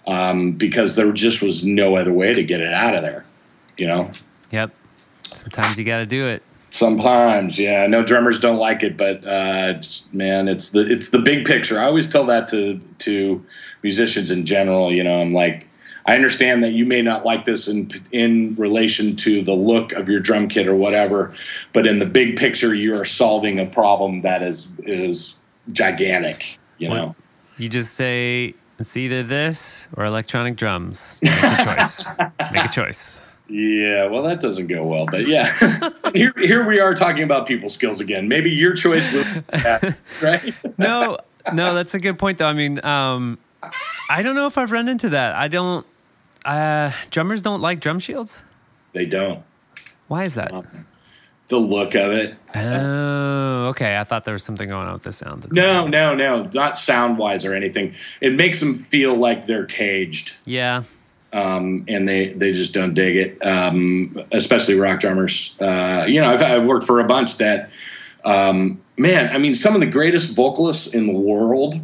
um, 0.06 0.52
because 0.52 0.96
there 0.96 1.12
just 1.12 1.42
was 1.42 1.62
no 1.62 1.96
other 1.96 2.12
way 2.12 2.32
to 2.32 2.42
get 2.42 2.60
it 2.60 2.72
out 2.72 2.94
of 2.94 3.02
there. 3.02 3.24
You 3.76 3.86
know. 3.86 4.10
Yep. 4.50 4.70
Sometimes 5.34 5.78
you 5.78 5.84
got 5.84 5.98
to 5.98 6.06
do 6.06 6.26
it. 6.26 6.42
Sometimes, 6.70 7.58
yeah. 7.58 7.86
No 7.86 8.02
drummers 8.02 8.40
don't 8.40 8.58
like 8.58 8.82
it, 8.82 8.96
but 8.96 9.24
uh, 9.24 9.80
man, 10.12 10.48
it's 10.48 10.70
the 10.70 10.90
it's 10.90 11.10
the 11.10 11.20
big 11.20 11.44
picture. 11.44 11.78
I 11.78 11.84
always 11.84 12.10
tell 12.10 12.24
that 12.26 12.48
to 12.48 12.80
to 13.00 13.44
musicians 13.82 14.30
in 14.30 14.46
general. 14.46 14.92
You 14.92 15.04
know, 15.04 15.20
I'm 15.20 15.32
like, 15.32 15.68
I 16.06 16.14
understand 16.14 16.62
that 16.64 16.72
you 16.72 16.84
may 16.84 17.00
not 17.00 17.24
like 17.24 17.44
this 17.44 17.66
in 17.66 17.90
in 18.12 18.54
relation 18.56 19.16
to 19.16 19.42
the 19.42 19.54
look 19.54 19.92
of 19.92 20.08
your 20.08 20.20
drum 20.20 20.48
kit 20.48 20.66
or 20.66 20.74
whatever, 20.74 21.34
but 21.72 21.86
in 21.86 21.98
the 21.98 22.06
big 22.06 22.36
picture, 22.36 22.74
you 22.74 22.94
are 22.94 23.04
solving 23.04 23.58
a 23.58 23.66
problem 23.66 24.22
that 24.22 24.42
is 24.42 24.68
is 24.80 25.38
gigantic. 25.72 26.58
You 26.78 26.88
know, 26.88 26.94
well, 26.94 27.16
you 27.56 27.68
just 27.68 27.94
say 27.94 28.54
it's 28.78 28.96
either 28.96 29.22
this 29.22 29.88
or 29.96 30.04
electronic 30.04 30.56
drums. 30.56 31.20
Make 31.22 31.42
a 31.42 31.64
choice. 31.64 32.04
Make 32.52 32.64
a 32.66 32.68
choice. 32.68 33.20
Yeah, 33.46 34.06
well, 34.06 34.22
that 34.22 34.40
doesn't 34.40 34.68
go 34.68 34.84
well, 34.84 35.06
but 35.06 35.26
yeah, 35.26 35.90
here 36.14 36.32
here 36.36 36.66
we 36.66 36.80
are 36.80 36.94
talking 36.94 37.22
about 37.22 37.46
people 37.46 37.68
skills 37.68 38.00
again. 38.00 38.26
Maybe 38.26 38.50
your 38.50 38.74
choice 38.74 39.12
was 39.12 39.42
right. 40.22 40.78
no, 40.78 41.18
no, 41.52 41.74
that's 41.74 41.94
a 41.94 42.00
good 42.00 42.18
point 42.18 42.38
though. 42.38 42.46
I 42.46 42.54
mean, 42.54 42.84
um, 42.84 43.38
I 44.08 44.22
don't 44.22 44.34
know 44.34 44.46
if 44.46 44.56
I've 44.56 44.72
run 44.72 44.88
into 44.88 45.10
that. 45.10 45.34
I 45.34 45.48
don't. 45.48 45.86
Uh, 46.44 46.92
drummers 47.10 47.42
don't 47.42 47.60
like 47.60 47.80
drum 47.80 47.98
shields. 47.98 48.42
They 48.92 49.06
don't. 49.06 49.42
Why 50.08 50.24
is 50.24 50.34
that? 50.34 50.52
Um, 50.52 50.86
the 51.48 51.56
look 51.58 51.94
of 51.94 52.12
it. 52.12 52.34
Oh, 52.54 53.66
okay. 53.68 53.98
I 53.98 54.04
thought 54.04 54.24
there 54.24 54.32
was 54.32 54.42
something 54.42 54.68
going 54.68 54.86
on 54.86 54.94
with 54.94 55.02
the 55.02 55.12
sound. 55.12 55.46
No, 55.52 55.86
no, 55.86 56.14
no, 56.14 56.44
not 56.52 56.78
sound 56.78 57.18
wise 57.18 57.44
or 57.44 57.54
anything. 57.54 57.94
It 58.20 58.32
makes 58.34 58.60
them 58.60 58.74
feel 58.76 59.14
like 59.16 59.46
they're 59.46 59.66
caged. 59.66 60.36
Yeah. 60.46 60.84
um, 61.34 61.84
and 61.88 62.08
they 62.08 62.28
they 62.28 62.52
just 62.52 62.72
don't 62.72 62.94
dig 62.94 63.16
it, 63.16 63.44
um, 63.44 64.16
especially 64.32 64.76
rock 64.78 65.00
drummers. 65.00 65.54
Uh, 65.60 66.04
you 66.06 66.20
know, 66.20 66.32
I've, 66.32 66.42
I've 66.42 66.64
worked 66.64 66.86
for 66.86 67.00
a 67.00 67.04
bunch 67.04 67.38
that, 67.38 67.70
um, 68.24 68.80
man, 68.96 69.34
I 69.34 69.38
mean, 69.38 69.54
some 69.54 69.74
of 69.74 69.80
the 69.80 69.86
greatest 69.86 70.34
vocalists 70.34 70.86
in 70.86 71.08
the 71.08 71.12
world 71.12 71.80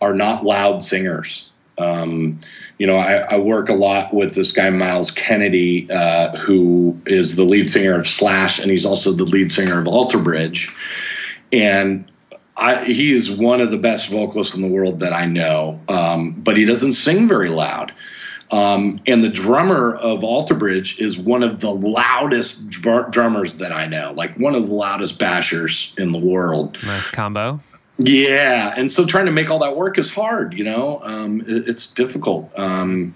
are 0.00 0.14
not 0.14 0.44
loud 0.44 0.82
singers. 0.82 1.50
Um, 1.76 2.40
you 2.78 2.86
know, 2.86 2.96
I, 2.96 3.18
I, 3.18 3.38
work 3.38 3.68
a 3.68 3.74
lot 3.74 4.12
with 4.12 4.34
this 4.34 4.52
guy 4.52 4.68
Myles 4.70 5.10
Kennedy, 5.10 5.90
uh, 5.90 6.36
who 6.38 7.00
is 7.06 7.36
the 7.36 7.44
lead 7.44 7.70
singer 7.70 7.94
of 7.94 8.06
Slash, 8.06 8.58
and 8.58 8.70
he's 8.70 8.84
also 8.84 9.12
the 9.12 9.24
lead 9.24 9.52
singer 9.52 9.78
of 9.78 9.86
Alter 9.86 10.18
Bridge. 10.18 10.74
And 11.52 12.10
I, 12.56 12.84
he 12.84 13.12
is 13.12 13.30
one 13.30 13.60
of 13.60 13.70
the 13.70 13.76
best 13.76 14.08
vocalists 14.08 14.54
in 14.54 14.62
the 14.62 14.68
world 14.68 15.00
that 15.00 15.12
I 15.12 15.24
know, 15.24 15.80
um, 15.88 16.32
but 16.32 16.56
he 16.56 16.64
doesn't 16.64 16.94
sing 16.94 17.28
very 17.28 17.48
loud. 17.48 17.92
Um, 18.50 19.00
and 19.06 19.24
the 19.24 19.30
drummer 19.30 19.94
of 19.96 20.22
Alter 20.22 20.54
Bridge 20.54 21.00
is 21.00 21.18
one 21.18 21.42
of 21.42 21.60
the 21.60 21.70
loudest 21.70 22.70
dr- 22.70 23.10
drummers 23.10 23.58
that 23.58 23.72
I 23.72 23.86
know, 23.86 24.12
like 24.12 24.36
one 24.38 24.54
of 24.54 24.68
the 24.68 24.74
loudest 24.74 25.18
bashers 25.18 25.96
in 25.98 26.12
the 26.12 26.18
world. 26.18 26.78
Nice 26.84 27.06
combo. 27.06 27.60
Yeah, 27.98 28.74
and 28.76 28.90
so 28.90 29.06
trying 29.06 29.26
to 29.26 29.32
make 29.32 29.50
all 29.50 29.60
that 29.60 29.76
work 29.76 29.98
is 29.98 30.12
hard. 30.12 30.54
You 30.54 30.64
know, 30.64 31.00
um, 31.04 31.40
it, 31.42 31.68
it's 31.68 31.88
difficult. 31.88 32.50
Um, 32.58 33.14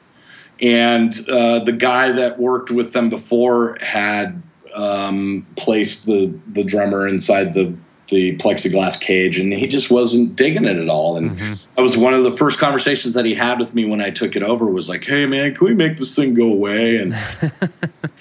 and 0.60 1.28
uh, 1.28 1.60
the 1.60 1.72
guy 1.72 2.12
that 2.12 2.38
worked 2.38 2.70
with 2.70 2.92
them 2.92 3.10
before 3.10 3.76
had 3.80 4.42
um, 4.74 5.46
placed 5.56 6.06
the 6.06 6.32
the 6.48 6.64
drummer 6.64 7.06
inside 7.08 7.54
the 7.54 7.74
the 8.08 8.36
plexiglass 8.38 8.98
cage, 9.00 9.38
and 9.38 9.52
he 9.52 9.66
just 9.66 9.90
wasn't 9.90 10.34
digging 10.34 10.64
it 10.64 10.78
at 10.78 10.88
all. 10.88 11.16
And 11.16 11.32
mm-hmm. 11.32 11.52
that 11.76 11.82
was 11.82 11.96
one 11.96 12.14
of 12.14 12.24
the 12.24 12.32
first 12.32 12.58
conversations 12.58 13.14
that 13.14 13.24
he 13.24 13.34
had 13.34 13.58
with 13.58 13.74
me 13.74 13.84
when 13.84 14.00
I 14.00 14.10
took 14.10 14.34
it 14.34 14.42
over. 14.42 14.66
Was 14.66 14.88
like, 14.88 15.04
"Hey, 15.04 15.26
man, 15.26 15.54
can 15.54 15.66
we 15.66 15.74
make 15.74 15.98
this 15.98 16.14
thing 16.14 16.34
go 16.34 16.50
away?" 16.52 16.98
And 16.98 17.12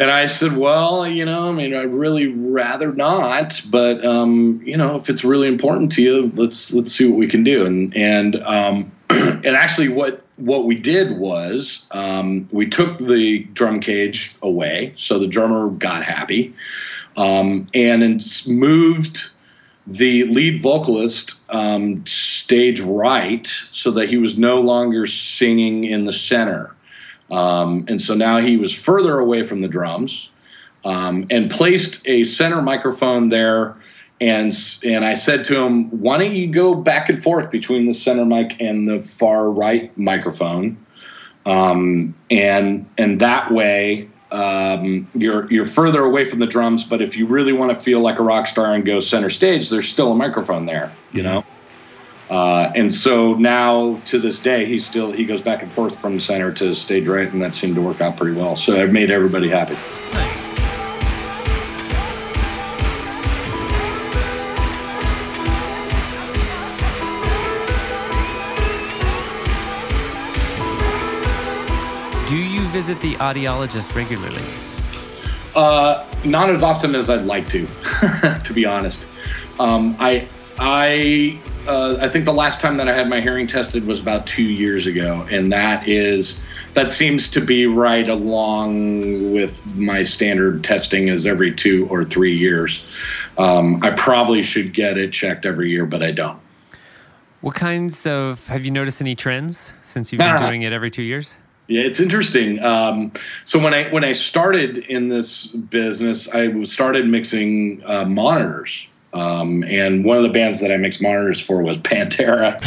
and 0.00 0.10
I 0.10 0.26
said, 0.26 0.56
"Well, 0.56 1.06
you 1.06 1.26
know, 1.26 1.50
I 1.50 1.52
mean, 1.52 1.74
I'd 1.74 1.92
really 1.92 2.26
rather 2.26 2.92
not, 2.92 3.60
but 3.70 4.04
um, 4.04 4.62
you 4.64 4.76
know, 4.76 4.96
if 4.96 5.10
it's 5.10 5.22
really 5.22 5.46
important 5.46 5.92
to 5.92 6.02
you, 6.02 6.32
let's 6.34 6.72
let's 6.72 6.90
see 6.90 7.08
what 7.08 7.18
we 7.18 7.28
can 7.28 7.44
do." 7.44 7.66
And 7.66 7.94
and 7.94 8.36
um, 8.42 8.92
and 9.10 9.46
actually, 9.46 9.90
what 9.90 10.24
what 10.36 10.64
we 10.64 10.74
did 10.74 11.18
was 11.18 11.86
um, 11.90 12.48
we 12.50 12.66
took 12.66 12.98
the 12.98 13.44
drum 13.52 13.80
cage 13.80 14.34
away, 14.42 14.94
so 14.96 15.18
the 15.18 15.28
drummer 15.28 15.68
got 15.68 16.02
happy 16.02 16.54
um, 17.18 17.68
and 17.74 18.24
moved 18.46 19.30
the 19.86 20.24
lead 20.24 20.62
vocalist 20.62 21.42
um, 21.50 22.06
stage 22.06 22.80
right 22.80 23.52
so 23.72 23.90
that 23.90 24.08
he 24.08 24.16
was 24.16 24.38
no 24.38 24.60
longer 24.62 25.06
singing 25.06 25.84
in 25.84 26.06
the 26.06 26.12
center. 26.12 26.74
Um, 27.30 27.84
and 27.88 28.00
so 28.00 28.14
now 28.14 28.38
he 28.38 28.56
was 28.56 28.72
further 28.72 29.18
away 29.18 29.44
from 29.44 29.60
the 29.60 29.68
drums 29.68 30.30
um, 30.84 31.26
and 31.30 31.50
placed 31.50 32.08
a 32.08 32.24
center 32.24 32.60
microphone 32.62 33.28
there. 33.28 33.76
And, 34.20 34.54
and 34.84 35.04
I 35.04 35.14
said 35.14 35.44
to 35.44 35.62
him, 35.62 35.90
why 35.90 36.18
don't 36.18 36.34
you 36.34 36.48
go 36.48 36.74
back 36.74 37.08
and 37.08 37.22
forth 37.22 37.50
between 37.50 37.86
the 37.86 37.94
center 37.94 38.24
mic 38.24 38.60
and 38.60 38.88
the 38.88 39.00
far 39.02 39.50
right 39.50 39.96
microphone? 39.96 40.76
Um, 41.46 42.14
and, 42.30 42.86
and 42.98 43.20
that 43.20 43.50
way, 43.50 44.10
um, 44.30 45.08
you're 45.14 45.50
you're 45.50 45.66
further 45.66 46.04
away 46.04 46.24
from 46.24 46.38
the 46.38 46.46
drums, 46.46 46.84
but 46.84 47.02
if 47.02 47.16
you 47.16 47.26
really 47.26 47.52
want 47.52 47.76
to 47.76 47.82
feel 47.82 48.00
like 48.00 48.18
a 48.18 48.22
rock 48.22 48.46
star 48.46 48.74
and 48.74 48.84
go 48.84 49.00
center 49.00 49.30
stage, 49.30 49.70
there's 49.70 49.88
still 49.88 50.12
a 50.12 50.14
microphone 50.14 50.66
there, 50.66 50.92
you 51.12 51.22
know. 51.22 51.44
Uh, 52.30 52.70
and 52.76 52.94
so 52.94 53.34
now 53.34 54.00
to 54.04 54.20
this 54.20 54.40
day, 54.40 54.64
he 54.64 54.78
still 54.78 55.10
he 55.10 55.24
goes 55.24 55.42
back 55.42 55.62
and 55.62 55.72
forth 55.72 55.98
from 55.98 56.20
center 56.20 56.52
to 56.52 56.76
stage 56.76 57.08
right, 57.08 57.30
and 57.32 57.42
that 57.42 57.56
seemed 57.56 57.74
to 57.74 57.82
work 57.82 58.00
out 58.00 58.16
pretty 58.16 58.36
well. 58.36 58.56
So 58.56 58.80
I've 58.80 58.92
made 58.92 59.10
everybody 59.10 59.48
happy. 59.48 59.74
Nice. 60.12 60.50
Do 72.30 72.36
you 72.36 72.60
visit 72.68 73.00
the 73.00 73.14
audiologist 73.14 73.92
regularly? 73.96 74.44
Uh, 75.56 76.06
not 76.24 76.48
as 76.48 76.62
often 76.62 76.94
as 76.94 77.10
I'd 77.10 77.22
like 77.22 77.48
to, 77.48 77.66
to 78.44 78.52
be 78.54 78.64
honest. 78.64 79.04
Um, 79.58 79.96
I 79.98 80.28
I 80.60 81.40
uh, 81.66 81.96
I 82.00 82.08
think 82.08 82.24
the 82.24 82.32
last 82.32 82.60
time 82.60 82.76
that 82.78 82.88
I 82.88 82.94
had 82.94 83.08
my 83.08 83.20
hearing 83.20 83.46
tested 83.46 83.86
was 83.86 84.00
about 84.00 84.26
two 84.26 84.44
years 84.44 84.86
ago, 84.86 85.26
and 85.30 85.52
that 85.52 85.88
is 85.88 86.40
that 86.74 86.90
seems 86.90 87.30
to 87.32 87.40
be 87.40 87.66
right 87.66 88.08
along 88.08 89.32
with 89.32 89.64
my 89.74 90.04
standard 90.04 90.62
testing 90.62 91.08
is 91.08 91.26
every 91.26 91.52
two 91.52 91.86
or 91.90 92.04
three 92.04 92.36
years. 92.36 92.84
Um, 93.36 93.82
I 93.82 93.90
probably 93.90 94.42
should 94.42 94.72
get 94.72 94.96
it 94.96 95.12
checked 95.12 95.44
every 95.44 95.70
year, 95.70 95.86
but 95.86 96.02
I 96.02 96.12
don't. 96.12 96.38
What 97.40 97.54
kinds 97.54 98.06
of 98.06 98.48
have 98.48 98.64
you 98.64 98.70
noticed 98.70 99.00
any 99.00 99.14
trends 99.14 99.72
since 99.82 100.12
you've 100.12 100.18
been 100.18 100.36
doing 100.36 100.62
it 100.62 100.72
every 100.72 100.90
two 100.90 101.02
years? 101.02 101.36
Yeah, 101.68 101.82
it's 101.82 102.00
interesting. 102.00 102.62
Um, 102.62 103.12
so 103.44 103.58
when 103.58 103.72
I 103.72 103.88
when 103.90 104.04
I 104.04 104.12
started 104.12 104.78
in 104.78 105.08
this 105.08 105.52
business, 105.52 106.28
I 106.28 106.64
started 106.64 107.06
mixing 107.06 107.82
uh, 107.86 108.04
monitors, 108.04 108.86
um, 109.12 109.64
and 109.64 110.04
one 110.04 110.16
of 110.16 110.22
the 110.22 110.30
bands 110.30 110.60
that 110.60 110.70
I 110.72 110.76
mixed 110.76 111.02
monitors 111.02 111.40
for 111.40 111.62
was 111.62 111.78
Pantera. 111.78 112.60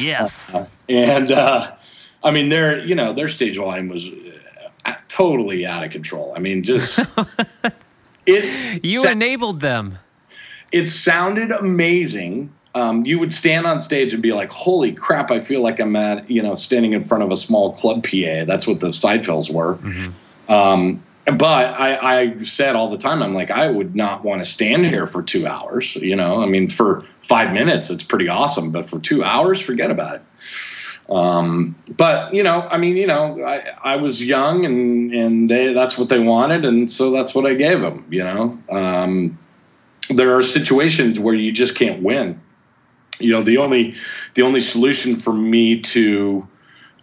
Yes, 0.00 0.54
uh, 0.54 0.66
and 0.88 1.30
uh, 1.30 1.72
I 2.22 2.30
mean 2.30 2.48
their 2.48 2.78
you 2.84 2.94
know 2.94 3.12
their 3.12 3.28
stage 3.28 3.56
volume 3.56 3.88
was 3.88 4.08
uh, 4.84 4.94
totally 5.08 5.66
out 5.66 5.84
of 5.84 5.90
control. 5.90 6.32
I 6.34 6.38
mean, 6.38 6.62
just 6.62 6.98
it. 8.26 8.84
You 8.84 9.04
sa- 9.04 9.10
enabled 9.10 9.60
them. 9.60 9.98
It 10.72 10.86
sounded 10.86 11.50
amazing 11.50 12.52
um, 12.74 13.04
you 13.04 13.18
would 13.18 13.32
stand 13.32 13.66
on 13.66 13.80
stage 13.80 14.14
and 14.14 14.22
be 14.22 14.32
like, 14.32 14.50
"Holy 14.50 14.92
crap! 14.92 15.30
I 15.30 15.40
feel 15.40 15.62
like 15.62 15.80
I'm 15.80 15.96
at 15.96 16.30
you 16.30 16.42
know 16.42 16.54
standing 16.54 16.92
in 16.92 17.04
front 17.04 17.24
of 17.24 17.30
a 17.30 17.36
small 17.36 17.72
club 17.72 18.04
PA." 18.04 18.44
That's 18.44 18.66
what 18.66 18.80
the 18.80 18.92
side 18.92 19.26
fills 19.26 19.50
were. 19.50 19.74
Mm-hmm. 19.76 20.52
Um, 20.52 21.02
but 21.30 21.78
I, 21.78 22.22
I 22.22 22.44
said 22.44 22.76
all 22.76 22.90
the 22.90 22.98
time, 22.98 23.22
I'm 23.22 23.34
like, 23.34 23.50
I 23.50 23.68
would 23.68 23.94
not 23.94 24.24
want 24.24 24.44
to 24.44 24.50
stand 24.50 24.86
here 24.86 25.06
for 25.06 25.22
two 25.22 25.46
hours. 25.46 25.96
You 25.96 26.16
know, 26.16 26.42
I 26.42 26.46
mean, 26.46 26.68
for 26.68 27.04
five 27.22 27.52
minutes, 27.52 27.90
it's 27.90 28.02
pretty 28.02 28.28
awesome, 28.28 28.72
but 28.72 28.88
for 28.88 28.98
two 28.98 29.24
hours, 29.24 29.60
forget 29.60 29.90
about 29.90 30.16
it. 30.16 30.22
Um, 31.08 31.74
but 31.88 32.32
you 32.32 32.42
know, 32.42 32.68
I 32.70 32.76
mean, 32.76 32.96
you 32.96 33.06
know, 33.06 33.44
I, 33.44 33.64
I 33.82 33.96
was 33.96 34.26
young 34.26 34.64
and 34.64 35.12
and 35.12 35.50
they, 35.50 35.72
that's 35.72 35.98
what 35.98 36.08
they 36.08 36.20
wanted, 36.20 36.64
and 36.64 36.88
so 36.88 37.10
that's 37.10 37.34
what 37.34 37.46
I 37.46 37.54
gave 37.54 37.80
them. 37.80 38.06
You 38.10 38.22
know, 38.22 38.58
um, 38.70 39.38
there 40.08 40.36
are 40.36 40.42
situations 40.44 41.18
where 41.18 41.34
you 41.34 41.50
just 41.50 41.76
can't 41.76 42.02
win 42.02 42.40
you 43.20 43.32
know 43.32 43.42
the 43.42 43.58
only 43.58 43.94
the 44.34 44.42
only 44.42 44.60
solution 44.60 45.16
for 45.16 45.32
me 45.32 45.80
to 45.80 46.46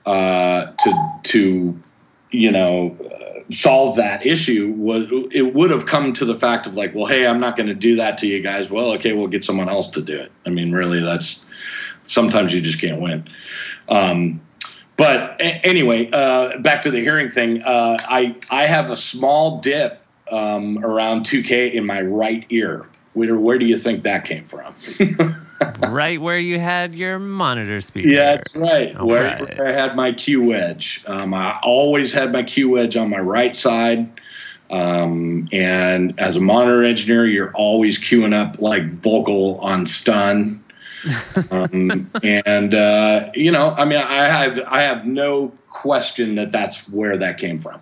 uh, 0.06 0.72
to 0.80 1.20
to 1.24 1.80
you 2.32 2.52
know 2.52 2.98
solve 3.50 3.96
that 3.96 4.26
issue 4.26 4.74
was 4.74 5.06
it 5.32 5.54
would 5.54 5.72
have 5.72 5.86
come 5.86 6.12
to 6.14 6.26
the 6.26 6.36
fact 6.36 6.68
of 6.68 6.74
like 6.74 6.94
well 6.94 7.06
hey 7.06 7.26
i'm 7.26 7.40
not 7.40 7.56
going 7.56 7.68
to 7.68 7.74
do 7.74 7.96
that 7.96 8.18
to 8.18 8.28
you 8.28 8.42
guys. 8.42 8.70
Well 8.70 8.92
okay 8.94 9.14
we'll 9.14 9.28
get 9.28 9.44
someone 9.44 9.70
else 9.70 9.90
to 9.92 10.02
do 10.02 10.18
it. 10.18 10.32
I 10.46 10.50
mean 10.50 10.72
really 10.72 11.02
that's 11.02 11.44
sometimes 12.04 12.54
you 12.54 12.62
just 12.62 12.80
can't 12.82 13.02
win. 13.02 13.28
Um, 13.88 14.42
but 14.98 15.40
a- 15.40 15.66
anyway 15.66 16.10
uh, 16.12 16.58
back 16.60 16.82
to 16.82 16.92
the 16.92 17.00
hearing 17.00 17.30
thing 17.30 17.62
uh, 17.64 17.98
i 18.02 18.36
i 18.50 18.66
have 18.66 18.90
a 18.90 18.98
small 18.98 19.60
dip 19.62 20.02
um, 20.30 20.84
around 20.84 21.26
2k 21.26 21.74
in 21.74 21.86
my 21.86 22.02
right 22.02 22.46
ear. 22.50 22.88
Where, 23.14 23.38
where 23.38 23.58
do 23.58 23.66
you 23.66 23.78
think 23.80 24.04
that 24.04 24.26
came 24.26 24.46
from 24.46 24.76
right 25.80 26.22
where 26.22 26.38
you 26.38 26.60
had 26.60 26.94
your 26.94 27.20
monitor 27.20 27.82
speaker. 27.82 28.10
Yeah, 28.10 28.36
that's 28.36 28.56
right. 28.56 29.00
Where, 29.02 29.24
right. 29.24 29.58
where, 29.58 29.68
I 29.68 29.72
had 29.72 29.96
my 29.96 30.12
cue 30.12 30.42
wedge. 30.42 31.04
Um, 31.08 31.34
I 31.34 31.60
always 31.64 32.14
had 32.14 32.32
my 32.32 32.44
cue 32.44 32.70
wedge 32.70 32.96
on 32.96 33.10
my 33.10 33.20
right 33.20 33.56
side. 33.56 34.12
Um, 34.70 35.48
and 35.52 36.20
as 36.20 36.36
a 36.36 36.42
monitor 36.42 36.84
engineer, 36.84 37.26
you're 37.26 37.54
always 37.54 38.00
cueing 38.00 38.34
up 38.34 38.60
like 38.60 38.92
vocal 38.92 39.60
on 39.60 39.86
stun. 39.86 40.64
um, 41.52 42.12
and 42.24 42.74
uh, 42.74 43.32
you 43.34 43.52
know, 43.52 43.72
I 43.72 43.86
mean, 43.86 44.00
I 44.00 44.26
have 44.26 44.60
I 44.68 44.82
have 44.82 45.06
no 45.06 45.54
question 45.70 46.36
that 46.36 46.52
that's 46.52 46.88
where 46.90 47.18
that 47.18 47.38
came 47.38 47.60
from. 47.60 47.80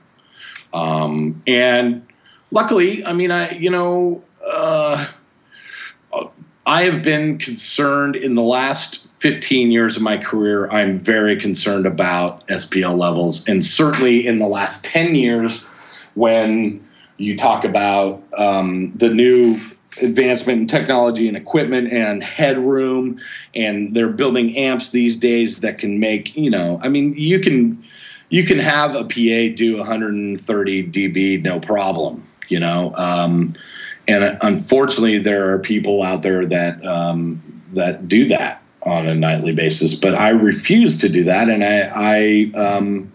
Um, 0.74 1.42
and 1.48 2.06
luckily, 2.52 3.06
I 3.06 3.14
mean, 3.14 3.32
I 3.32 3.52
you 3.52 3.70
know. 3.70 4.24
Uh, 4.46 5.08
I 6.66 6.84
have 6.84 7.04
been 7.04 7.38
concerned 7.38 8.16
in 8.16 8.36
the 8.36 8.42
last 8.42 9.08
15 9.20 9.72
years 9.72 9.96
of 9.96 10.02
my 10.02 10.18
career. 10.18 10.70
I'm 10.70 10.98
very 10.98 11.36
concerned 11.36 11.86
about 11.86 12.46
SPL 12.48 12.98
levels. 12.98 13.48
And 13.48 13.64
certainly 13.64 14.26
in 14.26 14.40
the 14.40 14.48
last 14.48 14.84
10 14.84 15.16
years, 15.16 15.64
when 16.16 16.86
you 17.18 17.38
talk 17.38 17.64
about 17.64 18.24
um, 18.38 18.92
the 18.96 19.10
new 19.10 19.60
advancement 20.02 20.62
in 20.62 20.68
technology 20.68 21.28
and 21.28 21.38
equipment 21.38 21.92
and 21.92 22.24
headroom, 22.24 23.20
and 23.54 23.94
they're 23.94 24.10
building 24.10 24.58
amps 24.58 24.92
these 24.92 25.18
days 25.18 25.60
that 25.60 25.78
can 25.78 26.00
make 26.00 26.36
you 26.36 26.50
know. 26.50 26.80
I 26.84 26.90
mean, 26.90 27.14
you 27.16 27.40
can 27.40 27.84
you 28.30 28.44
can 28.44 28.60
have 28.60 28.96
a 28.96 29.04
PA 29.04 29.56
do 29.56 29.78
130 29.78 30.92
dB 30.92 31.42
no 31.42 31.60
problem, 31.60 32.28
you 32.50 32.60
know. 32.60 32.94
Um, 32.96 33.56
and 34.08 34.38
unfortunately, 34.42 35.20
there 35.20 35.52
are 35.52 35.60
people 35.60 36.04
out 36.04 36.22
there 36.22 36.46
that 36.46 36.86
um, 36.86 37.42
that 37.74 38.08
do 38.08 38.28
that 38.30 38.62
on 38.84 39.08
a 39.08 39.16
nightly 39.16 39.52
basis, 39.52 39.96
but 39.96 40.14
I 40.16 40.30
refuse 40.30 41.00
to 41.00 41.10
do 41.10 41.24
that, 41.24 41.50
and 41.50 41.64
I, 41.64 42.52
I 42.54 42.60
um, 42.60 43.12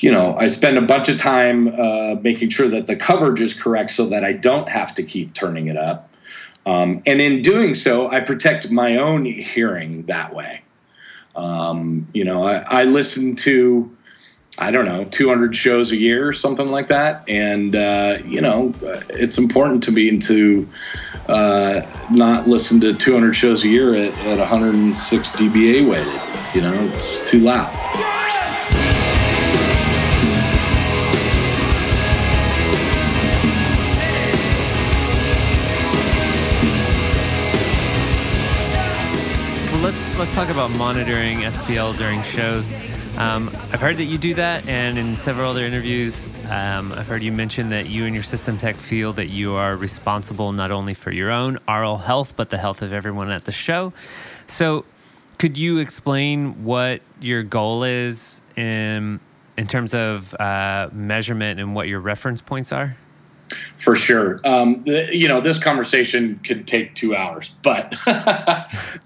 you 0.00 0.12
know, 0.12 0.36
I 0.36 0.48
spend 0.48 0.78
a 0.78 0.82
bunch 0.82 1.08
of 1.08 1.18
time 1.18 1.68
uh, 1.68 2.14
making 2.22 2.50
sure 2.50 2.68
that 2.68 2.86
the 2.86 2.96
coverage 2.96 3.40
is 3.40 3.60
correct 3.60 3.90
so 3.90 4.06
that 4.06 4.24
I 4.24 4.32
don't 4.32 4.68
have 4.68 4.94
to 4.94 5.02
keep 5.02 5.34
turning 5.34 5.66
it 5.66 5.76
up. 5.76 6.08
Um, 6.66 7.02
and 7.06 7.20
in 7.20 7.42
doing 7.42 7.74
so, 7.74 8.10
I 8.10 8.20
protect 8.20 8.70
my 8.70 8.96
own 8.96 9.24
hearing 9.24 10.04
that 10.04 10.34
way. 10.34 10.62
Um, 11.34 12.08
you 12.12 12.24
know, 12.24 12.44
I, 12.44 12.58
I, 12.58 12.84
listen 12.84 13.36
to, 13.36 13.96
I 14.60 14.72
don't 14.72 14.86
know, 14.86 15.04
200 15.04 15.54
shows 15.54 15.92
a 15.92 15.96
year 15.96 16.26
or 16.26 16.32
something 16.32 16.68
like 16.68 16.88
that. 16.88 17.22
And, 17.28 17.76
uh, 17.76 18.18
you 18.26 18.40
know, 18.40 18.74
it's 19.08 19.38
important 19.38 19.84
to 19.84 19.92
me 19.92 20.18
to 20.18 20.68
uh, 21.28 21.82
not 22.10 22.48
listen 22.48 22.80
to 22.80 22.92
200 22.92 23.34
shows 23.34 23.64
a 23.64 23.68
year 23.68 23.94
at, 23.94 24.12
at 24.26 24.38
106 24.38 25.30
dBA 25.36 25.88
weighted. 25.88 26.20
You 26.56 26.62
know, 26.62 26.92
it's 26.92 27.30
too 27.30 27.38
loud. 27.38 27.72
Well, 39.70 39.82
let's 39.82 40.34
talk 40.34 40.48
about 40.48 40.72
monitoring 40.72 41.38
SPL 41.42 41.96
during 41.96 42.20
shows. 42.24 42.72
Um, 43.18 43.48
I've 43.72 43.80
heard 43.80 43.96
that 43.96 44.04
you 44.04 44.16
do 44.16 44.34
that, 44.34 44.68
and 44.68 44.96
in 44.96 45.16
several 45.16 45.50
other 45.50 45.64
interviews, 45.64 46.28
um, 46.48 46.92
I've 46.92 47.08
heard 47.08 47.20
you 47.20 47.32
mention 47.32 47.70
that 47.70 47.88
you 47.88 48.04
and 48.04 48.14
your 48.14 48.22
system 48.22 48.56
tech 48.56 48.76
feel 48.76 49.12
that 49.14 49.26
you 49.26 49.54
are 49.54 49.76
responsible 49.76 50.52
not 50.52 50.70
only 50.70 50.94
for 50.94 51.10
your 51.10 51.32
own 51.32 51.58
aural 51.66 51.96
health, 51.96 52.36
but 52.36 52.50
the 52.50 52.58
health 52.58 52.80
of 52.80 52.92
everyone 52.92 53.32
at 53.32 53.44
the 53.44 53.50
show. 53.50 53.92
So, 54.46 54.84
could 55.36 55.58
you 55.58 55.78
explain 55.78 56.64
what 56.64 57.02
your 57.20 57.42
goal 57.42 57.82
is 57.82 58.40
in, 58.54 59.18
in 59.56 59.66
terms 59.66 59.94
of 59.94 60.32
uh, 60.36 60.88
measurement 60.92 61.58
and 61.58 61.74
what 61.74 61.88
your 61.88 61.98
reference 61.98 62.40
points 62.40 62.70
are? 62.70 62.96
For 63.78 63.94
sure. 63.96 64.40
Um, 64.44 64.82
the, 64.84 65.16
you 65.16 65.28
know, 65.28 65.40
this 65.40 65.62
conversation 65.62 66.40
could 66.44 66.66
take 66.66 66.94
two 66.94 67.14
hours, 67.14 67.54
but 67.62 67.90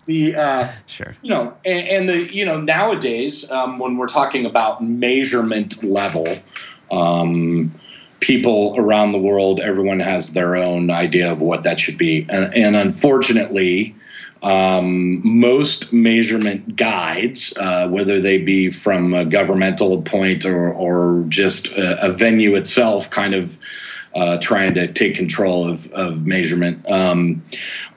the 0.07 0.34
uh, 0.34 0.68
sure. 0.86 1.14
You 1.22 1.30
know, 1.30 1.55
and, 1.64 1.88
and, 1.88 2.09
the 2.09 2.34
you 2.34 2.45
know 2.45 2.61
nowadays 2.61 3.49
um, 3.51 3.78
when 3.78 3.97
we're 3.97 4.09
talking 4.09 4.47
about 4.47 4.82
measurement 4.82 5.84
level, 5.84 6.26
um, 6.90 7.72
people 8.20 8.74
around 8.78 9.12
the 9.12 9.18
world, 9.18 9.61
everyone 9.61 10.01
has 10.01 10.32
their 10.32 10.57
own 10.57 10.90
idea 10.90 11.30
of 11.30 11.40
what 11.40 11.62
that 11.64 11.78
should 11.78 11.99
be, 11.99 12.26
and, 12.28 12.53
and 12.55 12.76
unfortunately. 12.76 13.95
Um, 14.43 15.20
most 15.22 15.93
measurement 15.93 16.74
guides, 16.74 17.53
uh, 17.57 17.86
whether 17.86 18.20
they 18.20 18.38
be 18.38 18.72
from 18.72 19.14
a 19.14 19.24
governmental 19.24 20.03
point 20.03 20.45
or, 20.45 20.72
or 20.72 21.24
just 21.28 21.68
a, 21.68 22.07
a 22.07 22.12
venue 22.12 22.57
itself, 22.57 23.09
kind 23.09 23.34
of 23.34 23.57
uh, 24.14 24.38
trying 24.38 24.74
to 24.74 24.92
take 24.92 25.14
control 25.14 25.68
of, 25.68 25.90
of 25.92 26.26
measurement 26.26 26.88
um, 26.90 27.42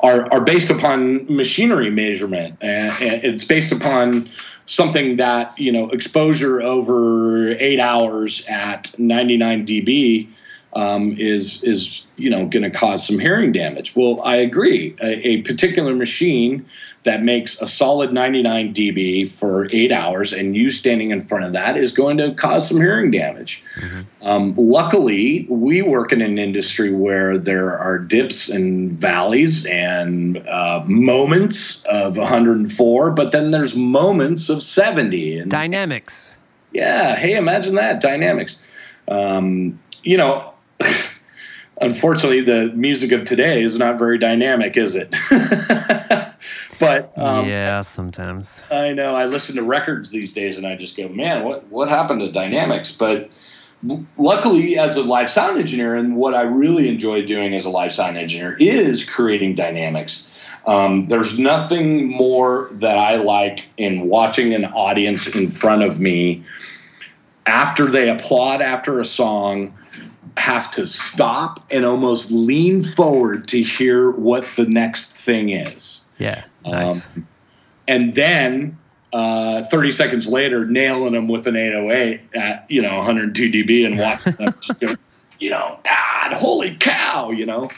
are, 0.01 0.31
are 0.31 0.43
based 0.43 0.69
upon 0.69 1.25
machinery 1.33 1.89
measurement 1.89 2.57
and, 2.61 2.93
it's 3.01 3.43
based 3.43 3.71
upon 3.71 4.29
something 4.65 5.17
that 5.17 5.57
you 5.59 5.71
know 5.71 5.89
exposure 5.89 6.61
over 6.61 7.51
eight 7.57 7.79
hours 7.79 8.45
at 8.47 8.97
99 8.97 9.65
dB 9.65 10.29
um, 10.75 11.15
is 11.17 11.63
is 11.63 12.05
you 12.17 12.29
know 12.29 12.45
going 12.45 12.63
to 12.63 12.69
cause 12.69 13.07
some 13.07 13.17
hearing 13.17 13.51
damage. 13.51 13.95
Well, 13.95 14.21
I 14.23 14.35
agree. 14.35 14.95
A, 15.01 15.27
a, 15.27 15.41
particular 15.41 15.95
machine 15.95 16.65
that 17.05 17.21
makes 17.21 17.61
a 17.61 17.67
solid 17.67 18.11
99 18.11 18.73
dB 18.73 19.29
for 19.29 19.69
eight 19.71 19.91
hours, 19.91 20.33
and 20.33 20.57
you 20.57 20.71
standing 20.71 21.11
in 21.11 21.23
front 21.23 21.45
of 21.45 21.53
that 21.53 21.77
is 21.77 21.93
going 21.93 22.17
to 22.17 22.33
cause 22.33 22.67
some 22.67 22.77
hearing 22.77 23.11
damage. 23.11 23.63
Mm-hmm. 23.79 24.27
Um, 24.27 24.55
luckily, 24.57 25.45
we 25.47 25.83
work 25.83 26.11
in 26.11 26.21
an 26.21 26.39
industry 26.39 26.91
where 26.91 27.37
there 27.37 27.77
are 27.77 27.99
dips 27.99 28.49
and 28.49 28.91
valleys 28.91 29.67
and 29.67 30.45
uh, 30.47 30.83
moments 30.87 31.83
of 31.85 32.17
104, 32.17 33.11
but 33.11 33.31
then 33.31 33.51
there's 33.51 33.75
moments 33.75 34.49
of 34.49 34.63
70. 34.63 35.39
And, 35.39 35.51
dynamics. 35.51 36.33
Yeah. 36.73 37.15
Hey, 37.15 37.35
imagine 37.35 37.75
that 37.75 38.01
dynamics. 38.01 38.61
Um, 39.07 39.79
you 40.01 40.17
know, 40.17 40.55
unfortunately, 41.81 42.41
the 42.41 42.71
music 42.73 43.11
of 43.11 43.25
today 43.25 43.61
is 43.61 43.77
not 43.77 43.99
very 43.99 44.17
dynamic, 44.17 44.75
is 44.75 44.95
it? 44.95 45.13
but 46.79 47.17
um, 47.17 47.47
yeah, 47.47 47.81
sometimes 47.81 48.63
I 48.71 48.93
know. 48.93 49.15
I 49.15 49.25
listen 49.25 49.55
to 49.55 49.63
records 49.63 50.11
these 50.11 50.33
days, 50.33 50.57
and 50.57 50.65
I 50.65 50.75
just 50.75 50.97
go, 50.97 51.07
"Man, 51.09 51.43
what 51.43 51.67
what 51.67 51.89
happened 51.89 52.21
to 52.21 52.31
dynamics?" 52.31 52.91
But 52.91 53.29
luckily, 54.17 54.77
as 54.77 54.97
a 54.97 55.03
live 55.03 55.29
sound 55.29 55.59
engineer, 55.59 55.95
and 55.95 56.15
what 56.15 56.33
I 56.33 56.41
really 56.41 56.89
enjoy 56.89 57.25
doing 57.25 57.53
as 57.55 57.65
a 57.65 57.69
live 57.69 57.93
sound 57.93 58.17
engineer 58.17 58.57
is 58.59 59.07
creating 59.07 59.55
dynamics. 59.55 60.31
Um, 60.65 61.07
there's 61.09 61.37
nothing 61.37 62.07
more 62.07 62.69
that 62.73 62.97
I 62.97 63.17
like 63.17 63.69
in 63.77 64.07
watching 64.07 64.53
an 64.53 64.65
audience 64.65 65.27
in 65.27 65.49
front 65.49 65.83
of 65.83 65.99
me 65.99 66.43
after 67.45 67.85
they 67.85 68.09
applaud 68.09 68.61
after 68.61 68.99
a 68.99 69.05
song 69.05 69.77
have 70.37 70.69
to 70.71 70.87
stop 70.87 71.63
and 71.71 71.85
almost 71.85 72.31
lean 72.31 72.83
forward 72.83 73.47
to 73.47 73.61
hear 73.61 74.11
what 74.11 74.45
the 74.57 74.65
next 74.65 75.13
thing 75.13 75.49
is. 75.49 76.05
Yeah. 76.17 76.45
Nice. 76.65 77.05
Um, 77.05 77.27
and 77.87 78.15
then 78.15 78.77
uh, 79.13 79.63
30 79.63 79.91
seconds 79.91 80.27
later, 80.27 80.65
nailing 80.65 81.13
them 81.13 81.27
with 81.27 81.47
an 81.47 81.55
808 81.55 82.21
at, 82.35 82.65
you 82.69 82.81
know, 82.81 82.97
102 82.97 83.51
dB 83.51 83.85
and 83.85 83.97
watching 83.99 84.33
them 84.33 84.53
go, 84.79 84.95
you 85.39 85.49
know, 85.49 85.79
God, 85.83 86.33
holy 86.33 86.75
cow, 86.75 87.31
you 87.31 87.45
know. 87.45 87.69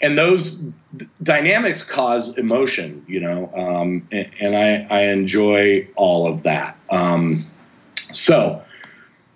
And 0.00 0.18
those 0.18 0.70
d- 0.96 1.08
dynamics 1.22 1.82
cause 1.82 2.36
emotion, 2.36 3.04
you 3.08 3.20
know, 3.20 3.50
um, 3.54 4.06
and, 4.12 4.30
and 4.40 4.56
I, 4.56 4.94
I 4.94 5.02
enjoy 5.04 5.88
all 5.96 6.26
of 6.26 6.42
that. 6.42 6.76
Um, 6.90 7.42
so, 8.12 8.62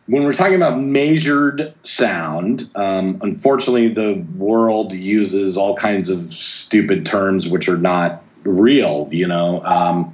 when 0.06 0.24
we're 0.24 0.34
talking 0.34 0.56
about 0.56 0.80
measured 0.80 1.74
sound, 1.82 2.70
um, 2.74 3.18
unfortunately, 3.22 3.88
the 3.88 4.24
world 4.36 4.92
uses 4.92 5.56
all 5.56 5.76
kinds 5.76 6.08
of 6.08 6.32
stupid 6.32 7.04
terms 7.04 7.46
which 7.46 7.68
are 7.68 7.76
not 7.76 8.22
real. 8.44 9.08
You 9.10 9.26
know, 9.26 9.62
um, 9.64 10.12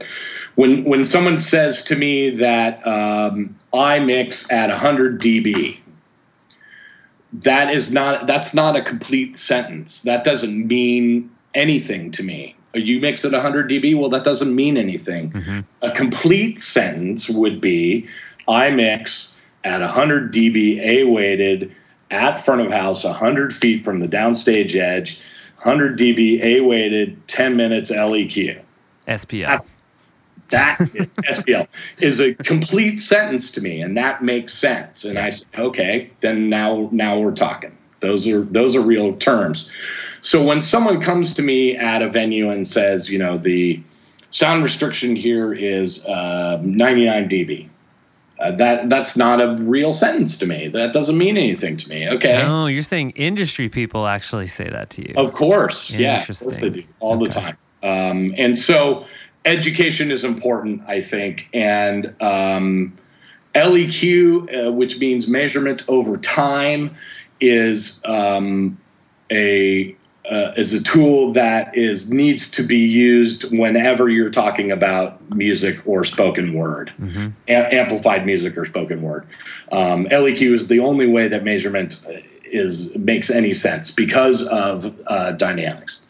when 0.54 0.84
when 0.84 1.04
someone 1.04 1.38
says 1.38 1.84
to 1.84 1.96
me 1.96 2.30
that 2.30 2.86
um, 2.86 3.56
I 3.72 3.98
mix 3.98 4.50
at 4.50 4.70
100 4.70 5.20
dB, 5.20 5.78
that 7.32 7.72
is 7.72 7.92
not 7.92 8.26
that's 8.26 8.54
not 8.54 8.76
a 8.76 8.82
complete 8.82 9.36
sentence. 9.36 10.02
That 10.02 10.24
doesn't 10.24 10.66
mean 10.66 11.30
anything 11.54 12.10
to 12.12 12.22
me. 12.22 12.56
You 12.74 13.00
mix 13.00 13.24
at 13.24 13.32
100 13.32 13.70
dB. 13.70 13.98
Well, 13.98 14.10
that 14.10 14.24
doesn't 14.24 14.54
mean 14.54 14.76
anything. 14.76 15.30
Mm-hmm. 15.30 15.60
A 15.82 15.90
complete 15.92 16.60
sentence 16.60 17.28
would 17.28 17.60
be 17.60 18.08
I 18.48 18.70
mix 18.70 19.38
at 19.62 19.80
100 19.80 20.32
dB 20.32 20.80
A 20.80 21.04
weighted 21.04 21.74
at 22.10 22.44
front 22.44 22.60
of 22.60 22.70
house, 22.70 23.04
100 23.04 23.54
feet 23.54 23.84
from 23.84 24.00
the 24.00 24.08
downstage 24.08 24.76
edge, 24.76 25.22
100 25.64 25.98
dB 25.98 26.42
A 26.42 26.60
weighted, 26.60 27.26
10 27.26 27.56
minutes 27.56 27.90
LEQ. 27.90 28.60
SPL. 29.08 29.42
That, 29.42 29.66
that 30.50 30.80
is, 30.80 31.06
SPL 31.44 31.66
is 31.98 32.20
a 32.20 32.34
complete 32.34 33.00
sentence 33.00 33.50
to 33.52 33.62
me, 33.62 33.80
and 33.80 33.96
that 33.96 34.22
makes 34.22 34.56
sense. 34.56 35.04
And 35.04 35.18
I 35.18 35.30
say, 35.30 35.44
okay, 35.56 36.10
then 36.20 36.50
now 36.50 36.88
now 36.92 37.18
we're 37.18 37.34
talking. 37.34 37.76
Those 38.00 38.28
are 38.28 38.42
those 38.42 38.76
are 38.76 38.82
real 38.82 39.16
terms. 39.16 39.70
So 40.20 40.42
when 40.44 40.60
someone 40.60 41.00
comes 41.00 41.34
to 41.34 41.42
me 41.42 41.76
at 41.76 42.02
a 42.02 42.10
venue 42.10 42.50
and 42.50 42.68
says, 42.68 43.08
you 43.08 43.18
know, 43.18 43.38
the 43.38 43.82
sound 44.30 44.62
restriction 44.62 45.16
here 45.16 45.54
is 45.54 46.04
uh, 46.06 46.60
99 46.62 47.28
dB, 47.28 47.68
uh, 48.38 48.50
that 48.52 48.88
that's 48.88 49.16
not 49.16 49.40
a 49.40 49.56
real 49.62 49.92
sentence 49.92 50.36
to 50.38 50.46
me. 50.46 50.68
That 50.68 50.92
doesn't 50.92 51.16
mean 51.16 51.36
anything 51.36 51.76
to 51.76 51.88
me. 51.88 52.08
Okay. 52.08 52.42
No, 52.42 52.66
you're 52.66 52.82
saying 52.82 53.10
industry 53.10 53.68
people 53.68 54.06
actually 54.06 54.48
say 54.48 54.68
that 54.68 54.90
to 54.90 55.08
you. 55.08 55.14
Of 55.16 55.32
course. 55.32 55.90
Yeah. 55.90 56.18
Interesting. 56.18 56.58
Course 56.58 56.74
do, 56.74 56.82
all 57.00 57.22
okay. 57.22 57.24
the 57.24 57.30
time. 57.30 57.56
Um, 57.82 58.34
and 58.36 58.58
so 58.58 59.06
education 59.44 60.10
is 60.10 60.24
important, 60.24 60.82
I 60.88 61.02
think. 61.02 61.48
And 61.52 62.14
um, 62.20 62.96
LEQ, 63.54 64.68
uh, 64.68 64.72
which 64.72 64.98
means 64.98 65.28
measurement 65.28 65.84
over 65.88 66.16
time, 66.16 66.96
is 67.40 68.02
um, 68.04 68.78
a 69.30 69.96
uh, 70.30 70.52
is 70.56 70.72
a 70.72 70.82
tool 70.82 71.32
that 71.32 71.76
is 71.76 72.10
needs 72.10 72.50
to 72.50 72.62
be 72.62 72.78
used 72.78 73.56
whenever 73.56 74.08
you're 74.08 74.30
talking 74.30 74.70
about 74.70 75.20
music 75.30 75.78
or 75.86 76.04
spoken 76.04 76.54
word, 76.54 76.92
mm-hmm. 76.98 77.28
a- 77.48 77.74
amplified 77.74 78.24
music 78.24 78.56
or 78.56 78.64
spoken 78.64 79.02
word. 79.02 79.26
Um, 79.70 80.06
LEQ 80.06 80.54
is 80.54 80.68
the 80.68 80.80
only 80.80 81.06
way 81.06 81.28
that 81.28 81.44
measurement 81.44 82.06
is 82.44 82.94
makes 82.96 83.30
any 83.30 83.52
sense 83.52 83.90
because 83.90 84.46
of 84.48 84.94
uh, 85.06 85.32
dynamics. 85.32 86.00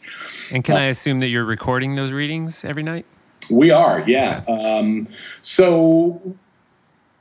And 0.51 0.63
can 0.63 0.75
uh, 0.75 0.79
I 0.79 0.83
assume 0.85 1.19
that 1.19 1.27
you're 1.27 1.45
recording 1.45 1.95
those 1.95 2.11
readings 2.11 2.63
every 2.63 2.83
night? 2.83 3.05
We 3.49 3.71
are, 3.71 4.03
yeah. 4.07 4.43
Okay. 4.47 4.79
Um, 4.79 5.07
so 5.41 6.35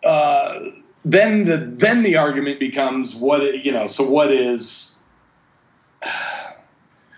uh, 0.05 0.61
then 1.05 1.47
the 1.47 1.57
then 1.57 2.03
the 2.03 2.17
argument 2.17 2.61
becomes 2.61 3.15
what 3.15 3.65
you 3.65 3.73
know. 3.73 3.87
So 3.87 4.09
what 4.09 4.31
is 4.31 4.94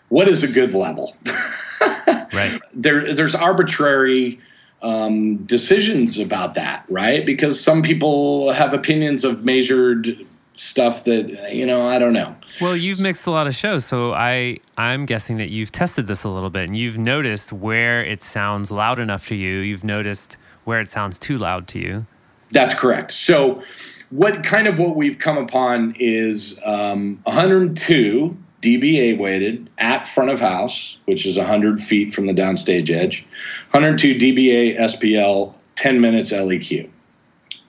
what 0.08 0.28
is 0.28 0.42
a 0.42 0.52
good 0.52 0.74
level? 0.74 1.16
right. 2.32 2.60
There, 2.72 3.14
there's 3.14 3.34
arbitrary 3.34 4.40
um, 4.82 5.38
decisions 5.44 6.18
about 6.18 6.54
that, 6.54 6.84
right? 6.88 7.24
Because 7.24 7.62
some 7.62 7.82
people 7.82 8.52
have 8.52 8.72
opinions 8.72 9.24
of 9.24 9.44
measured 9.44 10.26
stuff 10.56 11.04
that 11.04 11.54
you 11.54 11.66
know 11.66 11.88
I 11.88 11.98
don't 11.98 12.12
know. 12.12 12.34
Well, 12.60 12.76
you've 12.76 13.00
mixed 13.00 13.26
a 13.26 13.30
lot 13.30 13.46
of 13.46 13.54
shows, 13.54 13.84
so 13.84 14.14
I 14.14 14.58
I'm 14.76 15.06
guessing 15.06 15.36
that 15.38 15.50
you've 15.50 15.72
tested 15.72 16.06
this 16.06 16.24
a 16.24 16.28
little 16.28 16.50
bit 16.50 16.68
and 16.68 16.76
you've 16.76 16.98
noticed 16.98 17.52
where 17.52 18.04
it 18.04 18.22
sounds 18.22 18.70
loud 18.70 18.98
enough 18.98 19.26
to 19.28 19.34
you. 19.34 19.58
You've 19.58 19.84
noticed 19.84 20.36
where 20.64 20.80
it 20.80 20.90
sounds 20.90 21.18
too 21.18 21.38
loud 21.38 21.68
to 21.68 21.78
you. 21.78 22.06
That's 22.50 22.74
correct. 22.74 23.12
So, 23.12 23.62
what 24.10 24.44
kind 24.44 24.66
of 24.66 24.78
what 24.78 24.96
we've 24.96 25.18
come 25.18 25.36
upon 25.36 25.94
is 25.98 26.60
um, 26.64 27.20
102 27.24 28.36
dBA 28.66 29.16
weighted 29.16 29.70
at 29.78 30.08
front 30.08 30.30
of 30.30 30.40
house, 30.40 30.98
which 31.04 31.24
is 31.24 31.36
100 31.36 31.80
feet 31.80 32.12
from 32.12 32.26
the 32.26 32.32
downstage 32.32 32.90
edge. 32.90 33.24
102 33.70 34.16
dBA 34.16 34.76
SPL, 34.80 35.54
10 35.76 36.00
minutes 36.00 36.32
LEQ. 36.32 36.90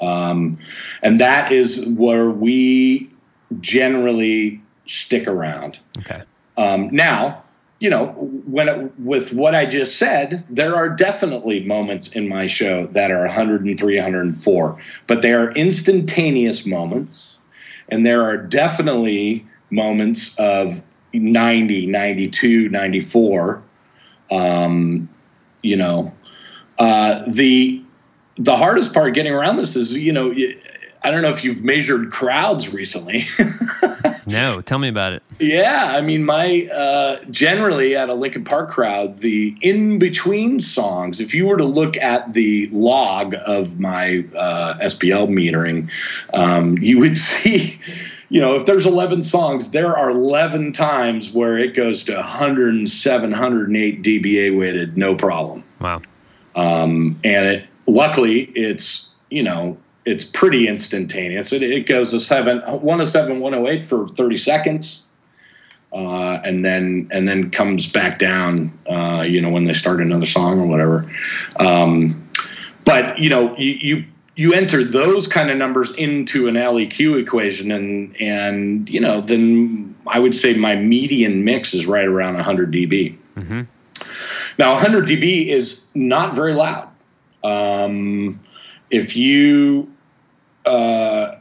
Um, 0.02 0.58
and 1.04 1.20
that 1.20 1.52
is 1.52 1.88
where 1.98 2.30
we 2.32 3.12
generally 3.60 4.62
stick 4.88 5.28
around. 5.28 5.78
Okay. 6.00 6.24
Um, 6.58 6.90
now, 6.92 7.44
you 7.80 7.92
know, 7.92 8.08
when 8.48 8.68
it, 8.68 9.00
with 9.00 9.34
what 9.34 9.54
I 9.54 9.68
just 9.68 10.00
said, 10.00 10.46
there 10.50 10.76
are 10.76 10.90
definitely 10.90 11.64
moments 11.64 12.12
in 12.12 12.28
my 12.28 12.48
show 12.48 12.88
that 12.88 13.12
are 13.12 13.22
103, 13.22 13.96
104, 13.96 14.82
but 15.06 15.22
they 15.22 15.32
are 15.34 15.52
instantaneous 15.52 16.66
moments, 16.66 17.36
and 17.88 18.04
there 18.04 18.24
are 18.24 18.38
definitely 18.38 19.46
moments 19.70 20.36
of 20.38 20.82
90, 21.20 21.88
92, 21.88 22.70
94. 22.70 23.64
Um, 24.30 25.10
you 25.62 25.76
know, 25.76 26.14
uh, 26.80 27.24
the 27.28 27.82
the 28.38 28.56
hardest 28.56 28.94
part 28.94 29.14
getting 29.14 29.34
around 29.34 29.58
this 29.58 29.76
is, 29.76 29.98
you 29.98 30.14
know, 30.14 30.32
I 31.04 31.12
don't 31.12 31.22
know 31.22 31.30
if 31.30 31.44
you've 31.44 31.64
measured 31.64 32.12
crowds 32.12 32.74
recently. 32.74 33.26
no, 34.26 34.62
tell 34.62 34.78
me 34.78 34.88
about 34.88 35.14
it. 35.14 35.24
Yeah, 35.40 35.92
I 35.94 36.02
mean, 36.02 36.26
my 36.26 36.70
uh, 36.72 37.24
generally 37.32 37.96
at 37.96 38.10
a 38.10 38.14
Linkin 38.14 38.44
Park 38.44 38.72
crowd, 38.72 39.20
the 39.20 39.56
in 39.62 40.00
between 40.00 40.60
songs, 40.60 41.22
if 41.22 41.34
you 41.34 41.46
were 41.46 41.58
to 41.58 41.66
look 41.66 41.98
at 41.98 42.34
the 42.34 42.68
log 42.72 43.36
of 43.46 43.80
my 43.80 44.26
uh, 44.36 44.78
SPL 44.80 45.30
metering, 45.30 45.90
um, 46.34 46.78
you 46.80 47.00
would 47.00 47.18
see. 47.18 47.80
You 48.30 48.42
know, 48.42 48.56
if 48.56 48.66
there's 48.66 48.86
11 48.86 49.24
songs, 49.24 49.72
there 49.72 49.96
are 49.98 50.10
11 50.10 50.74
times 50.74 51.34
where 51.34 51.58
it 51.58 51.74
goes 51.74 52.04
to 52.06 52.16
107, 52.16 53.32
108 53.32 54.04
dBA 54.04 54.58
weighted, 54.58 54.98
no 54.98 55.16
problem. 55.16 55.64
Wow. 55.80 56.02
Um, 56.56 57.20
and 57.24 57.46
it, 57.46 57.66
luckily, 57.86 58.52
it's, 58.54 59.12
you 59.30 59.44
know, 59.44 59.78
it's 60.04 60.24
pretty 60.24 60.68
instantaneous. 60.68 61.52
It, 61.54 61.64
it 61.64 61.88
goes 61.88 62.12
to 62.12 62.20
seven, 62.20 62.60
107, 62.60 63.40
108 63.40 63.86
for 63.86 64.10
30 64.10 64.38
seconds. 64.38 65.04
Uh, 65.94 66.42
and 66.44 66.66
then 66.66 67.08
and 67.12 67.28
then 67.28 67.50
comes 67.50 67.90
back 67.92 68.20
down, 68.20 68.78
uh, 68.90 69.22
you 69.22 69.42
know, 69.42 69.50
when 69.50 69.64
they 69.64 69.74
start 69.74 70.02
another 70.02 70.26
song 70.26 70.60
or 70.60 70.68
whatever. 70.68 71.10
Um, 71.62 72.30
but 72.84 73.18
you 73.18 73.30
know, 73.30 73.56
you, 73.58 73.72
you 73.72 74.06
you 74.38 74.54
enter 74.54 74.84
those 74.84 75.26
kind 75.28 75.50
of 75.50 75.58
numbers 75.58 75.96
into 75.96 76.48
an 76.48 76.54
LEQ 76.54 77.20
equation, 77.20 77.72
and 77.72 78.16
and 78.22 78.88
you 78.88 79.00
know, 79.00 79.20
then 79.20 79.96
I 80.06 80.20
would 80.20 80.36
say 80.36 80.56
my 80.56 80.76
median 80.76 81.44
mix 81.44 81.74
is 81.74 81.88
right 81.88 82.06
around 82.06 82.36
100 82.36 82.72
dB. 82.72 83.18
Mm-hmm. 83.36 83.62
Now, 84.60 84.74
100 84.76 85.08
dB 85.08 85.48
is 85.48 85.88
not 85.96 86.36
very 86.36 86.54
loud. 86.54 86.88
Um, 87.44 88.40
if 88.92 89.16
you 89.16 89.92
uh, 90.66 91.38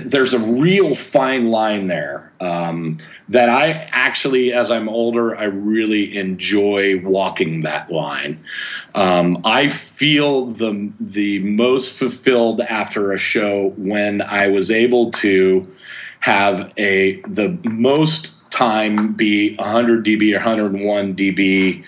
there's 0.00 0.32
a 0.32 0.38
real 0.38 0.94
fine 0.94 1.48
line 1.48 1.86
there 1.86 2.32
um, 2.40 2.98
that 3.28 3.48
I 3.48 3.88
actually, 3.92 4.52
as 4.52 4.70
I'm 4.70 4.88
older, 4.88 5.36
I 5.36 5.44
really 5.44 6.16
enjoy 6.16 7.00
walking 7.00 7.62
that 7.62 7.90
line. 7.90 8.44
Um, 8.94 9.40
I 9.44 9.68
feel 9.68 10.46
the 10.46 10.92
the 11.00 11.38
most 11.40 11.98
fulfilled 11.98 12.60
after 12.60 13.12
a 13.12 13.18
show 13.18 13.70
when 13.76 14.20
I 14.22 14.48
was 14.48 14.70
able 14.70 15.10
to 15.12 15.72
have 16.20 16.72
a 16.76 17.20
the 17.22 17.58
most 17.64 18.38
time 18.50 19.12
be 19.14 19.56
100 19.56 20.04
dB 20.04 20.32
or 20.34 20.36
101 20.36 21.16
dB 21.16 21.84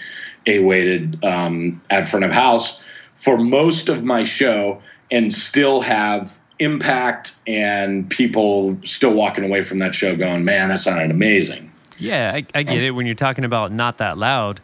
a 0.46 0.58
weighted 0.60 1.22
um, 1.24 1.80
at 1.90 2.08
front 2.08 2.24
of 2.24 2.32
house 2.32 2.84
for 3.14 3.38
most 3.38 3.88
of 3.88 4.02
my 4.02 4.24
show 4.24 4.82
and 5.10 5.32
still 5.32 5.82
have 5.82 6.36
impact 6.58 7.34
and 7.46 8.08
people 8.08 8.78
still 8.84 9.14
walking 9.14 9.44
away 9.44 9.62
from 9.62 9.78
that 9.78 9.94
show 9.94 10.16
going, 10.16 10.44
man, 10.44 10.68
that 10.68 10.80
sounded 10.80 11.10
amazing. 11.10 11.70
Yeah, 11.98 12.32
I, 12.34 12.46
I 12.54 12.62
get 12.62 12.82
it. 12.82 12.92
When 12.92 13.06
you're 13.06 13.14
talking 13.14 13.44
about 13.44 13.72
not 13.72 13.98
that 13.98 14.18
loud, 14.18 14.60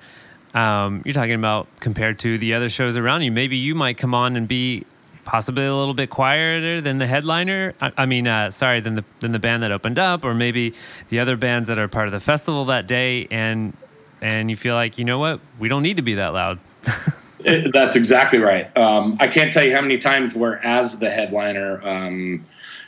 um, 0.55 1.03
you're 1.05 1.14
talking 1.14 1.34
about 1.34 1.68
compared 1.80 2.18
to 2.20 2.38
the 2.38 2.55
other 2.55 2.68
shows 2.68 2.97
around 2.97 3.22
you. 3.22 3.32
Maybe 3.32 3.57
you 3.57 3.74
might 3.74 3.99
come 3.99 4.14
on 4.14 4.36
and 4.36 4.49
be 4.49 4.84
possibly 5.24 5.64
a 5.64 5.74
little 5.74 5.95
bit 5.95 6.11
quieter 6.11 6.80
than 6.80 6.99
the 6.99 7.07
headliner. 7.07 7.74
I, 7.80 7.93
I 7.99 8.07
mean, 8.07 8.26
uh, 8.26 8.51
sorry, 8.51 8.80
than 8.80 8.97
the 8.97 9.05
than 9.20 9.32
the 9.32 9.38
band 9.38 9.62
that 9.62 9.70
opened 9.70 9.99
up, 9.99 10.24
or 10.24 10.34
maybe 10.34 10.74
the 11.09 11.20
other 11.20 11.36
bands 11.36 11.68
that 11.68 11.78
are 11.78 11.88
part 11.88 12.07
of 12.07 12.12
the 12.12 12.20
festival 12.20 12.64
that 12.66 12.86
day, 12.88 13.28
and 13.30 13.72
and 14.20 14.51
you 14.51 14.57
feel 14.57 14.74
like 14.74 14.99
you 14.99 15.05
know 15.05 15.18
what, 15.18 15.41
we 15.59 15.68
don't 15.68 15.82
need 15.82 15.97
to 15.99 16.03
be 16.03 16.14
that 16.14 16.32
loud. 16.32 16.59
It, 17.45 17.72
that's 17.72 17.97
exactly 17.97 18.38
right. 18.38 18.74
Um, 18.76 19.16
I 19.20 19.28
can't 19.28 19.53
tell 19.53 19.64
you 19.64 19.74
how 19.74 19.80
many 19.80 19.99
times 19.99 20.34
where, 20.34 20.64
as 20.64 20.99
the 20.99 21.11
headliner, 21.11 21.86
um, 21.86 22.47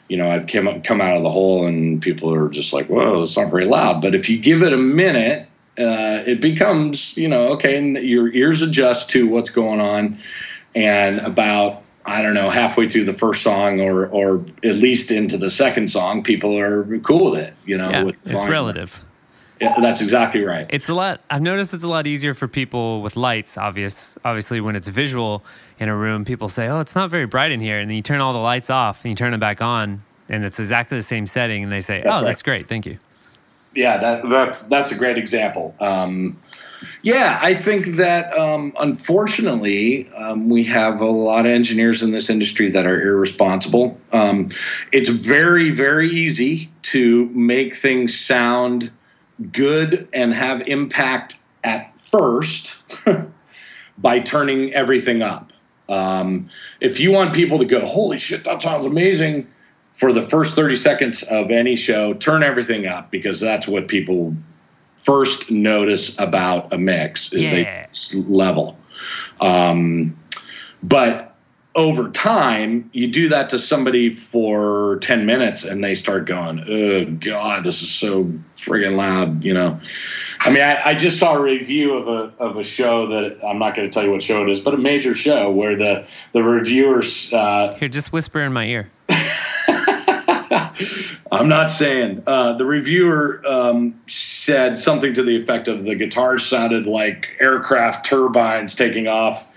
you 0.09 0.17
know, 0.17 0.31
I've 0.31 0.47
come 0.47 0.83
come 0.83 1.01
out 1.01 1.17
of 1.17 1.23
the 1.23 1.31
hole 1.31 1.67
and 1.67 2.01
people 2.01 2.33
are 2.33 2.49
just 2.49 2.73
like, 2.73 2.89
"Whoa, 2.89 3.23
it's 3.23 3.37
not 3.37 3.51
very 3.51 3.65
loud." 3.65 4.03
But 4.03 4.15
if 4.15 4.29
you 4.29 4.39
give 4.39 4.63
it 4.63 4.73
a 4.73 4.79
minute, 4.79 5.49
uh, 5.79 6.23
it 6.27 6.41
becomes, 6.41 7.17
you 7.17 7.29
know, 7.29 7.49
okay, 7.49 7.77
and 7.77 7.97
your 7.97 8.33
ears 8.33 8.63
adjust 8.63 9.11
to 9.11 9.29
what's 9.29 9.51
going 9.51 9.81
on, 9.81 10.19
and 10.75 11.21
about 11.21 11.83
I 12.05 12.21
don't 12.21 12.35
know, 12.35 12.51
halfway 12.51 12.89
through 12.89 13.05
the 13.05 13.13
first 13.13 13.43
song 13.43 13.81
or 13.81 14.07
or 14.07 14.45
at 14.65 14.77
least 14.77 15.11
into 15.11 15.39
the 15.39 15.51
second 15.51 15.91
song, 15.91 16.23
people 16.23 16.59
are 16.59 16.99
cool 16.99 17.33
with 17.33 17.41
it. 17.41 17.55
You 17.65 17.79
know, 17.79 17.91
yeah, 17.91 18.11
it's 18.25 18.43
relative. 18.43 19.09
Yeah, 19.63 19.79
that's 19.79 20.01
exactly 20.01 20.43
right. 20.43 20.67
It's 20.71 20.89
a 20.89 20.95
lot. 20.95 21.21
I've 21.31 21.41
noticed 21.41 21.73
it's 21.73 21.85
a 21.85 21.89
lot 21.89 22.09
easier 22.09 22.35
for 22.35 22.49
people 22.49 23.01
with 23.01 23.17
lights. 23.17 23.57
Obvious, 23.57 24.19
obviously, 24.25 24.61
when 24.61 24.75
it's 24.75 24.89
visual 24.89 25.45
in 25.79 25.89
a 25.89 25.95
room, 25.97 26.25
people 26.25 26.49
say, 26.49 26.67
"Oh, 26.67 26.81
it's 26.81 26.97
not 26.97 27.11
very 27.11 27.27
bright 27.27 27.53
in 27.53 27.61
here," 27.61 27.79
and 27.79 27.89
then 27.89 27.95
you 27.95 28.03
turn 28.03 28.21
all 28.21 28.33
the 28.33 28.41
lights 28.41 28.71
off 28.71 29.05
and 29.05 29.11
you 29.11 29.17
turn 29.17 29.31
them 29.31 29.39
back 29.39 29.63
on, 29.63 30.03
and 30.29 30.45
it's 30.45 30.59
exactly 30.59 30.99
the 30.99 31.05
same 31.05 31.27
setting, 31.27 31.63
and 31.63 31.71
they 31.71 31.81
say, 31.81 32.03
that's 32.03 32.07
"Oh, 32.07 32.19
right. 32.19 32.25
that's 32.25 32.43
great, 32.43 32.67
thank 32.67 32.87
you." 32.87 32.99
Yeah, 33.73 33.99
that, 33.99 34.29
that's 34.29 34.63
that's 34.63 34.91
a 34.91 34.97
great 34.97 35.17
example. 35.17 35.77
Um, 35.79 36.41
yeah, 37.03 37.39
I 37.41 37.55
think 37.55 37.97
that 37.99 38.37
um, 38.37 38.73
unfortunately 38.81 40.11
um, 40.17 40.49
we 40.49 40.65
have 40.65 41.01
a 41.01 41.07
lot 41.07 41.47
of 41.47 41.53
engineers 41.53 42.03
in 42.03 42.11
this 42.11 42.29
industry 42.29 42.69
that 42.71 42.85
are 42.85 43.01
irresponsible. 43.01 44.01
Um, 44.13 44.49
it's 44.91 45.09
very, 45.09 45.71
very 45.71 46.11
easy 46.11 46.73
to 46.83 47.27
make 47.27 47.77
things 47.77 48.19
sound 48.19 48.91
good 49.51 50.09
and 50.13 50.33
have 50.35 50.61
impact 50.63 51.37
at 51.65 51.93
first 52.11 52.75
by 53.99 54.21
turning 54.21 54.73
everything 54.75 55.23
up. 55.23 55.53
Um, 55.89 56.49
if 56.81 57.01
you 57.01 57.11
want 57.11 57.35
people 57.35 57.59
to 57.59 57.65
go, 57.65 57.85
holy 57.87 58.19
shit, 58.19 58.45
that 58.45 58.63
sounds 58.63 58.87
amazing, 58.87 59.49
for 59.95 60.13
the 60.13 60.23
first 60.23 60.57
30 60.57 60.77
seconds 60.77 61.23
of 61.23 61.51
any 61.51 61.77
show, 61.77 62.15
turn 62.15 62.43
everything 62.43 62.87
up 62.87 63.11
because 63.11 63.41
that's 63.41 63.67
what 63.67 63.89
people 63.89 64.35
first 64.97 65.51
notice 65.51 66.19
about 66.19 66.73
a 66.73 66.79
mix 66.79 67.33
is 67.33 67.43
yeah. 67.43 67.87
the 68.11 68.23
level. 68.23 68.79
Um, 69.41 70.17
but 70.83 71.32
over 71.75 72.11
time, 72.11 72.91
you 72.93 73.09
do 73.09 73.29
that 73.31 73.49
to 73.51 73.59
somebody 73.59 74.13
for 74.13 74.99
10 75.01 75.25
minutes 75.25 75.65
and 75.65 75.83
they 75.83 75.95
start 75.95 76.27
going, 76.27 76.63
oh, 76.69 77.07
God, 77.07 77.65
this 77.65 77.81
is 77.83 77.91
so 77.91 78.33
friggin' 78.59 78.97
loud, 78.97 79.43
you 79.43 79.55
know. 79.55 79.81
I 80.41 80.51
mean, 80.51 80.63
I, 80.63 80.87
I, 80.87 80.95
just 80.95 81.19
saw 81.19 81.37
a 81.37 81.41
review 81.41 81.95
of 81.95 82.09
a 82.09 82.33
of 82.43 82.57
a 82.57 82.65
show 82.65 83.07
that 83.07 83.39
I'm 83.47 83.61
not 83.61 83.77
going 83.77 83.89
to 83.89 83.95
tell 83.95 84.03
you 84.03 84.11
what 84.11 84.25
show 84.25 84.43
it 84.43 84.51
is, 84.51 84.59
but 84.59 84.75
a 84.75 84.77
major 84.77 85.15
show 85.15 85.53
where 85.53 85.77
the 85.77 86.05
the 86.33 86.43
reviewers 86.43 87.33
uh, 87.33 87.73
here 87.79 87.89
just 87.89 88.13
whisper 88.13 88.41
in 88.41 88.53
my 88.53 88.65
ear. 88.65 88.91
I'm 91.31 91.49
not 91.49 91.71
saying 91.71 92.25
uh, 92.27 92.55
the 92.55 92.65
reviewer 92.65 93.41
um, 93.47 94.01
said 94.09 94.79
something 94.79 95.15
to 95.15 95.23
the 95.23 95.37
effect 95.37 95.69
of 95.69 95.85
the 95.85 95.95
guitars 95.95 96.45
sounded 96.45 96.87
like 96.87 97.37
aircraft 97.39 98.05
turbines 98.05 98.75
taking 98.75 99.07
off, 99.07 99.49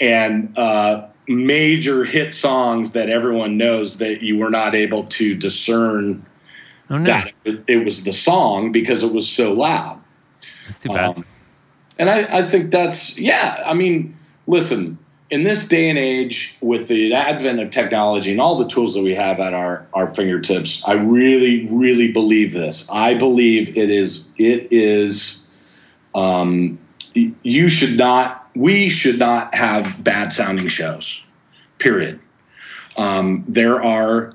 and 0.00 0.56
uh, 0.56 1.08
major 1.28 2.04
hit 2.04 2.34
songs 2.34 2.92
that 2.92 3.08
everyone 3.08 3.56
knows 3.56 3.98
that 3.98 4.22
you 4.22 4.38
were 4.38 4.50
not 4.50 4.74
able 4.74 5.04
to 5.04 5.34
discern 5.34 6.24
oh, 6.90 6.98
no. 6.98 7.04
that 7.04 7.32
it 7.44 7.84
was 7.84 8.04
the 8.04 8.12
song 8.12 8.72
because 8.72 9.02
it 9.02 9.12
was 9.12 9.28
so 9.28 9.52
loud. 9.52 10.00
That's 10.64 10.78
too 10.78 10.90
bad. 10.90 11.16
Um, 11.16 11.24
and 11.98 12.10
I, 12.10 12.38
I 12.38 12.42
think 12.42 12.70
that's 12.70 13.18
yeah. 13.18 13.62
I 13.64 13.74
mean, 13.74 14.16
listen, 14.46 14.98
in 15.30 15.44
this 15.44 15.66
day 15.66 15.88
and 15.88 15.98
age, 15.98 16.58
with 16.60 16.88
the 16.88 17.14
advent 17.14 17.60
of 17.60 17.70
technology 17.70 18.32
and 18.32 18.40
all 18.40 18.58
the 18.58 18.68
tools 18.68 18.94
that 18.94 19.02
we 19.02 19.14
have 19.14 19.40
at 19.40 19.54
our 19.54 19.86
our 19.94 20.12
fingertips, 20.14 20.82
I 20.86 20.92
really, 20.92 21.66
really 21.68 22.12
believe 22.12 22.52
this. 22.52 22.88
I 22.90 23.14
believe 23.14 23.76
it 23.76 23.90
is 23.90 24.28
it 24.36 24.68
is. 24.70 25.50
Um, 26.14 26.78
you 27.14 27.68
should 27.68 27.98
not. 27.98 28.41
We 28.54 28.90
should 28.90 29.18
not 29.18 29.54
have 29.54 30.02
bad 30.02 30.32
sounding 30.32 30.68
shows. 30.68 31.22
Period. 31.78 32.20
Um, 32.96 33.44
there 33.48 33.82
are 33.82 34.34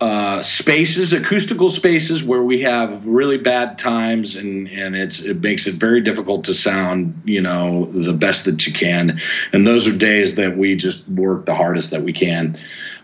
uh, 0.00 0.42
spaces, 0.42 1.12
acoustical 1.12 1.70
spaces, 1.70 2.22
where 2.22 2.42
we 2.42 2.62
have 2.62 3.04
really 3.04 3.38
bad 3.38 3.78
times, 3.78 4.36
and 4.36 4.68
and 4.68 4.94
it's 4.94 5.20
it 5.20 5.40
makes 5.40 5.66
it 5.66 5.74
very 5.74 6.00
difficult 6.00 6.44
to 6.44 6.54
sound, 6.54 7.20
you 7.24 7.40
know, 7.40 7.86
the 7.86 8.12
best 8.12 8.44
that 8.44 8.66
you 8.66 8.72
can. 8.72 9.20
And 9.52 9.66
those 9.66 9.88
are 9.88 9.96
days 9.96 10.36
that 10.36 10.56
we 10.56 10.76
just 10.76 11.08
work 11.08 11.46
the 11.46 11.54
hardest 11.54 11.90
that 11.90 12.02
we 12.02 12.12
can 12.12 12.58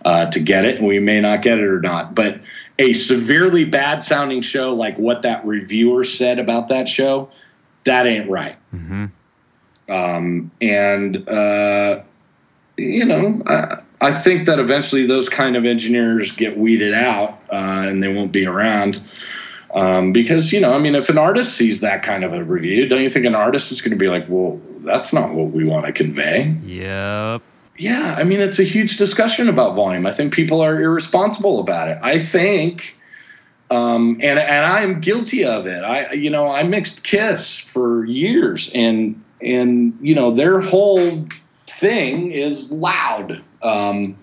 uh, 0.04 0.30
to 0.30 0.40
get 0.40 0.64
it, 0.64 0.78
and 0.78 0.86
we 0.86 1.00
may 1.00 1.20
not 1.20 1.42
get 1.42 1.58
it 1.58 1.64
or 1.64 1.80
not. 1.80 2.14
But 2.14 2.40
a 2.78 2.92
severely 2.92 3.64
bad 3.64 4.02
sounding 4.02 4.42
show, 4.42 4.72
like 4.72 4.96
what 4.96 5.22
that 5.22 5.44
reviewer 5.44 6.04
said 6.04 6.38
about 6.38 6.68
that 6.68 6.88
show, 6.88 7.28
that 7.84 8.06
ain't 8.06 8.30
right. 8.30 8.56
Mm-hmm. 8.72 9.06
Um, 9.88 10.50
and 10.60 11.28
uh, 11.28 12.02
you 12.76 13.04
know. 13.04 13.42
I, 13.46 13.78
I 14.00 14.12
think 14.12 14.46
that 14.46 14.58
eventually 14.58 15.06
those 15.06 15.30
kind 15.30 15.56
of 15.56 15.64
engineers 15.64 16.32
get 16.32 16.58
weeded 16.58 16.92
out 16.92 17.40
uh, 17.50 17.86
and 17.88 18.02
they 18.02 18.08
won't 18.12 18.32
be 18.32 18.44
around. 18.44 19.00
Um, 19.74 20.12
because, 20.12 20.52
you 20.52 20.60
know, 20.60 20.74
I 20.74 20.78
mean, 20.78 20.94
if 20.94 21.08
an 21.08 21.16
artist 21.16 21.54
sees 21.54 21.80
that 21.80 22.02
kind 22.02 22.22
of 22.22 22.34
a 22.34 22.44
review, 22.44 22.86
don't 22.86 23.00
you 23.00 23.08
think 23.08 23.24
an 23.24 23.34
artist 23.34 23.72
is 23.72 23.80
going 23.80 23.92
to 23.92 23.96
be 23.96 24.08
like, 24.08 24.26
well, 24.28 24.60
that's 24.80 25.12
not 25.12 25.34
what 25.34 25.52
we 25.52 25.64
want 25.64 25.86
to 25.86 25.92
convey? 25.92 26.54
Yep. 26.64 27.42
Yeah. 27.78 28.14
I 28.18 28.24
mean, 28.24 28.40
it's 28.40 28.58
a 28.58 28.64
huge 28.64 28.98
discussion 28.98 29.48
about 29.48 29.74
volume. 29.74 30.06
I 30.06 30.12
think 30.12 30.34
people 30.34 30.60
are 30.60 30.80
irresponsible 30.80 31.58
about 31.58 31.88
it. 31.88 31.98
I 32.02 32.18
think. 32.18 32.98
Um, 33.70 34.18
and 34.20 34.38
and 34.38 34.66
I'm 34.66 35.00
guilty 35.00 35.42
of 35.44 35.66
it. 35.66 35.82
I 35.82 36.12
you 36.12 36.28
know 36.28 36.48
I 36.48 36.62
mixed 36.64 37.02
Kiss 37.02 37.58
for 37.58 38.04
years, 38.04 38.70
and 38.74 39.23
and 39.40 39.96
you 40.00 40.14
know 40.14 40.30
their 40.30 40.60
whole 40.60 41.26
thing 41.66 42.32
is 42.32 42.70
loud. 42.72 43.42
Um, 43.62 44.18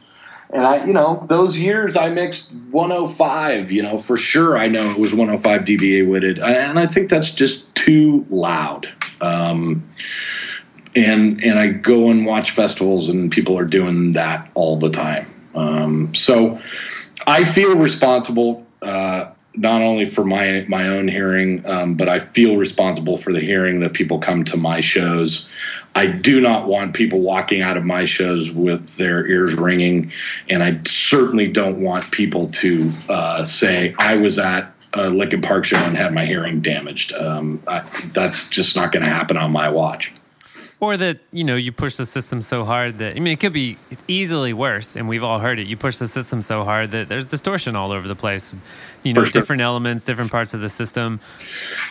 and 0.53 0.65
I, 0.65 0.85
you 0.85 0.93
know, 0.93 1.25
those 1.29 1.57
years 1.57 1.95
I 1.95 2.09
mixed 2.09 2.51
105, 2.71 3.71
you 3.71 3.81
know, 3.81 3.97
for 3.97 4.17
sure 4.17 4.57
I 4.57 4.67
know 4.67 4.91
it 4.91 4.97
was 4.97 5.13
105 5.13 5.61
dBA 5.61 6.09
weighted. 6.09 6.39
And 6.39 6.77
I 6.77 6.87
think 6.87 7.09
that's 7.09 7.31
just 7.31 7.73
too 7.73 8.25
loud. 8.29 8.89
Um, 9.21 9.87
and, 10.93 11.41
and 11.41 11.57
I 11.57 11.69
go 11.69 12.09
and 12.09 12.25
watch 12.25 12.51
festivals 12.51 13.07
and 13.07 13.31
people 13.31 13.57
are 13.57 13.65
doing 13.65 14.11
that 14.11 14.49
all 14.53 14.77
the 14.77 14.89
time. 14.89 15.33
Um, 15.55 16.13
so 16.13 16.59
I 17.25 17.45
feel 17.45 17.77
responsible, 17.77 18.65
uh, 18.81 19.31
not 19.55 19.81
only 19.81 20.05
for 20.05 20.23
my, 20.23 20.65
my 20.67 20.87
own 20.87 21.07
hearing, 21.07 21.65
um, 21.65 21.95
but 21.95 22.07
I 22.07 22.19
feel 22.19 22.57
responsible 22.57 23.17
for 23.17 23.33
the 23.33 23.41
hearing 23.41 23.81
that 23.81 23.93
people 23.93 24.19
come 24.19 24.45
to 24.45 24.57
my 24.57 24.81
shows. 24.81 25.49
I 25.93 26.07
do 26.07 26.39
not 26.39 26.67
want 26.67 26.93
people 26.93 27.19
walking 27.19 27.61
out 27.61 27.75
of 27.75 27.83
my 27.83 28.05
shows 28.05 28.51
with 28.51 28.95
their 28.95 29.27
ears 29.27 29.55
ringing, 29.55 30.11
and 30.49 30.63
I 30.63 30.79
certainly 30.85 31.47
don't 31.47 31.81
want 31.81 32.11
people 32.11 32.47
to 32.47 32.93
uh, 33.09 33.43
say 33.43 33.93
I 33.99 34.15
was 34.15 34.39
at 34.39 34.73
a 34.93 35.09
Linkin 35.09 35.41
Park 35.41 35.65
show 35.65 35.77
and 35.77 35.97
had 35.97 36.13
my 36.13 36.25
hearing 36.25 36.61
damaged. 36.61 37.13
Um, 37.13 37.61
I, 37.67 37.83
that's 38.13 38.49
just 38.49 38.75
not 38.75 38.93
going 38.93 39.03
to 39.03 39.09
happen 39.09 39.35
on 39.35 39.51
my 39.51 39.69
watch 39.69 40.13
or 40.81 40.97
that 40.97 41.19
you 41.31 41.43
know 41.43 41.55
you 41.55 41.71
push 41.71 41.95
the 41.95 42.05
system 42.05 42.41
so 42.41 42.65
hard 42.65 42.97
that 42.97 43.15
I 43.15 43.19
mean 43.19 43.33
it 43.33 43.39
could 43.39 43.53
be 43.53 43.77
easily 44.07 44.51
worse, 44.51 44.97
and 44.97 45.07
we've 45.07 45.23
all 45.23 45.39
heard 45.39 45.59
it. 45.59 45.67
You 45.67 45.77
push 45.77 45.97
the 45.97 46.07
system 46.07 46.41
so 46.41 46.65
hard 46.65 46.91
that 46.91 47.07
there's 47.07 47.25
distortion 47.25 47.75
all 47.75 47.93
over 47.93 48.07
the 48.07 48.15
place. 48.15 48.53
You 49.03 49.13
know, 49.13 49.23
sure. 49.23 49.31
different 49.31 49.61
elements, 49.61 50.03
different 50.03 50.31
parts 50.31 50.53
of 50.53 50.61
the 50.61 50.69
system. 50.69 51.21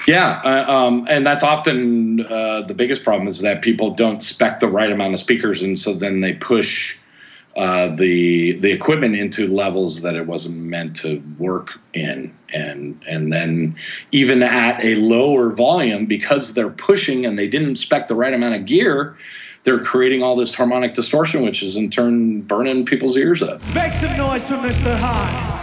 Yeah, 0.07 0.41
uh, 0.45 0.71
um, 0.71 1.07
and 1.09 1.25
that's 1.25 1.43
often 1.43 2.27
uh, 2.27 2.63
the 2.63 2.75
biggest 2.75 3.05
problem 3.05 3.29
is 3.29 3.39
that 3.39 3.63
people 3.63 3.95
don't 3.95 4.23
spec 4.23 4.61
the 4.61 4.69
right 4.69 4.91
amount 4.91 5.15
of 5.15 5.21
speakers, 5.21 5.63
and 5.63 5.79
so 5.79 5.95
then 5.95 6.21
they 6.21 6.35
push 6.35 7.00
uh, 7.57 7.89
the 7.97 8.53
the 8.53 8.71
equipment 8.71 9.17
into 9.17 9.49
levels 9.49 10.03
that 10.03 10.15
it 10.15 10.27
wasn't 10.27 10.57
meant 10.57 10.95
to 10.97 11.23
work 11.39 11.81
in, 11.93 12.37
and 12.53 13.03
and 13.09 13.33
then 13.33 13.77
even 14.13 14.43
at 14.43 14.83
a 14.85 14.95
lower 14.97 15.51
volume 15.53 16.07
because 16.07 16.55
they're 16.55 16.71
pushing 16.71 17.27
and 17.27 17.39
they 17.39 17.49
didn't 17.49 17.77
spec 17.77 18.09
the 18.09 18.15
right 18.15 18.33
amount 18.33 18.55
of 18.55 18.67
gear, 18.67 19.17
they're 19.65 19.85
creating 19.85 20.23
all 20.23 20.37
this 20.37 20.55
harmonic 20.55 20.95
distortion, 20.95 21.43
which 21.43 21.63
is 21.63 21.77
in 21.77 21.91
turn 21.91 22.43
burning 22.43 22.87
people's 22.87 23.17
ears 23.17 23.43
up. 23.43 23.61
Make 23.75 23.93
some 23.93 24.17
noise 24.17 24.47
for 24.47 24.55
Mr. 24.55 24.97
Hahn. 24.97 25.60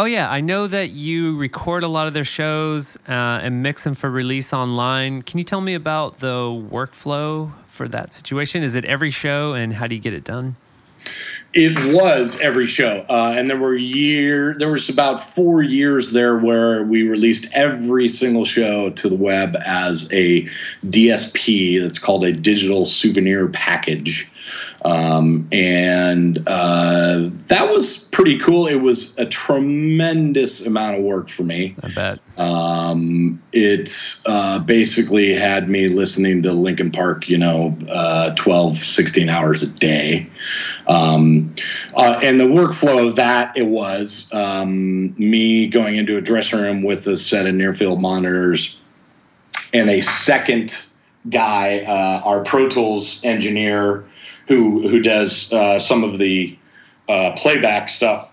Oh 0.00 0.04
yeah, 0.04 0.30
I 0.30 0.40
know 0.40 0.68
that 0.68 0.90
you 0.90 1.36
record 1.36 1.82
a 1.82 1.88
lot 1.88 2.06
of 2.06 2.14
their 2.14 2.22
shows 2.22 2.96
uh, 3.08 3.40
and 3.42 3.64
mix 3.64 3.82
them 3.82 3.96
for 3.96 4.08
release 4.08 4.52
online. 4.52 5.22
Can 5.22 5.38
you 5.38 5.44
tell 5.44 5.60
me 5.60 5.74
about 5.74 6.20
the 6.20 6.46
workflow 6.70 7.50
for 7.66 7.88
that 7.88 8.14
situation? 8.14 8.62
Is 8.62 8.76
it 8.76 8.84
every 8.84 9.10
show, 9.10 9.54
and 9.54 9.72
how 9.72 9.88
do 9.88 9.96
you 9.96 10.00
get 10.00 10.14
it 10.14 10.22
done? 10.22 10.54
It 11.52 11.92
was 11.92 12.38
every 12.38 12.68
show, 12.68 13.04
uh, 13.08 13.34
and 13.36 13.50
there 13.50 13.56
were 13.56 13.74
year. 13.74 14.54
There 14.56 14.70
was 14.70 14.88
about 14.88 15.18
four 15.34 15.64
years 15.64 16.12
there 16.12 16.38
where 16.38 16.84
we 16.84 17.02
released 17.02 17.52
every 17.52 18.08
single 18.08 18.44
show 18.44 18.90
to 18.90 19.08
the 19.08 19.16
web 19.16 19.56
as 19.66 20.08
a 20.12 20.48
DSP. 20.86 21.82
That's 21.82 21.98
called 21.98 22.22
a 22.22 22.30
digital 22.30 22.84
souvenir 22.84 23.48
package. 23.48 24.30
Um, 24.84 25.48
and 25.50 26.38
uh, 26.46 27.30
that 27.48 27.68
was 27.70 28.08
pretty 28.08 28.38
cool. 28.38 28.66
It 28.66 28.76
was 28.76 29.18
a 29.18 29.26
tremendous 29.26 30.64
amount 30.64 30.98
of 30.98 31.04
work 31.04 31.28
for 31.28 31.42
me. 31.42 31.74
I 31.82 31.88
bet. 31.88 32.20
Um, 32.38 33.42
it 33.52 33.90
uh, 34.26 34.60
basically 34.60 35.34
had 35.34 35.68
me 35.68 35.88
listening 35.88 36.42
to 36.44 36.52
Linkin 36.52 36.92
Park, 36.92 37.28
you 37.28 37.38
know, 37.38 37.76
uh, 37.90 38.34
12, 38.36 38.78
16 38.78 39.28
hours 39.28 39.62
a 39.62 39.66
day. 39.66 40.28
Um, 40.86 41.54
uh, 41.94 42.20
and 42.22 42.38
the 42.38 42.44
workflow 42.44 43.06
of 43.06 43.16
that, 43.16 43.56
it 43.56 43.66
was 43.66 44.28
um, 44.32 45.14
me 45.18 45.66
going 45.66 45.96
into 45.96 46.16
a 46.16 46.20
dressing 46.20 46.60
room 46.60 46.82
with 46.82 47.06
a 47.08 47.16
set 47.16 47.46
of 47.46 47.54
near 47.54 47.74
field 47.74 48.00
monitors 48.00 48.78
and 49.72 49.90
a 49.90 50.00
second 50.00 50.74
guy, 51.28 51.80
uh, 51.80 52.22
our 52.24 52.42
Pro 52.42 52.68
Tools 52.68 53.20
engineer 53.24 54.04
who 54.48 54.88
who 54.88 55.00
does 55.00 55.52
uh, 55.52 55.78
some 55.78 56.02
of 56.02 56.18
the 56.18 56.58
uh, 57.08 57.32
playback 57.36 57.88
stuff 57.88 58.32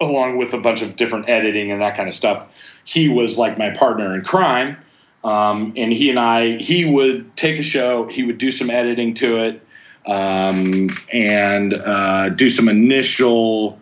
along 0.00 0.36
with 0.36 0.52
a 0.52 0.58
bunch 0.58 0.82
of 0.82 0.96
different 0.96 1.28
editing 1.28 1.70
and 1.70 1.80
that 1.80 1.96
kind 1.96 2.08
of 2.08 2.14
stuff. 2.14 2.46
He 2.84 3.08
was 3.08 3.38
like 3.38 3.56
my 3.56 3.70
partner 3.70 4.14
in 4.14 4.22
crime, 4.22 4.76
um, 5.24 5.72
and 5.76 5.92
he 5.92 6.10
and 6.10 6.18
I 6.18 6.58
he 6.58 6.84
would 6.84 7.36
take 7.36 7.58
a 7.58 7.62
show, 7.62 8.06
he 8.06 8.22
would 8.22 8.38
do 8.38 8.52
some 8.52 8.70
editing 8.70 9.14
to 9.14 9.42
it, 9.42 9.66
um, 10.06 10.90
and 11.12 11.74
uh, 11.74 12.28
do 12.28 12.48
some 12.48 12.68
initial. 12.68 13.80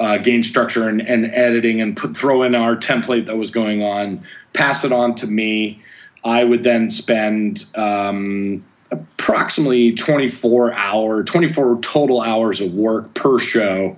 Uh, 0.00 0.18
gain 0.18 0.42
structure 0.42 0.88
and, 0.88 1.00
and 1.00 1.24
editing 1.26 1.80
and 1.80 1.96
put, 1.96 2.16
throw 2.16 2.42
in 2.42 2.52
our 2.52 2.74
template 2.74 3.26
that 3.26 3.36
was 3.36 3.52
going 3.52 3.80
on, 3.80 4.26
pass 4.52 4.82
it 4.82 4.90
on 4.90 5.14
to 5.14 5.24
me. 5.24 5.80
I 6.24 6.42
would 6.42 6.64
then 6.64 6.90
spend 6.90 7.64
um, 7.76 8.64
approximately 8.94 9.92
24 9.92 10.72
hour 10.72 11.22
24 11.22 11.80
total 11.80 12.20
hours 12.20 12.60
of 12.60 12.72
work 12.72 13.12
per 13.14 13.38
show 13.38 13.96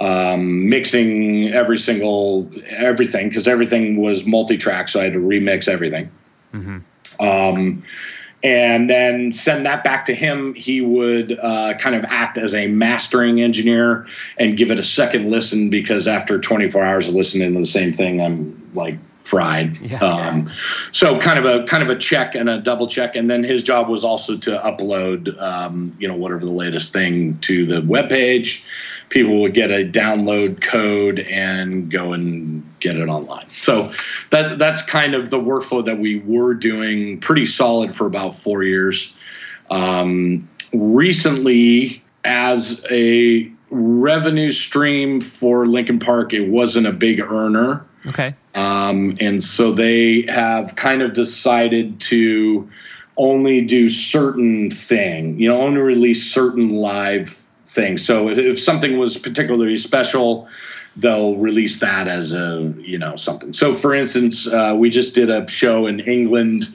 um, 0.00 0.68
mixing 0.68 1.52
every 1.52 1.78
single 1.78 2.50
everything 2.68 3.28
because 3.28 3.46
everything 3.46 3.98
was 4.00 4.26
multi-track, 4.26 4.88
so 4.88 5.00
I 5.00 5.04
had 5.04 5.12
to 5.12 5.18
remix 5.18 5.68
everything. 5.68 6.10
Um, 7.20 7.82
and 8.42 8.88
then 8.88 9.30
send 9.32 9.66
that 9.66 9.84
back 9.84 10.06
to 10.06 10.14
him. 10.14 10.54
He 10.54 10.80
would 10.80 11.38
uh, 11.38 11.74
kind 11.74 11.94
of 11.94 12.04
act 12.04 12.38
as 12.38 12.54
a 12.54 12.66
mastering 12.68 13.42
engineer 13.42 14.06
and 14.38 14.56
give 14.56 14.70
it 14.70 14.78
a 14.78 14.82
second 14.82 15.30
listen 15.30 15.68
because 15.68 16.08
after 16.08 16.40
24 16.40 16.82
hours 16.82 17.08
of 17.08 17.14
listening 17.14 17.52
to 17.52 17.60
the 17.60 17.66
same 17.66 17.92
thing, 17.92 18.22
I'm 18.22 18.70
like 18.72 18.96
fried. 19.30 19.78
Yeah. 19.78 19.98
Um, 19.98 20.50
so 20.90 21.20
kind 21.20 21.38
of 21.38 21.44
a 21.44 21.64
kind 21.64 21.84
of 21.84 21.88
a 21.88 21.96
check 21.96 22.34
and 22.34 22.48
a 22.48 22.58
double 22.58 22.88
check, 22.88 23.14
and 23.14 23.30
then 23.30 23.44
his 23.44 23.62
job 23.62 23.88
was 23.88 24.02
also 24.02 24.36
to 24.36 24.58
upload, 24.58 25.40
um, 25.40 25.96
you 26.00 26.08
know, 26.08 26.16
whatever 26.16 26.44
the 26.44 26.52
latest 26.52 26.92
thing 26.92 27.38
to 27.38 27.64
the 27.64 27.80
web 27.80 28.10
page. 28.10 28.66
People 29.08 29.40
would 29.40 29.54
get 29.54 29.70
a 29.70 29.84
download 29.84 30.60
code 30.60 31.20
and 31.20 31.90
go 31.90 32.12
and 32.12 32.64
get 32.80 32.96
it 32.96 33.08
online. 33.08 33.48
So 33.48 33.92
that 34.30 34.58
that's 34.58 34.82
kind 34.82 35.14
of 35.14 35.30
the 35.30 35.38
workflow 35.38 35.84
that 35.84 35.98
we 35.98 36.20
were 36.20 36.54
doing, 36.54 37.20
pretty 37.20 37.46
solid 37.46 37.94
for 37.94 38.06
about 38.06 38.36
four 38.36 38.64
years. 38.64 39.14
Um, 39.70 40.48
recently, 40.72 42.02
as 42.24 42.84
a 42.90 43.50
revenue 43.70 44.50
stream 44.50 45.20
for 45.20 45.66
Linkin 45.66 46.00
Park, 46.00 46.32
it 46.32 46.48
wasn't 46.48 46.88
a 46.88 46.92
big 46.92 47.20
earner. 47.20 47.86
Okay. 48.06 48.34
Um, 48.54 49.16
and 49.20 49.42
so 49.42 49.72
they 49.72 50.22
have 50.28 50.74
kind 50.76 51.02
of 51.02 51.12
decided 51.12 52.00
to 52.00 52.68
only 53.16 53.64
do 53.64 53.88
certain 53.88 54.70
thing, 54.70 55.38
you 55.38 55.48
know, 55.48 55.60
only 55.60 55.80
release 55.80 56.32
certain 56.32 56.70
live 56.70 57.40
things. 57.66 58.04
So 58.04 58.28
if, 58.30 58.38
if 58.38 58.60
something 58.62 58.98
was 58.98 59.16
particularly 59.16 59.76
special, 59.76 60.48
they'll 60.96 61.36
release 61.36 61.78
that 61.80 62.08
as 62.08 62.32
a, 62.34 62.74
you 62.78 62.98
know, 62.98 63.16
something. 63.16 63.52
So 63.52 63.74
for 63.74 63.94
instance, 63.94 64.46
uh, 64.46 64.74
we 64.76 64.90
just 64.90 65.14
did 65.14 65.30
a 65.30 65.46
show 65.48 65.86
in 65.86 66.00
England. 66.00 66.74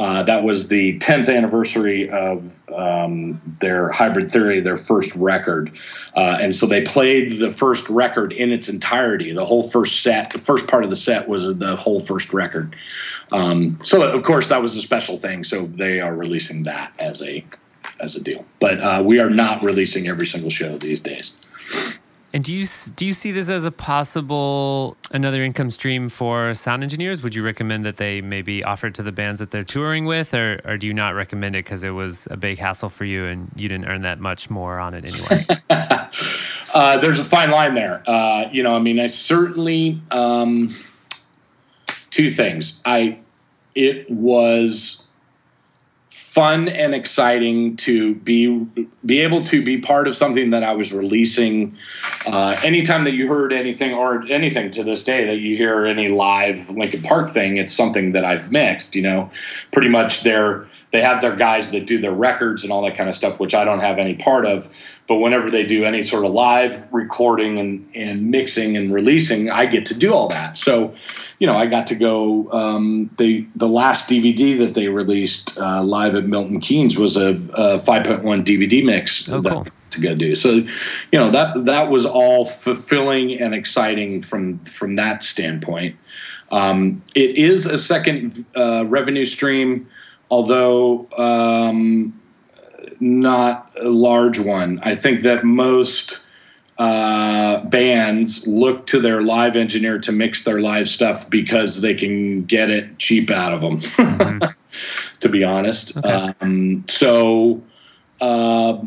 Uh, 0.00 0.22
that 0.22 0.42
was 0.42 0.68
the 0.68 0.98
10th 0.98 1.28
anniversary 1.28 2.08
of 2.08 2.62
um, 2.72 3.38
their 3.60 3.90
Hybrid 3.90 4.32
Theory, 4.32 4.60
their 4.60 4.78
first 4.78 5.14
record. 5.14 5.70
Uh, 6.16 6.38
and 6.40 6.54
so 6.54 6.64
they 6.64 6.80
played 6.80 7.38
the 7.38 7.52
first 7.52 7.86
record 7.90 8.32
in 8.32 8.50
its 8.50 8.70
entirety. 8.70 9.30
The 9.34 9.44
whole 9.44 9.62
first 9.62 10.02
set, 10.02 10.32
the 10.32 10.38
first 10.38 10.68
part 10.68 10.84
of 10.84 10.90
the 10.90 10.96
set 10.96 11.28
was 11.28 11.54
the 11.58 11.76
whole 11.76 12.00
first 12.00 12.32
record. 12.32 12.74
Um, 13.30 13.78
so 13.84 14.02
of 14.02 14.22
course 14.22 14.48
that 14.48 14.62
was 14.62 14.74
a 14.74 14.80
special 14.80 15.18
thing. 15.18 15.44
So 15.44 15.66
they 15.66 16.00
are 16.00 16.16
releasing 16.16 16.62
that 16.62 16.94
as 16.98 17.20
a 17.20 17.44
as 18.00 18.16
a 18.16 18.24
deal. 18.24 18.46
But 18.58 18.80
uh, 18.80 19.02
we 19.04 19.20
are 19.20 19.28
not 19.28 19.62
releasing 19.62 20.08
every 20.08 20.26
single 20.26 20.50
show 20.50 20.78
these 20.78 21.00
days. 21.00 21.36
And 22.32 22.44
do 22.44 22.52
you 22.54 22.66
do 22.94 23.04
you 23.04 23.12
see 23.12 23.32
this 23.32 23.50
as 23.50 23.64
a 23.64 23.72
possible 23.72 24.96
another 25.10 25.42
income 25.42 25.70
stream 25.70 26.08
for 26.08 26.54
sound 26.54 26.84
engineers? 26.84 27.22
Would 27.22 27.34
you 27.34 27.44
recommend 27.44 27.84
that 27.84 27.96
they 27.96 28.20
maybe 28.20 28.62
offer 28.62 28.86
it 28.86 28.94
to 28.94 29.02
the 29.02 29.10
bands 29.10 29.40
that 29.40 29.50
they're 29.50 29.64
touring 29.64 30.04
with, 30.04 30.32
or, 30.32 30.60
or 30.64 30.76
do 30.76 30.86
you 30.86 30.94
not 30.94 31.14
recommend 31.14 31.56
it 31.56 31.64
because 31.64 31.82
it 31.82 31.90
was 31.90 32.28
a 32.30 32.36
big 32.36 32.58
hassle 32.58 32.88
for 32.88 33.04
you 33.04 33.24
and 33.24 33.50
you 33.56 33.68
didn't 33.68 33.86
earn 33.86 34.02
that 34.02 34.20
much 34.20 34.48
more 34.48 34.78
on 34.78 34.94
it 34.94 35.04
anyway? 35.04 35.44
uh, 36.74 36.98
there's 36.98 37.18
a 37.18 37.24
fine 37.24 37.50
line 37.50 37.74
there. 37.74 38.02
Uh, 38.08 38.48
you 38.52 38.62
know, 38.62 38.76
I 38.76 38.78
mean, 38.78 39.00
I 39.00 39.08
certainly 39.08 40.00
um, 40.12 40.76
two 42.10 42.30
things. 42.30 42.80
I 42.84 43.18
it 43.74 44.08
was 44.08 44.99
fun 46.40 46.70
and 46.70 46.94
exciting 46.94 47.76
to 47.76 48.14
be 48.14 48.66
be 49.04 49.20
able 49.20 49.42
to 49.42 49.62
be 49.62 49.76
part 49.76 50.08
of 50.08 50.16
something 50.16 50.48
that 50.48 50.62
I 50.62 50.72
was 50.72 50.90
releasing. 50.90 51.76
Uh, 52.26 52.58
anytime 52.64 53.04
that 53.04 53.12
you 53.12 53.28
heard 53.28 53.52
anything 53.52 53.92
or 53.92 54.22
anything 54.22 54.70
to 54.70 54.82
this 54.82 55.04
day 55.04 55.26
that 55.26 55.36
you 55.36 55.54
hear 55.58 55.84
any 55.84 56.08
live 56.08 56.70
Linkin 56.70 57.02
Park 57.02 57.28
thing, 57.28 57.58
it's 57.58 57.74
something 57.74 58.12
that 58.12 58.24
I've 58.24 58.50
mixed. 58.50 58.94
You 58.94 59.02
know, 59.02 59.30
pretty 59.70 59.90
much 59.90 60.22
they're 60.22 60.66
they 60.92 61.02
have 61.02 61.20
their 61.20 61.36
guys 61.36 61.70
that 61.70 61.86
do 61.86 61.98
their 61.98 62.12
records 62.12 62.64
and 62.64 62.72
all 62.72 62.82
that 62.82 62.96
kind 62.96 63.08
of 63.08 63.14
stuff, 63.14 63.38
which 63.38 63.54
I 63.54 63.64
don't 63.64 63.80
have 63.80 63.98
any 63.98 64.14
part 64.14 64.44
of. 64.44 64.68
But 65.06 65.16
whenever 65.16 65.50
they 65.50 65.64
do 65.64 65.84
any 65.84 66.02
sort 66.02 66.24
of 66.24 66.32
live 66.32 66.86
recording 66.92 67.58
and, 67.58 67.88
and 67.94 68.30
mixing 68.30 68.76
and 68.76 68.92
releasing, 68.92 69.50
I 69.50 69.66
get 69.66 69.86
to 69.86 69.98
do 69.98 70.14
all 70.14 70.28
that. 70.28 70.56
So, 70.56 70.94
you 71.38 71.46
know, 71.46 71.54
I 71.54 71.66
got 71.66 71.86
to 71.88 71.94
go. 71.94 72.50
Um, 72.52 73.10
they 73.16 73.46
the 73.56 73.68
last 73.68 74.08
DVD 74.08 74.58
that 74.58 74.74
they 74.74 74.88
released 74.88 75.58
uh, 75.58 75.82
live 75.82 76.14
at 76.14 76.26
Milton 76.26 76.60
Keynes 76.60 76.96
was 76.96 77.16
a, 77.16 77.30
a 77.30 77.80
5.1 77.80 78.22
DVD 78.44 78.84
mix. 78.84 79.28
Oh, 79.28 79.40
that 79.40 79.52
cool. 79.52 79.66
To 79.90 80.00
go 80.00 80.14
do 80.14 80.36
so, 80.36 80.50
you 80.50 80.68
know 81.18 81.32
that 81.32 81.64
that 81.64 81.90
was 81.90 82.06
all 82.06 82.44
fulfilling 82.44 83.40
and 83.40 83.52
exciting 83.52 84.22
from 84.22 84.58
from 84.60 84.94
that 84.94 85.24
standpoint. 85.24 85.96
Um, 86.52 87.02
it 87.14 87.36
is 87.36 87.66
a 87.66 87.78
second 87.78 88.44
uh, 88.56 88.84
revenue 88.86 89.26
stream, 89.26 89.88
although 90.30 91.08
um, 91.18 92.18
not 93.00 93.70
a 93.80 93.88
large 93.88 94.38
one. 94.38 94.80
I 94.82 94.94
think 94.94 95.22
that 95.22 95.44
most 95.44 96.18
uh, 96.78 97.64
bands 97.64 98.46
look 98.46 98.86
to 98.86 99.00
their 99.00 99.22
live 99.22 99.56
engineer 99.56 99.98
to 99.98 100.12
mix 100.12 100.44
their 100.44 100.60
live 100.60 100.88
stuff 100.88 101.28
because 101.28 101.82
they 101.82 101.94
can 101.94 102.44
get 102.44 102.70
it 102.70 102.98
cheap 102.98 103.30
out 103.30 103.52
of 103.52 103.60
them. 103.60 103.80
to 105.20 105.28
be 105.28 105.44
honest, 105.44 105.96
Okay. 105.98 106.28
um, 106.40 106.84
so. 106.88 107.62
Uh, 108.20 108.84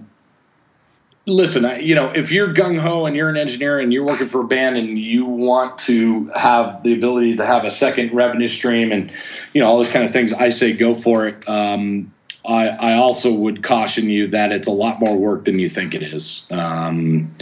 listen, 1.25 1.65
I, 1.65 1.79
you 1.79 1.95
know, 1.95 2.11
if 2.11 2.31
you're 2.31 2.53
gung 2.53 2.79
ho 2.79 3.05
and 3.05 3.15
you're 3.15 3.29
an 3.29 3.37
engineer 3.37 3.79
and 3.79 3.93
you're 3.93 4.05
working 4.05 4.27
for 4.27 4.41
a 4.41 4.47
band 4.47 4.77
and 4.77 4.99
you 4.99 5.25
want 5.25 5.77
to 5.79 6.27
have 6.35 6.83
the 6.83 6.93
ability 6.93 7.35
to 7.35 7.45
have 7.45 7.63
a 7.63 7.71
second 7.71 8.13
revenue 8.13 8.47
stream 8.47 8.91
and 8.91 9.11
you 9.53 9.61
know 9.61 9.67
all 9.67 9.77
those 9.77 9.91
kind 9.91 10.05
of 10.05 10.11
things, 10.11 10.33
I 10.33 10.49
say 10.49 10.73
go 10.73 10.95
for 10.95 11.27
it. 11.27 11.47
Um, 11.47 12.13
I, 12.45 12.67
I 12.67 12.93
also 12.95 13.33
would 13.33 13.63
caution 13.63 14.09
you 14.09 14.27
that 14.27 14.51
it's 14.51 14.67
a 14.67 14.71
lot 14.71 14.99
more 14.99 15.17
work 15.17 15.45
than 15.45 15.59
you 15.59 15.69
think 15.69 15.93
it 15.93 16.03
is. 16.03 16.45
Um, 16.51 17.33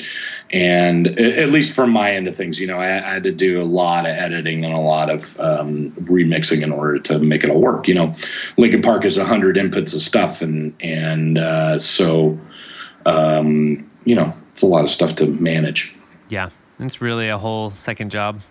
and 0.51 1.07
at 1.17 1.49
least 1.49 1.73
from 1.73 1.91
my 1.91 2.11
end 2.11 2.27
of 2.27 2.35
things, 2.35 2.59
you 2.59 2.67
know, 2.67 2.77
I, 2.77 2.97
I 2.97 3.13
had 3.13 3.23
to 3.23 3.31
do 3.31 3.61
a 3.61 3.63
lot 3.63 4.05
of 4.05 4.11
editing 4.11 4.65
and 4.65 4.73
a 4.73 4.79
lot 4.79 5.09
of 5.09 5.39
um, 5.39 5.91
remixing 5.91 6.61
in 6.61 6.71
order 6.71 6.99
to 6.99 7.19
make 7.19 7.43
it 7.43 7.49
all 7.49 7.61
work. 7.61 7.87
You 7.87 7.95
know, 7.95 8.13
Linkin 8.57 8.81
Park 8.81 9.05
is 9.05 9.17
hundred 9.17 9.55
inputs 9.55 9.95
of 9.95 10.01
stuff, 10.01 10.41
and 10.41 10.75
and 10.81 11.37
uh, 11.37 11.79
so 11.79 12.37
um, 13.05 13.89
you 14.05 14.15
know, 14.15 14.33
it's 14.53 14.61
a 14.61 14.65
lot 14.65 14.83
of 14.83 14.89
stuff 14.89 15.15
to 15.17 15.25
manage. 15.25 15.95
yeah, 16.29 16.49
it's 16.79 17.01
really 17.01 17.29
a 17.29 17.37
whole 17.37 17.69
second 17.69 18.11
job. 18.11 18.41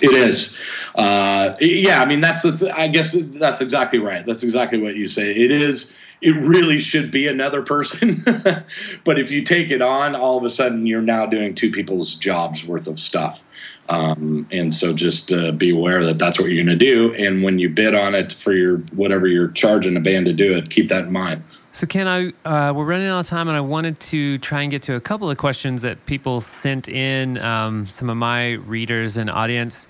It 0.00 0.10
is, 0.10 0.58
uh, 0.96 1.54
yeah. 1.60 2.02
I 2.02 2.06
mean, 2.06 2.20
that's 2.20 2.42
the. 2.42 2.56
Th- 2.56 2.72
I 2.72 2.88
guess 2.88 3.12
that's 3.12 3.60
exactly 3.60 4.00
right. 4.00 4.26
That's 4.26 4.42
exactly 4.42 4.78
what 4.78 4.96
you 4.96 5.06
say. 5.06 5.30
It 5.32 5.50
is. 5.50 5.96
It 6.20 6.34
really 6.36 6.80
should 6.80 7.10
be 7.10 7.28
another 7.28 7.62
person, 7.62 8.22
but 9.04 9.18
if 9.18 9.30
you 9.30 9.42
take 9.42 9.70
it 9.70 9.82
on, 9.82 10.14
all 10.16 10.38
of 10.38 10.44
a 10.44 10.50
sudden 10.50 10.86
you're 10.86 11.02
now 11.02 11.26
doing 11.26 11.54
two 11.54 11.70
people's 11.70 12.14
jobs 12.14 12.64
worth 12.64 12.86
of 12.86 12.98
stuff. 12.98 13.44
Um, 13.90 14.48
and 14.50 14.72
so 14.72 14.94
just 14.94 15.30
uh, 15.30 15.52
be 15.52 15.70
aware 15.70 16.04
that 16.06 16.18
that's 16.18 16.38
what 16.38 16.48
you're 16.48 16.64
going 16.64 16.78
to 16.78 16.84
do. 16.84 17.14
And 17.14 17.42
when 17.42 17.58
you 17.58 17.68
bid 17.68 17.94
on 17.94 18.14
it 18.14 18.32
for 18.32 18.52
your 18.52 18.78
whatever 18.94 19.26
you're 19.26 19.48
charging 19.48 19.96
a 19.96 20.00
band 20.00 20.26
to 20.26 20.32
do 20.32 20.56
it, 20.56 20.70
keep 20.70 20.88
that 20.88 21.04
in 21.04 21.12
mind. 21.12 21.42
So, 21.74 21.88
Ken, 21.88 22.06
I 22.06 22.28
uh, 22.48 22.72
we're 22.72 22.84
running 22.84 23.08
out 23.08 23.18
of 23.18 23.26
time, 23.26 23.48
and 23.48 23.56
I 23.56 23.60
wanted 23.60 23.98
to 23.98 24.38
try 24.38 24.62
and 24.62 24.70
get 24.70 24.82
to 24.82 24.94
a 24.94 25.00
couple 25.00 25.28
of 25.28 25.38
questions 25.38 25.82
that 25.82 26.06
people 26.06 26.40
sent 26.40 26.86
in. 26.86 27.36
Um, 27.38 27.86
some 27.86 28.08
of 28.08 28.16
my 28.16 28.52
readers 28.52 29.16
and 29.16 29.28
audience. 29.28 29.88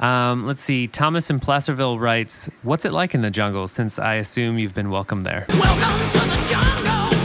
Um, 0.00 0.44
let's 0.44 0.60
see. 0.60 0.88
Thomas 0.88 1.30
in 1.30 1.38
Placerville 1.38 2.00
writes, 2.00 2.50
"What's 2.64 2.84
it 2.84 2.92
like 2.92 3.14
in 3.14 3.20
the 3.20 3.30
jungle? 3.30 3.68
Since 3.68 4.00
I 4.00 4.14
assume 4.14 4.58
you've 4.58 4.74
been 4.74 4.90
welcome 4.90 5.22
there." 5.22 5.46
Welcome 5.50 6.10
to 6.10 6.18
the 6.18 6.46
jungle. 6.48 7.20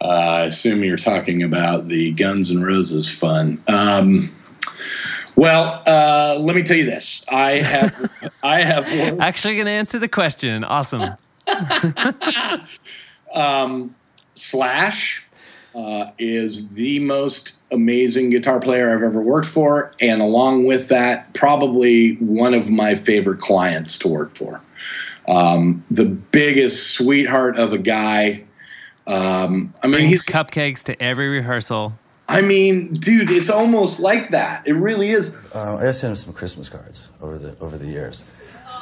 I 0.00 0.42
assume 0.44 0.84
you're 0.84 0.96
talking 0.96 1.42
about 1.42 1.88
the 1.88 2.12
Guns 2.12 2.52
N' 2.52 2.62
Roses 2.62 3.10
fun. 3.10 3.60
Um, 3.66 4.30
well, 5.34 5.82
uh, 5.88 6.38
let 6.38 6.54
me 6.54 6.62
tell 6.62 6.76
you 6.76 6.86
this: 6.86 7.24
I 7.28 7.58
have, 7.58 8.32
I 8.44 8.62
have 8.62 8.84
worked 8.84 9.20
Actually, 9.20 9.54
going 9.54 9.66
to 9.66 9.72
answer 9.72 9.98
the 9.98 10.06
question. 10.06 10.62
Awesome. 10.62 11.16
Slash 14.34 15.24
uh, 15.74 16.10
is 16.18 16.70
the 16.70 16.98
most 16.98 17.52
amazing 17.70 18.30
guitar 18.30 18.60
player 18.60 18.94
I've 18.94 19.02
ever 19.02 19.22
worked 19.22 19.48
for, 19.48 19.94
and 20.00 20.20
along 20.20 20.64
with 20.64 20.88
that, 20.88 21.32
probably 21.32 22.16
one 22.16 22.54
of 22.54 22.68
my 22.70 22.94
favorite 22.94 23.40
clients 23.40 23.98
to 24.00 24.08
work 24.08 24.36
for. 24.36 24.60
Um, 25.26 25.84
the 25.90 26.04
biggest 26.04 26.90
sweetheart 26.90 27.58
of 27.58 27.72
a 27.72 27.78
guy. 27.78 28.44
Um, 29.06 29.72
I 29.82 29.86
mean, 29.86 29.92
Brings 29.92 30.10
he's 30.10 30.26
cupcakes 30.26 30.82
to 30.84 31.02
every 31.02 31.28
rehearsal. 31.28 31.98
I 32.28 32.40
mean, 32.40 32.94
dude, 32.94 33.30
it's 33.30 33.50
almost 33.50 34.00
like 34.00 34.28
that. 34.30 34.66
It 34.66 34.72
really 34.72 35.10
is. 35.10 35.36
Uh, 35.54 35.76
I 35.76 35.90
sent 35.92 36.10
him 36.10 36.16
some 36.16 36.32
Christmas 36.34 36.68
cards 36.68 37.08
over 37.20 37.38
the 37.38 37.58
over 37.60 37.78
the 37.78 37.86
years. 37.86 38.24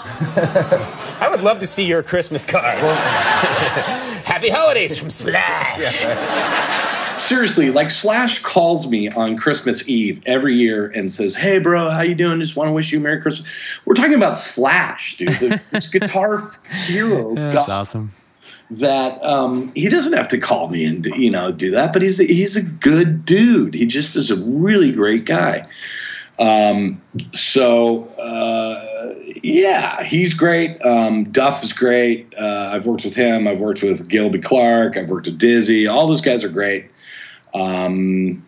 I 1.21 1.29
would 1.31 1.43
love 1.43 1.59
to 1.61 1.67
see 1.67 1.85
your 1.85 2.03
Christmas 2.03 2.45
card. 2.45 2.65
Happy 4.25 4.49
holidays 4.49 4.99
from 4.99 5.11
Slash. 5.11 6.07
seriously, 7.21 7.71
like 7.71 7.91
Slash 7.91 8.43
calls 8.43 8.91
me 8.91 9.09
on 9.11 9.37
Christmas 9.37 9.87
Eve 9.89 10.23
every 10.27 10.57
year 10.57 10.87
and 10.87 11.11
says, 11.13 11.35
"Hey, 11.35 11.59
bro, 11.59 11.91
how 11.91 12.01
you 12.01 12.15
doing? 12.15 12.41
Just 12.41 12.57
want 12.57 12.69
to 12.69 12.73
wish 12.73 12.93
you 12.93 12.99
a 12.99 13.03
Merry 13.03 13.21
Christmas." 13.21 13.47
We're 13.85 13.95
talking 13.95 14.15
about 14.15 14.39
Slash, 14.39 15.17
dude, 15.17 15.29
the, 15.31 15.63
this 15.71 15.89
guitar 15.93 16.55
hero. 16.87 17.35
That's 17.35 17.67
God, 17.67 17.71
awesome. 17.71 18.11
that 18.71 19.23
um, 19.25 19.73
he 19.75 19.89
doesn't 19.89 20.15
have 20.15 20.29
to 20.29 20.39
call 20.39 20.69
me 20.69 20.85
and 20.85 21.05
you 21.05 21.31
know 21.31 21.53
do 21.53 21.71
that, 21.73 21.93
but 21.93 22.03
he's 22.03 22.19
he's 22.19 22.57
a 22.57 22.63
good 22.63 23.25
dude. 23.25 23.75
He 23.75 23.87
just 23.87 24.17
is 24.17 24.31
a 24.31 24.37
really 24.37 24.93
great 24.93 25.25
guy. 25.25 25.69
Um, 26.39 27.03
so 27.35 28.05
uh, 28.19 28.90
yeah, 29.43 30.03
he's 30.03 30.35
great. 30.35 30.85
Um, 30.85 31.25
Duff 31.31 31.63
is 31.63 31.73
great. 31.73 32.33
Uh, 32.39 32.71
I've 32.73 32.87
worked 32.87 33.05
with 33.05 33.15
him. 33.15 33.47
I've 33.47 33.61
worked 33.61 33.83
with 33.83 34.09
Gilby 34.09 34.41
Clarke. 34.41 34.97
I've 34.97 35.09
worked 35.09 35.27
with 35.27 35.39
Dizzy. 35.39 35.87
All 35.87 36.07
those 36.07 36.21
guys 36.21 36.45
are 36.45 36.49
great. 36.49 36.91
Um, 37.55 38.47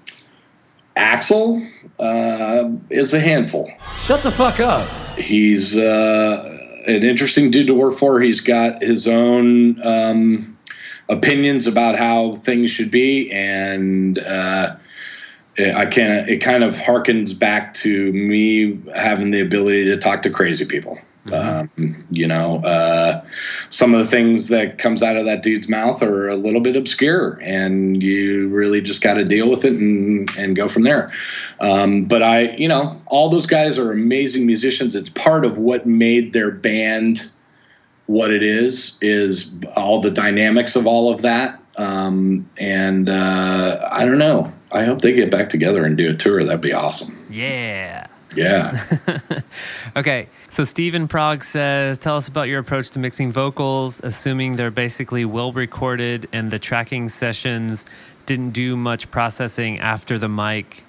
Axl 0.96 1.68
uh, 1.98 2.70
is 2.90 3.14
a 3.14 3.20
handful. 3.20 3.70
Shut 3.98 4.22
the 4.22 4.30
fuck 4.30 4.60
up. 4.60 4.88
He's 5.16 5.76
uh, 5.76 6.58
an 6.86 7.02
interesting 7.02 7.50
dude 7.50 7.66
to 7.68 7.74
work 7.74 7.94
for. 7.94 8.20
He's 8.20 8.40
got 8.40 8.82
his 8.82 9.06
own 9.06 9.84
um, 9.86 10.58
opinions 11.08 11.66
about 11.66 11.98
how 11.98 12.36
things 12.36 12.70
should 12.70 12.90
be, 12.90 13.30
and 13.30 14.18
uh, 14.18 14.76
I 15.58 15.86
can. 15.86 16.28
It 16.28 16.38
kind 16.38 16.64
of 16.64 16.76
harkens 16.76 17.38
back 17.38 17.74
to 17.74 18.12
me 18.12 18.80
having 18.94 19.30
the 19.30 19.40
ability 19.40 19.84
to 19.84 19.98
talk 19.98 20.22
to 20.22 20.30
crazy 20.30 20.64
people. 20.64 20.98
Um, 21.30 22.04
you 22.10 22.26
know, 22.26 22.56
uh, 22.64 23.24
some 23.70 23.94
of 23.94 24.04
the 24.04 24.10
things 24.10 24.48
that 24.48 24.78
comes 24.78 25.04
out 25.04 25.16
of 25.16 25.24
that 25.26 25.42
dude's 25.44 25.68
mouth 25.68 26.02
are 26.02 26.28
a 26.28 26.36
little 26.36 26.60
bit 26.60 26.74
obscure, 26.74 27.38
and 27.42 28.02
you 28.02 28.48
really 28.48 28.80
just 28.80 29.02
got 29.02 29.14
to 29.14 29.24
deal 29.24 29.48
with 29.48 29.64
it 29.64 29.74
and 29.74 30.28
and 30.36 30.56
go 30.56 30.68
from 30.68 30.82
there. 30.82 31.12
Um, 31.60 32.06
but 32.06 32.22
I, 32.22 32.50
you 32.56 32.66
know, 32.66 33.00
all 33.06 33.30
those 33.30 33.46
guys 33.46 33.78
are 33.78 33.92
amazing 33.92 34.46
musicians. 34.46 34.96
It's 34.96 35.10
part 35.10 35.44
of 35.44 35.58
what 35.58 35.86
made 35.86 36.32
their 36.32 36.50
band 36.50 37.30
what 38.06 38.32
it 38.32 38.42
is. 38.42 38.98
Is 39.00 39.54
all 39.76 40.00
the 40.00 40.10
dynamics 40.10 40.74
of 40.74 40.86
all 40.86 41.12
of 41.12 41.22
that. 41.22 41.60
Um, 41.76 42.50
and 42.58 43.08
uh, 43.08 43.88
I 43.90 44.04
don't 44.04 44.18
know. 44.18 44.52
I 44.72 44.84
hope 44.84 45.00
they 45.02 45.12
get 45.12 45.30
back 45.30 45.50
together 45.50 45.84
and 45.84 45.96
do 45.96 46.10
a 46.10 46.14
tour. 46.14 46.44
That'd 46.44 46.60
be 46.60 46.72
awesome. 46.72 47.24
Yeah. 47.30 48.06
Yeah. 48.34 48.78
Okay, 49.94 50.28
so 50.48 50.64
Stephen 50.64 51.06
Prague 51.06 51.44
says, 51.44 51.98
tell 51.98 52.16
us 52.16 52.26
about 52.26 52.48
your 52.48 52.60
approach 52.60 52.88
to 52.90 52.98
mixing 52.98 53.30
vocals, 53.30 54.00
assuming 54.02 54.56
they're 54.56 54.70
basically 54.70 55.26
well 55.26 55.52
recorded 55.52 56.26
and 56.32 56.50
the 56.50 56.58
tracking 56.58 57.10
sessions 57.10 57.84
didn't 58.24 58.52
do 58.52 58.74
much 58.74 59.10
processing 59.10 59.78
after 59.80 60.18
the 60.18 60.30
mic. 60.30 60.82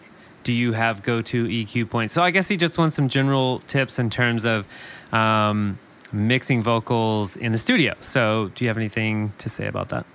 Do 0.46 0.54
you 0.54 0.72
have 0.72 1.04
go 1.04 1.22
to 1.22 1.48
EQ 1.48 1.90
points? 1.90 2.14
So 2.14 2.24
I 2.24 2.32
guess 2.32 2.48
he 2.48 2.56
just 2.56 2.78
wants 2.78 2.96
some 2.96 3.10
general 3.10 3.60
tips 3.60 4.00
in 4.00 4.10
terms 4.10 4.46
of 4.46 4.66
um, 5.12 5.78
mixing 6.14 6.64
vocals 6.64 7.36
in 7.36 7.52
the 7.52 7.58
studio. 7.58 7.94
So 8.00 8.52
do 8.56 8.64
you 8.64 8.70
have 8.70 8.78
anything 8.78 9.34
to 9.40 9.50
say 9.50 9.68
about 9.68 9.90
that? 9.90 10.06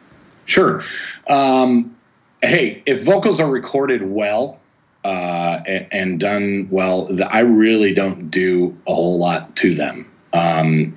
Sure. 0.46 0.82
Um, 1.28 1.94
hey, 2.42 2.82
if 2.86 3.04
vocals 3.04 3.40
are 3.40 3.50
recorded 3.50 4.02
well 4.02 4.60
uh, 5.04 5.60
and, 5.66 5.86
and 5.90 6.20
done 6.20 6.68
well, 6.70 7.06
th- 7.08 7.28
I 7.30 7.40
really 7.40 7.94
don't 7.94 8.30
do 8.30 8.76
a 8.86 8.94
whole 8.94 9.18
lot 9.18 9.56
to 9.56 9.74
them. 9.74 10.10
Um, 10.32 10.96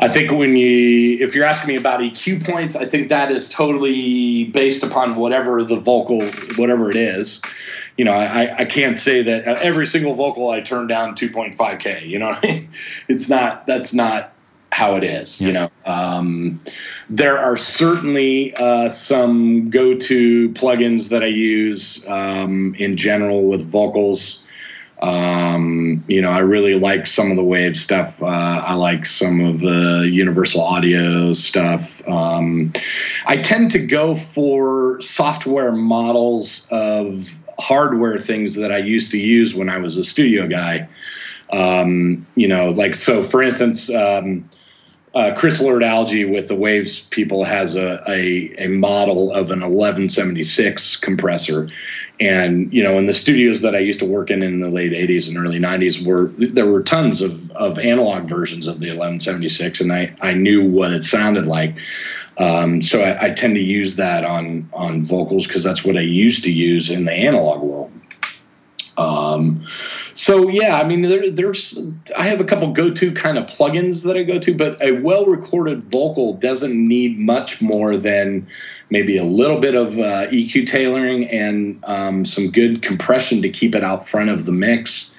I 0.00 0.08
think 0.08 0.32
when 0.32 0.56
you, 0.56 1.18
if 1.24 1.34
you're 1.34 1.46
asking 1.46 1.74
me 1.74 1.76
about 1.76 2.00
EQ 2.00 2.44
points, 2.44 2.74
I 2.74 2.84
think 2.86 3.08
that 3.08 3.30
is 3.30 3.48
totally 3.48 4.44
based 4.44 4.82
upon 4.82 5.14
whatever 5.14 5.62
the 5.62 5.76
vocal, 5.76 6.24
whatever 6.56 6.90
it 6.90 6.96
is. 6.96 7.40
You 7.96 8.04
know, 8.04 8.12
I, 8.12 8.56
I 8.58 8.64
can't 8.64 8.98
say 8.98 9.22
that 9.22 9.46
uh, 9.46 9.56
every 9.60 9.86
single 9.86 10.14
vocal 10.14 10.50
I 10.50 10.60
turn 10.60 10.88
down 10.88 11.14
2.5k. 11.14 12.08
You 12.08 12.18
know, 12.18 12.30
I 12.30 12.40
mean? 12.40 12.70
it's 13.08 13.28
not. 13.28 13.66
That's 13.66 13.94
not 13.94 14.33
how 14.74 14.96
it 14.96 15.04
is. 15.04 15.40
You 15.40 15.52
know, 15.52 15.70
um, 15.86 16.60
there 17.08 17.38
are 17.38 17.56
certainly 17.56 18.52
uh, 18.56 18.88
some 18.88 19.70
go-to 19.70 20.48
plugins 20.50 21.10
that 21.10 21.22
I 21.22 21.28
use 21.28 22.04
um, 22.08 22.74
in 22.76 22.96
general 22.96 23.44
with 23.44 23.64
vocals. 23.64 24.42
Um, 25.00 26.02
you 26.08 26.20
know, 26.20 26.32
I 26.32 26.40
really 26.40 26.74
like 26.74 27.06
some 27.06 27.30
of 27.30 27.36
the 27.36 27.44
wave 27.44 27.76
stuff. 27.76 28.20
Uh, 28.20 28.26
I 28.26 28.74
like 28.74 29.06
some 29.06 29.40
of 29.44 29.60
the 29.60 30.10
Universal 30.10 30.62
Audio 30.62 31.32
stuff. 31.34 32.06
Um, 32.08 32.72
I 33.26 33.36
tend 33.36 33.70
to 33.72 33.86
go 33.86 34.16
for 34.16 35.00
software 35.00 35.70
models 35.70 36.66
of 36.72 37.28
hardware 37.60 38.18
things 38.18 38.54
that 38.54 38.72
I 38.72 38.78
used 38.78 39.12
to 39.12 39.18
use 39.18 39.54
when 39.54 39.68
I 39.68 39.78
was 39.78 39.96
a 39.96 40.02
studio 40.02 40.48
guy. 40.48 40.88
Um, 41.52 42.26
you 42.34 42.48
know, 42.48 42.70
like 42.70 42.96
so. 42.96 43.22
For 43.22 43.40
instance, 43.40 43.88
um, 43.94 44.50
uh, 45.14 45.32
Chris 45.36 45.60
Lord-Alge 45.60 46.30
with 46.30 46.48
the 46.48 46.56
Waves 46.56 47.00
people 47.00 47.44
has 47.44 47.76
a, 47.76 48.02
a, 48.08 48.54
a 48.58 48.68
model 48.68 49.32
of 49.32 49.50
an 49.50 49.60
1176 49.60 50.96
compressor. 50.96 51.70
And, 52.20 52.72
you 52.72 52.82
know, 52.82 52.98
in 52.98 53.06
the 53.06 53.14
studios 53.14 53.60
that 53.62 53.74
I 53.74 53.78
used 53.78 53.98
to 54.00 54.06
work 54.06 54.30
in 54.30 54.42
in 54.42 54.60
the 54.60 54.70
late 54.70 54.92
80s 54.92 55.28
and 55.28 55.36
early 55.36 55.58
90s, 55.58 56.04
were 56.06 56.26
there 56.46 56.66
were 56.66 56.82
tons 56.82 57.20
of, 57.20 57.50
of 57.52 57.78
analog 57.78 58.24
versions 58.28 58.66
of 58.66 58.78
the 58.78 58.86
1176, 58.86 59.80
and 59.80 59.92
I, 59.92 60.14
I 60.20 60.32
knew 60.32 60.68
what 60.68 60.92
it 60.92 61.04
sounded 61.04 61.46
like. 61.46 61.76
Um, 62.38 62.82
so 62.82 63.00
I, 63.00 63.26
I 63.26 63.30
tend 63.30 63.54
to 63.54 63.60
use 63.60 63.96
that 63.96 64.24
on, 64.24 64.68
on 64.72 65.02
vocals 65.02 65.46
because 65.46 65.64
that's 65.64 65.84
what 65.84 65.96
I 65.96 66.00
used 66.00 66.44
to 66.44 66.52
use 66.52 66.90
in 66.90 67.04
the 67.04 67.12
analog 67.12 67.62
world. 67.62 67.92
Um, 68.96 69.66
so 70.14 70.48
yeah, 70.48 70.78
I 70.78 70.84
mean, 70.84 71.02
there, 71.02 71.30
there's 71.30 71.78
I 72.16 72.26
have 72.28 72.40
a 72.40 72.44
couple 72.44 72.72
go-to 72.72 73.12
kind 73.12 73.38
of 73.38 73.46
plugins 73.46 74.04
that 74.04 74.16
I 74.16 74.22
go 74.22 74.38
to, 74.38 74.54
but 74.54 74.80
a 74.82 74.92
well-recorded 74.92 75.82
vocal 75.82 76.34
doesn't 76.34 76.76
need 76.76 77.18
much 77.18 77.60
more 77.60 77.96
than 77.96 78.46
maybe 78.90 79.18
a 79.18 79.24
little 79.24 79.58
bit 79.58 79.74
of 79.74 79.98
uh, 79.98 80.28
EQ 80.28 80.66
tailoring 80.66 81.28
and 81.28 81.82
um, 81.84 82.24
some 82.24 82.50
good 82.50 82.82
compression 82.82 83.42
to 83.42 83.48
keep 83.48 83.74
it 83.74 83.82
out 83.82 84.06
front 84.06 84.30
of 84.30 84.46
the 84.46 84.52
mix. 84.52 85.12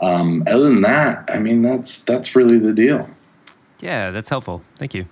Um, 0.00 0.42
other 0.46 0.64
than 0.64 0.80
that, 0.82 1.28
I 1.30 1.38
mean, 1.38 1.62
that's 1.62 2.02
that's 2.04 2.34
really 2.34 2.58
the 2.58 2.72
deal. 2.72 3.08
Yeah, 3.80 4.10
that's 4.10 4.28
helpful. 4.28 4.62
Thank 4.76 4.94
you. 4.94 5.06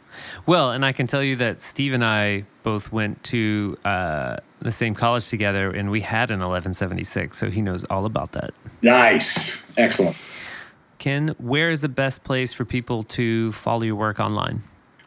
Well, 0.46 0.72
and 0.72 0.84
I 0.84 0.92
can 0.92 1.06
tell 1.06 1.22
you 1.22 1.36
that 1.36 1.62
Steve 1.62 1.92
and 1.92 2.04
I 2.04 2.44
both 2.62 2.92
went 2.92 3.22
to 3.24 3.76
uh, 3.84 4.38
the 4.60 4.72
same 4.72 4.94
college 4.94 5.28
together, 5.28 5.70
and 5.70 5.90
we 5.90 6.00
had 6.00 6.30
an 6.30 6.40
1176, 6.40 7.36
so 7.36 7.50
he 7.50 7.62
knows 7.62 7.84
all 7.84 8.04
about 8.04 8.32
that. 8.32 8.52
Nice, 8.82 9.56
excellent. 9.76 10.18
Ken, 10.98 11.34
where 11.38 11.70
is 11.70 11.82
the 11.82 11.88
best 11.88 12.24
place 12.24 12.52
for 12.52 12.64
people 12.64 13.02
to 13.04 13.52
follow 13.52 13.82
your 13.82 13.96
work 13.96 14.18
online? 14.18 14.62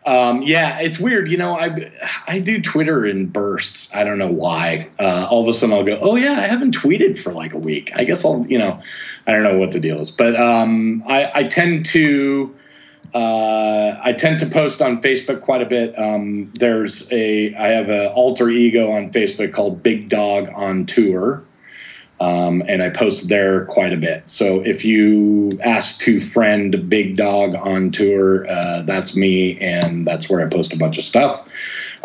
Um, 0.06 0.41
yeah, 0.41 0.80
it's 0.80 0.97
weird. 0.97 1.30
You 1.30 1.38
know, 1.38 1.54
I 1.54 1.91
I 2.28 2.39
do 2.39 2.60
Twitter 2.60 3.06
in 3.06 3.28
bursts. 3.28 3.88
I 3.93 4.04
don't 4.04 4.18
know 4.18 4.32
why. 4.32 4.89
Uh, 4.99 5.28
all 5.30 5.43
of 5.43 5.47
a 5.47 5.54
sudden, 5.54 5.76
I'll 5.76 5.84
go, 5.84 5.99
"Oh 6.02 6.16
yeah, 6.16 6.34
I 6.34 6.47
haven't 6.47 6.76
tweeted 6.76 7.20
for 7.20 7.32
like 7.32 7.54
a 7.54 7.60
week." 7.60 7.91
I 7.93 8.04
guess 8.04 8.26
I'll, 8.26 8.43
you 8.47 8.58
know, 8.58 8.82
I 9.28 9.32
don't 9.32 9.43
know 9.43 9.60
what 9.60 9.74
the 9.74 9.80
deal 9.80 9.99
is, 9.99 10.10
but 10.10 10.36
um, 10.39 11.04
I, 11.08 11.32
I 11.36 11.43
tend 11.43 11.86
to 11.88 12.56
uh, 13.14 13.99
I 14.01 14.14
tend 14.14 14.39
to 14.39 14.45
post 14.45 14.82
on 14.82 15.01
Facebook 15.01 15.41
quite 15.41 15.62
a 15.62 15.66
bit. 15.66 15.97
Um, 15.99 16.51
there's 16.55 17.12
a 17.12 17.53
I 17.55 17.68
have 17.68 17.89
an 17.89 18.07
alter 18.07 18.49
ego 18.49 18.91
on 18.91 19.12
Facebook 19.12 19.53
called 19.53 19.84
Big 19.84 20.09
Dog 20.09 20.49
on 20.53 20.86
Tour. 20.86 21.43
Um, 22.22 22.62
and 22.68 22.84
I 22.84 22.91
post 22.91 23.30
there 23.30 23.66
quite 23.66 23.93
a 23.93 23.97
bit. 23.97 24.30
So 24.30 24.62
if 24.62 24.86
you 24.86 25.49
ask 25.64 25.99
to 26.01 26.20
friend 26.20 26.88
Big 26.88 27.16
Dog 27.16 27.55
on 27.55 27.89
tour, 27.89 28.47
uh, 28.47 28.84
that's 28.84 29.18
me, 29.18 29.59
and 29.59 30.05
that's 30.05 30.30
where 30.30 30.45
I 30.45 30.47
post 30.47 30.72
a 30.72 30.78
bunch 30.78 30.99
of 30.99 31.03
stuff. 31.03 31.47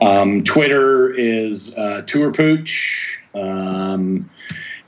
Um, 0.00 0.42
Twitter 0.42 1.12
is 1.12 1.76
uh, 1.76 2.02
Tour 2.06 2.32
Pooch. 2.32 3.22
Um, 3.34 4.30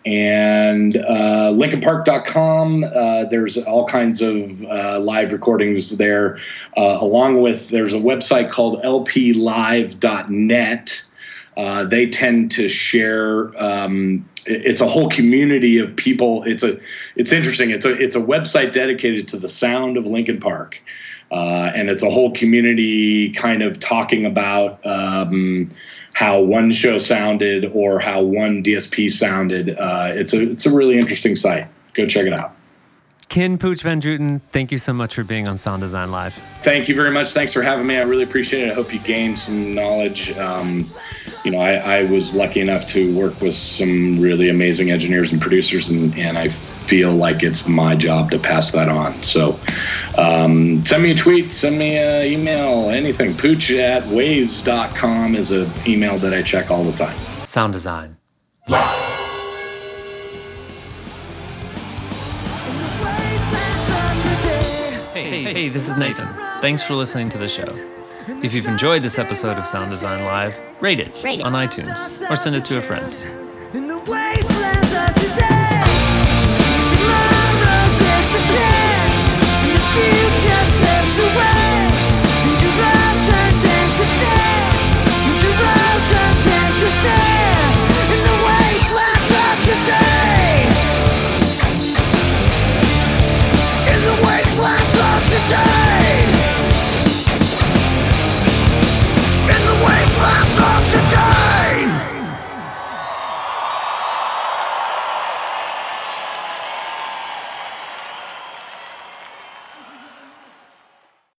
and 0.08 0.96
uh, 0.96 1.52
linkinpark.com 1.52 2.82
uh, 2.82 3.24
there's 3.24 3.58
all 3.64 3.86
kinds 3.86 4.22
of 4.22 4.64
uh, 4.64 4.98
live 4.98 5.30
recordings 5.32 5.98
there 5.98 6.38
uh, 6.76 6.96
along 7.00 7.42
with 7.42 7.68
there's 7.68 7.92
a 7.92 7.98
website 7.98 8.50
called 8.50 8.82
lplive.net 8.82 9.92
uh, 11.58 11.84
they 11.84 12.08
tend 12.08 12.50
to 12.50 12.68
share 12.68 13.50
um, 13.62 14.24
it's 14.48 14.80
a 14.80 14.88
whole 14.88 15.08
community 15.10 15.78
of 15.78 15.94
people. 15.96 16.42
It's 16.44 16.62
a 16.62 16.78
it's 17.16 17.32
interesting. 17.32 17.70
It's 17.70 17.84
a 17.84 18.00
it's 18.00 18.14
a 18.14 18.20
website 18.20 18.72
dedicated 18.72 19.28
to 19.28 19.36
the 19.36 19.48
sound 19.48 19.96
of 19.96 20.06
Linkin 20.06 20.40
Park. 20.40 20.80
Uh, 21.30 21.70
and 21.74 21.90
it's 21.90 22.02
a 22.02 22.08
whole 22.08 22.32
community 22.32 23.30
kind 23.32 23.62
of 23.62 23.78
talking 23.78 24.24
about 24.24 24.84
um, 24.86 25.70
how 26.18 26.40
one 26.40 26.72
show 26.72 26.98
sounded 26.98 27.64
or 27.72 28.00
how 28.00 28.20
one 28.20 28.60
DSP 28.60 29.08
sounded. 29.12 29.78
Uh, 29.78 30.10
it's 30.10 30.32
a 30.32 30.50
it's 30.50 30.66
a 30.66 30.74
really 30.74 30.98
interesting 30.98 31.36
site. 31.36 31.68
Go 31.94 32.08
check 32.08 32.26
it 32.26 32.32
out. 32.32 32.56
Ken 33.28 33.56
Pooch 33.56 33.82
Van 33.82 34.00
Druten, 34.00 34.40
thank 34.50 34.72
you 34.72 34.78
so 34.78 34.92
much 34.92 35.14
for 35.14 35.22
being 35.22 35.46
on 35.46 35.56
Sound 35.56 35.80
Design 35.80 36.10
Live. 36.10 36.34
Thank 36.62 36.88
you 36.88 36.96
very 36.96 37.12
much. 37.12 37.30
Thanks 37.30 37.52
for 37.52 37.62
having 37.62 37.86
me. 37.86 37.98
I 37.98 38.02
really 38.02 38.24
appreciate 38.24 38.66
it. 38.66 38.72
I 38.72 38.74
hope 38.74 38.92
you 38.92 38.98
gained 38.98 39.38
some 39.38 39.76
knowledge. 39.76 40.36
Um, 40.36 40.90
you 41.44 41.52
know, 41.52 41.60
I, 41.60 41.74
I 41.74 42.04
was 42.10 42.34
lucky 42.34 42.62
enough 42.62 42.88
to 42.88 43.14
work 43.16 43.40
with 43.40 43.54
some 43.54 44.20
really 44.20 44.48
amazing 44.48 44.90
engineers 44.90 45.30
and 45.30 45.40
producers, 45.40 45.88
and, 45.88 46.18
and 46.18 46.36
I 46.36 46.48
feel 46.88 47.12
like 47.12 47.42
it's 47.42 47.68
my 47.68 47.94
job 47.94 48.30
to 48.30 48.38
pass 48.38 48.72
that 48.72 48.88
on. 48.88 49.22
So 49.22 49.58
um, 50.16 50.84
send 50.86 51.02
me 51.02 51.10
a 51.12 51.14
tweet, 51.14 51.52
send 51.52 51.78
me 51.78 51.96
an 51.98 52.24
email, 52.26 52.90
anything. 52.90 53.34
Pooch 53.36 53.70
at 53.70 54.06
waves.com 54.06 55.34
is 55.34 55.50
an 55.52 55.70
email 55.86 56.18
that 56.18 56.32
I 56.32 56.42
check 56.42 56.70
all 56.70 56.82
the 56.84 56.92
time. 56.96 57.16
Sound 57.44 57.74
design. 57.74 58.16
Hey, 65.14 65.42
hey, 65.42 65.52
hey, 65.52 65.68
this 65.68 65.88
is 65.88 65.96
Nathan. 65.96 66.28
Thanks 66.60 66.82
for 66.82 66.94
listening 66.94 67.28
to 67.30 67.38
the 67.38 67.48
show. 67.48 67.66
If 68.42 68.54
you've 68.54 68.66
enjoyed 68.68 69.02
this 69.02 69.18
episode 69.18 69.58
of 69.58 69.66
Sound 69.66 69.90
Design 69.90 70.24
Live, 70.24 70.56
rate 70.80 71.00
it, 71.00 71.22
Rate 71.24 71.40
it. 71.40 71.46
on 71.46 71.52
iTunes 71.54 72.28
or 72.30 72.36
send 72.36 72.54
it 72.54 72.64
to 72.66 72.78
a 72.78 72.82
friend. 72.82 73.12
just 80.40 80.74
steps 80.74 81.18
away. 81.18 81.57